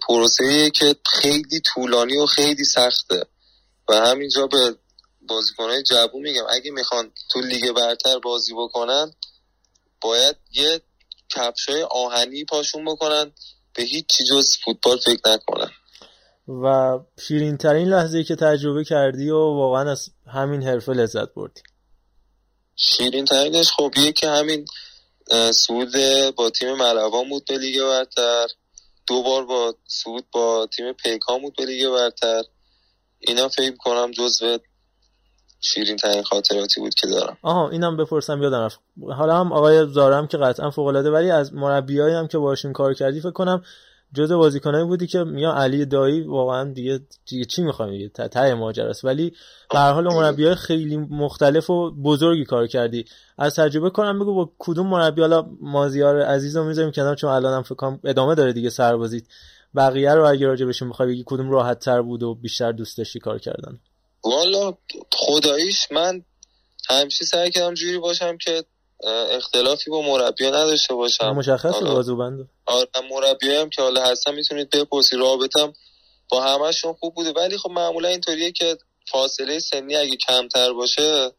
پروسه 0.07 0.69
که 0.69 0.95
خیلی 1.05 1.61
طولانی 1.65 2.17
و 2.17 2.25
خیلی 2.25 2.65
سخته. 2.65 3.25
و 3.89 3.95
همینجا 3.95 4.47
به 4.47 4.75
بازیکنهای 5.21 5.83
جوون 5.83 6.21
میگم 6.21 6.45
اگه 6.49 6.71
می‌خوان 6.71 7.11
تو 7.29 7.41
لیگ 7.41 7.71
برتر 7.71 8.19
بازی 8.19 8.53
بکنن 8.53 9.13
باید 10.01 10.35
یه 10.51 10.81
کفشای 11.29 11.83
آهنی 11.83 12.45
پاشون 12.45 12.85
بکنن 12.85 13.31
به 13.73 13.83
هیچ 13.83 14.05
چی 14.07 14.23
جز 14.23 14.57
فوتبال 14.65 14.97
فکر 14.97 15.29
نکنن. 15.29 15.71
و 16.47 16.99
شیرین 17.27 17.57
ترین 17.57 17.87
لحظه 17.87 18.23
که 18.23 18.35
تجربه 18.35 18.83
کردی 18.83 19.29
و 19.29 19.37
واقعا 19.37 19.91
از 19.91 20.09
همین 20.27 20.63
حرفه 20.63 20.91
لذت 20.91 21.33
بردی. 21.33 21.61
شیرین 22.75 23.25
ترینش 23.25 23.71
خب 23.71 23.91
که 24.15 24.29
همین 24.29 24.65
سود 25.51 25.91
با 26.35 26.49
تیم 26.49 26.73
ملوان 26.73 27.29
بود 27.29 27.45
به 27.45 27.57
لیگ 27.57 27.81
برتر. 27.81 28.47
دو 29.07 29.23
بار 29.23 29.45
با 29.45 29.75
سود 29.87 30.25
با 30.31 30.67
تیم 30.75 30.93
پیکان 30.93 31.41
بود 31.41 31.55
به 31.57 31.65
لیگ 31.65 31.89
برتر. 31.89 32.43
اینا 33.19 33.49
فکر 33.49 33.75
کنم 33.75 34.11
جزو 34.11 34.57
شیرین 35.61 35.97
ترین 35.97 36.23
خاطراتی 36.23 36.81
بود 36.81 36.95
که 36.95 37.07
دارم. 37.07 37.37
آها 37.41 37.69
اینم 37.69 37.97
بپرسم 37.97 38.43
یادم 38.43 38.61
رفت. 38.61 38.79
حالا 39.17 39.39
هم 39.39 39.51
آقای 39.51 39.87
زارم 39.87 40.27
که 40.27 40.37
قطعا 40.37 40.69
فوق 40.69 40.85
العاده 40.87 41.11
ولی 41.11 41.31
از 41.31 41.53
مربیایی 41.53 42.15
هم 42.15 42.27
که 42.27 42.37
باشون 42.37 42.73
کار 42.73 42.93
کردی 42.93 43.19
فکر 43.19 43.31
کنم 43.31 43.61
جزء 44.13 44.37
بازیکنایی 44.37 44.85
بودی 44.85 45.07
که 45.07 45.23
میان 45.23 45.57
علی 45.57 45.85
دایی 45.85 46.21
واقعا 46.21 46.73
دیگه, 46.73 46.99
دیگه 47.25 47.45
چی 47.45 47.61
می‌خوام 47.61 47.89
دیگه 47.89 48.09
ته 48.09 48.53
ماجراست 48.53 49.05
ولی 49.05 49.33
به 49.71 49.79
هر 49.79 49.91
حال 49.91 50.13
مربیای 50.13 50.55
خیلی 50.55 50.97
مختلف 50.97 51.69
و 51.69 51.91
بزرگی 51.91 52.45
کار 52.45 52.67
کردی. 52.67 53.05
از 53.37 53.55
تجربه 53.55 53.89
کنم 53.89 54.19
بگو 54.19 54.33
با 54.33 54.51
کدوم 54.59 54.87
مربی 54.87 55.21
حالا 55.21 55.45
مازیار 55.61 56.21
عزیزو 56.21 56.63
می‌ذاریم 56.63 56.91
کنار 56.91 57.15
چون 57.15 57.29
الانم 57.29 57.63
فکر 57.63 57.75
کنم 57.75 57.99
ادامه 58.03 58.35
داره 58.35 58.53
دیگه 58.53 58.69
سربازیت. 58.69 59.23
بقیه 59.75 60.13
رو 60.13 60.27
اگه 60.29 60.47
راجع 60.47 60.65
بهشون 60.65 60.89
بخوای 60.89 61.09
بگی 61.09 61.23
کدوم 61.25 61.51
راحت 61.51 61.79
تر 61.79 62.01
بود 62.01 62.23
و 62.23 62.35
بیشتر 62.35 62.71
دوست 62.71 62.97
داشتی 62.97 63.19
کار 63.19 63.39
کردن؟ 63.39 63.79
والا 64.23 64.73
خداییش 65.13 65.91
من 65.91 66.25
همیشه 66.89 67.25
سعی 67.25 67.51
کردم 67.51 67.73
جوری 67.73 67.97
باشم 67.97 68.37
که 68.37 68.63
اختلافی 69.31 69.89
با 69.89 70.01
مربی 70.01 70.47
نداشته 70.47 70.93
باشم. 70.93 71.31
مشخص 71.31 71.79
بازوبند 71.83 72.49
آره 72.65 72.87
مربی 73.11 73.51
هم 73.51 73.69
که 73.69 73.81
حالا 73.81 74.03
هستم 74.03 74.33
می‌تونید 74.33 74.69
بپرسی 74.69 75.17
رابطم 75.17 75.73
با 76.29 76.43
همشون 76.43 76.93
خوب 76.93 77.15
بوده. 77.15 77.31
ولی 77.31 77.57
خب 77.57 77.69
معمولا 77.69 78.09
اینطوریه 78.09 78.51
که 78.51 78.77
فاصله 79.11 79.59
سنی 79.59 79.95
اگه 79.95 80.15
کمتر 80.15 80.73
باشه 80.73 81.31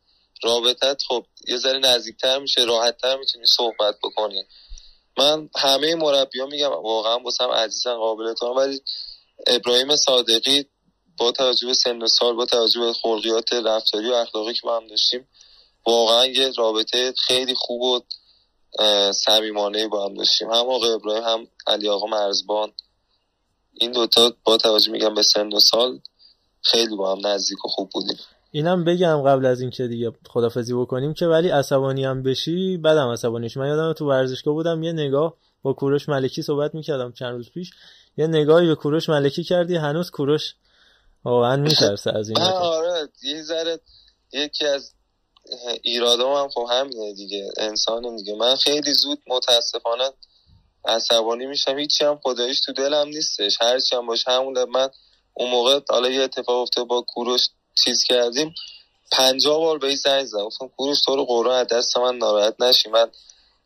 رابطت 0.42 1.02
خب 1.08 1.24
یه 1.48 1.56
ذره 1.56 1.78
نزدیکتر 1.78 2.38
میشه 2.38 2.64
راحتتر 2.64 3.16
می‌تونی 3.16 3.46
صحبت 3.46 3.94
بکنی. 4.02 4.42
من 5.18 5.48
همه 5.56 5.94
مربی 5.94 6.40
ها 6.40 6.46
میگم 6.46 6.70
واقعا 6.70 7.18
باسم 7.18 7.50
عزیزن 7.50 7.94
قابل 7.94 8.34
ولی 8.56 8.80
ابراهیم 9.46 9.96
صادقی 9.96 10.66
با 11.18 11.32
توجه 11.32 11.66
به 11.66 11.74
سن 11.74 12.02
و 12.02 12.06
سال 12.06 12.34
با 12.34 12.46
توجه 12.46 12.80
به 12.80 12.92
خلقیات 12.92 13.52
رفتاری 13.52 14.10
و 14.10 14.12
اخلاقی 14.12 14.54
که 14.54 14.60
با 14.62 14.76
هم 14.76 14.86
داشتیم 14.86 15.28
واقعا 15.86 16.26
یه 16.26 16.52
رابطه 16.56 17.12
خیلی 17.26 17.54
خوب 17.54 17.82
و 17.82 18.00
صمیمانه 19.12 19.88
با 19.88 20.04
هم 20.04 20.14
داشتیم. 20.14 20.50
هم 20.50 20.68
آقای 20.68 20.90
ابراهیم 20.90 21.24
هم 21.24 21.46
علی 21.66 21.88
آقا 21.88 22.06
مرزبان. 22.06 22.72
این 23.74 23.92
دوتا 23.92 24.32
با 24.44 24.56
توجه 24.56 24.92
میگم 24.92 25.14
به 25.14 25.22
سن 25.22 25.52
و 25.52 25.60
سال 25.60 26.00
خیلی 26.62 26.96
با 26.96 27.12
هم 27.12 27.26
نزدیک 27.26 27.64
و 27.64 27.68
خوب 27.68 27.90
بودیم. 27.94 28.16
اینم 28.50 28.84
بگم 28.84 29.22
قبل 29.22 29.46
از 29.46 29.60
اینکه 29.60 29.86
دیگه 29.86 30.12
خدافزی 30.28 30.74
بکنیم 30.74 31.14
که 31.14 31.26
ولی 31.26 31.48
عصبانی 31.48 32.04
هم 32.04 32.22
بشی 32.22 32.76
بعدم 32.76 33.08
عصبانیش 33.08 33.56
من 33.56 33.68
یادم 33.68 33.92
تو 33.92 34.08
ورزشگاه 34.08 34.54
بودم 34.54 34.82
یه 34.82 34.92
نگاه 34.92 35.34
با 35.62 35.72
کوروش 35.72 36.08
ملکی 36.08 36.42
صحبت 36.42 36.74
می‌کردم 36.74 37.12
چند 37.12 37.34
روز 37.34 37.50
پیش. 37.50 37.70
یه 38.16 38.26
نگاهی 38.26 38.66
به 38.66 38.74
کوروش 38.74 39.08
ملکی 39.08 39.44
کردی 39.44 39.76
هنوز 39.76 40.10
کوروش 40.10 40.54
واقعا 41.24 41.56
میترسه 41.56 42.10
از 42.18 42.28
این 42.28 42.38
آره 42.40 43.08
یه 43.22 43.42
ذره 43.42 43.80
یکی 44.32 44.66
از 44.66 44.92
ایرادام 45.82 46.36
هم 46.36 46.48
خب 46.48 46.66
همینه 46.70 47.12
دیگه 47.12 47.50
انسان 47.56 48.16
دیگه. 48.16 48.34
من 48.34 48.56
خیلی 48.56 48.92
زود 48.92 49.22
متاسفانه 49.26 50.12
عصبانی 50.84 51.46
میشم. 51.46 51.78
هیچی 51.78 52.04
هم 52.04 52.20
خدایش 52.22 52.60
تو 52.60 52.72
دلم 52.72 53.08
نیستش. 53.08 53.58
هرچی 53.60 53.96
هم 53.96 54.06
باشه 54.06 54.30
همون 54.30 54.64
من 54.64 54.88
اون 55.34 55.50
موقع 55.50 55.80
حالا 55.90 56.10
یه 56.10 56.22
اتفاق 56.22 56.56
افتاد 56.62 56.86
با 56.86 57.04
کوروش 57.08 57.48
چیز 57.84 58.04
کردیم. 58.04 58.54
پنجاه 59.12 59.58
بار 59.58 59.78
به 59.78 59.96
زنگ 59.96 60.24
زدم. 60.24 60.44
گفتم 60.44 60.68
کوروش 60.68 61.00
تو 61.00 61.16
رو 61.16 61.24
قرآن 61.24 61.60
از 61.60 61.66
دست 61.66 61.96
من 61.96 62.16
ناراحت 62.16 62.60
نشی. 62.60 62.88
من 62.88 63.10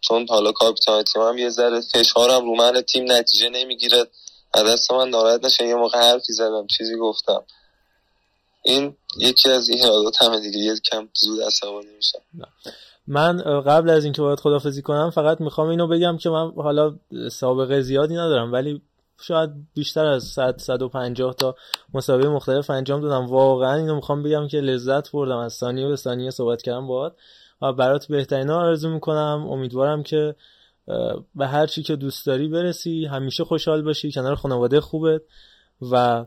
چون 0.00 0.26
حالا 0.28 0.52
کاپیتان 0.52 1.02
تیمم 1.02 1.38
یه 1.38 1.48
ذره 1.48 1.80
فشارم 1.80 2.44
رو 2.44 2.56
من 2.56 2.82
تیم 2.82 3.12
نتیجه 3.12 3.48
نمی‌گیره. 3.48 4.06
دست 4.54 4.92
من 4.92 5.08
ناراحت 5.08 5.44
نشه 5.44 5.66
یه 5.66 5.74
موقع 5.74 5.98
حرفی 5.98 6.32
زدم 6.32 6.66
چیزی 6.66 6.96
گفتم. 6.96 7.42
این 8.62 8.96
یکی 9.18 9.50
از 9.50 9.68
این 9.68 9.78
یادات 9.78 10.22
همه 10.22 10.40
دیگه. 10.40 10.58
یه 10.58 10.74
کم 10.90 11.08
زود 11.14 11.42
عصبانی 11.42 11.86
میشم. 11.96 12.18
من 13.06 13.60
قبل 13.60 13.90
از 13.90 14.04
اینکه 14.04 14.22
باید 14.22 14.40
خدافزی 14.40 14.82
کنم 14.82 15.10
فقط 15.10 15.40
می‌خوام 15.40 15.68
اینو 15.68 15.88
بگم 15.88 16.16
که 16.16 16.30
من 16.30 16.52
حالا 16.56 16.94
سابقه 17.30 17.80
زیادی 17.80 18.14
ندارم 18.14 18.52
ولی 18.52 18.82
شاید 19.20 19.50
بیشتر 19.74 20.06
از 20.06 20.24
100 20.24 20.58
150 20.58 21.34
تا 21.34 21.54
مسابقه 21.94 22.28
مختلف 22.28 22.70
انجام 22.70 23.00
دادم. 23.00 23.26
واقعا 23.26 23.74
اینو 23.74 23.94
می‌خوام 23.94 24.22
بگم 24.22 24.48
که 24.48 24.60
لذت 24.60 25.10
بردم. 25.10 25.36
از 25.36 25.52
ثانیه 25.52 25.88
به 25.88 25.96
ثانیه 25.96 26.30
صحبت 26.30 26.62
کردم 26.62 26.86
باهات 26.86 27.16
و 27.62 27.72
برات 27.72 28.06
بهترین 28.06 28.50
آرزو 28.50 28.88
می‌کنم. 28.88 29.46
امیدوارم 29.50 30.02
که 30.02 30.34
به 31.34 31.46
هر 31.46 31.66
چی 31.66 31.82
که 31.82 31.96
دوست 31.96 32.26
داری 32.26 32.48
برسی 32.48 33.06
همیشه 33.06 33.44
خوشحال 33.44 33.82
باشی 33.82 34.12
کنار 34.12 34.34
خانواده 34.34 34.80
خوبت 34.80 35.22
و 35.92 36.24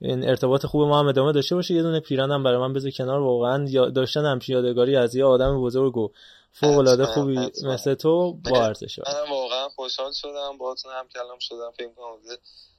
این 0.00 0.28
ارتباط 0.28 0.66
خوب 0.66 0.82
ما 0.82 0.98
هم 0.98 1.06
ادامه 1.06 1.32
داشته 1.32 1.54
باشه. 1.54 1.74
یه 1.74 1.82
دونه 1.82 2.00
پیرانم 2.00 2.42
برای 2.42 2.58
من 2.58 2.72
بذار 2.72 2.90
کنار. 2.90 3.20
واقعا 3.20 3.90
داشتن 3.90 4.24
همچین 4.24 4.54
یادگاری 4.54 4.96
از 4.96 5.14
یه 5.14 5.24
آدم 5.24 5.62
بزرگ 5.62 5.96
و 5.96 6.10
فوق 6.52 6.78
العاده 6.78 7.06
خوبی 7.06 7.38
مثل 7.64 7.94
تو 7.94 8.32
با 8.32 8.64
ارزش 8.64 8.98
من 8.98 9.30
واقعا 9.30 9.68
خوشحال 9.68 10.12
شدم. 10.12 10.58
باهاتون 10.58 10.92
هم 10.92 11.08
کلام 11.08 11.38
شدم. 11.40 11.70
فکر 11.76 11.88
کنم 11.96 12.36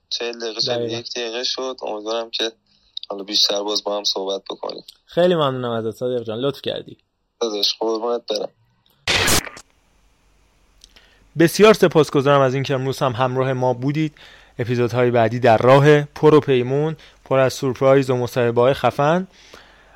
40 0.09 0.39
دقیقه 0.39 0.61
شد 0.61 0.81
یک 0.81 1.13
دقیقه 1.15 1.43
شد. 1.43 1.75
امیدوارم 1.81 2.29
که 2.29 2.51
حالا 3.09 3.23
بیشتر 3.23 3.63
باز 3.63 3.83
با 3.83 3.97
هم 3.97 4.03
صحبت 4.03 4.41
بکنیم. 4.49 4.83
خیلی 5.05 5.35
ممنونم 5.35 5.71
ازت 5.71 5.97
صادق 5.97 6.23
جان. 6.23 6.39
لطف 6.39 6.61
کردی. 6.61 6.97
داداش 7.41 7.75
قربونت 7.79 8.21
برم. 8.29 8.49
بسیار 11.39 11.73
سپاسگزارم 11.73 12.41
از 12.41 12.53
اینکه 12.53 12.73
امروز 12.73 12.99
هم 12.99 13.11
همراه 13.11 13.53
ما 13.53 13.73
بودید. 13.73 14.13
اپیزودهای 14.59 15.11
بعدی 15.11 15.39
در 15.39 15.57
راه 15.57 16.01
پر 16.01 16.33
و 16.35 16.39
پیمون 16.39 16.95
پر 17.25 17.39
از 17.39 17.53
سورپرایز 17.53 18.09
و 18.09 18.15
مصاحبه 18.15 18.73
خفن. 18.73 19.27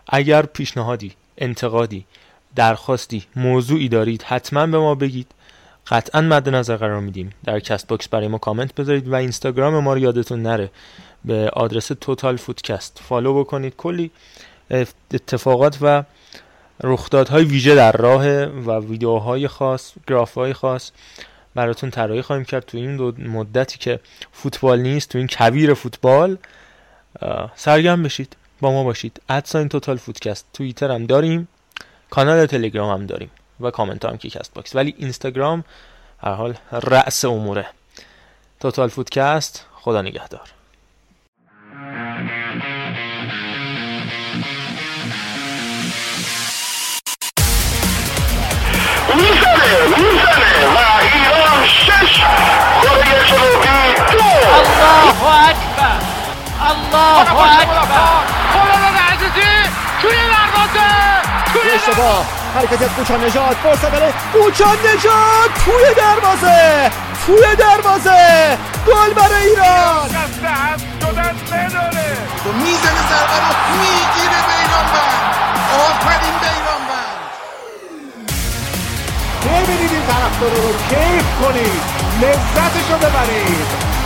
اگر 0.07 0.41
پیشنهادی 0.41 1.13
انتقادی 1.37 2.05
درخواستی 2.55 3.23
موضوعی 3.35 3.89
دارید 3.89 4.23
حتما 4.23 4.67
به 4.67 4.77
ما 4.77 4.95
بگید. 4.95 5.27
قطعا 5.87 6.21
مد 6.21 6.49
نظر 6.49 6.77
قرار 6.77 6.99
میدیم. 6.99 7.29
در 7.43 7.59
Castbox 7.59 8.07
برای 8.07 8.27
ما 8.27 8.37
کامنت 8.37 8.75
بذارید 8.75 9.07
و 9.07 9.15
اینستاگرام 9.15 9.79
ما 9.79 9.93
رو 9.93 9.99
یادتون 9.99 10.41
نره. 10.41 10.71
به 11.25 11.49
آدرس 11.53 11.87
Total 12.01 12.37
Footcast 12.37 13.01
follow 13.03 13.39
بکنید. 13.39 13.75
کلی 13.75 14.11
اتفاقات 15.11 15.77
و 15.81 16.03
رخدادهای 16.83 17.43
ویژه 17.43 17.75
در 17.75 17.91
راه 17.91 18.43
و 18.43 18.79
ویدیوهای 18.79 19.47
خاص 19.47 19.93
گرافهای 20.07 20.53
خاص 20.53 20.91
براتون 21.57 21.91
طراحی 21.91 22.21
خواهیم 22.21 22.45
کرد 22.45 22.65
تو 22.65 22.77
این 22.77 22.97
دو 22.97 23.13
مدتی 23.17 23.77
که 23.77 23.99
فوتبال 24.31 24.79
نیست 24.79 25.09
تو 25.09 25.17
این 25.17 25.27
کویر 25.27 25.73
فوتبال. 25.73 26.37
سرگرم 27.55 28.03
بشید. 28.03 28.35
با 28.61 28.71
ما 28.71 28.83
باشید. 28.83 29.21
at 29.29 29.43
sign 29.43 29.69
Total 29.69 29.97
Footcast 29.97 30.45
توییتر 30.53 30.91
هم 30.91 31.05
داریم. 31.05 31.47
کانال 32.09 32.45
تلگرام 32.45 32.99
هم 32.99 33.05
داریم. 33.05 33.31
و 33.59 33.71
کامنت 33.71 34.05
هم 34.05 34.17
که 34.17 34.29
Castbox. 34.29 34.75
ولی 34.75 34.95
اینستاگرام 34.97 35.63
هر 36.19 36.33
حال 36.33 36.53
رأس 36.71 37.25
اموره. 37.25 37.65
توتال 38.59 38.89
فوتکست 38.89 39.65
خدا 39.73 40.01
نگهدار. 40.01 40.49
می‌زنه 49.75 50.65
و 50.65 50.77
ایران 51.13 51.67
شش 51.67 52.21
کره 52.83 53.25
جنوبی 53.25 53.67
الله 54.17 55.23
اکبر 55.49 55.99
الله 56.69 57.19
اکبر 57.21 58.21
خالد 58.53 58.83
دروازه 60.01 60.89
توی 61.53 61.71
اشتباه 61.75 62.25
حرکت 62.55 62.81
از 62.81 62.89
کوچان 62.89 63.23
نجات 63.23 63.57
فرصت 63.63 63.91
برای 63.91 64.11
کوچان 64.33 64.77
نجات 64.77 65.51
توی 65.65 65.93
دروازه 65.97 66.91
توی 67.25 67.55
دروازه 67.55 68.57
گل 68.87 69.13
برای 69.13 69.43
ایران 69.47 70.09
می‌زنه 72.63 73.01
ضربه 73.09 73.37
رو 73.39 73.51
می‌گیره 73.81 74.39
بیرانبند 74.47 75.35
آفرین 75.73 76.35
بیرانبند 76.41 76.66
ببینید 79.47 79.91
این 79.91 80.05
طرفدار 80.07 80.49
رو 80.49 80.73
کیف 80.89 81.25
کنید. 81.41 81.81
لذتشو 82.21 82.97
ببرید. 82.97 83.96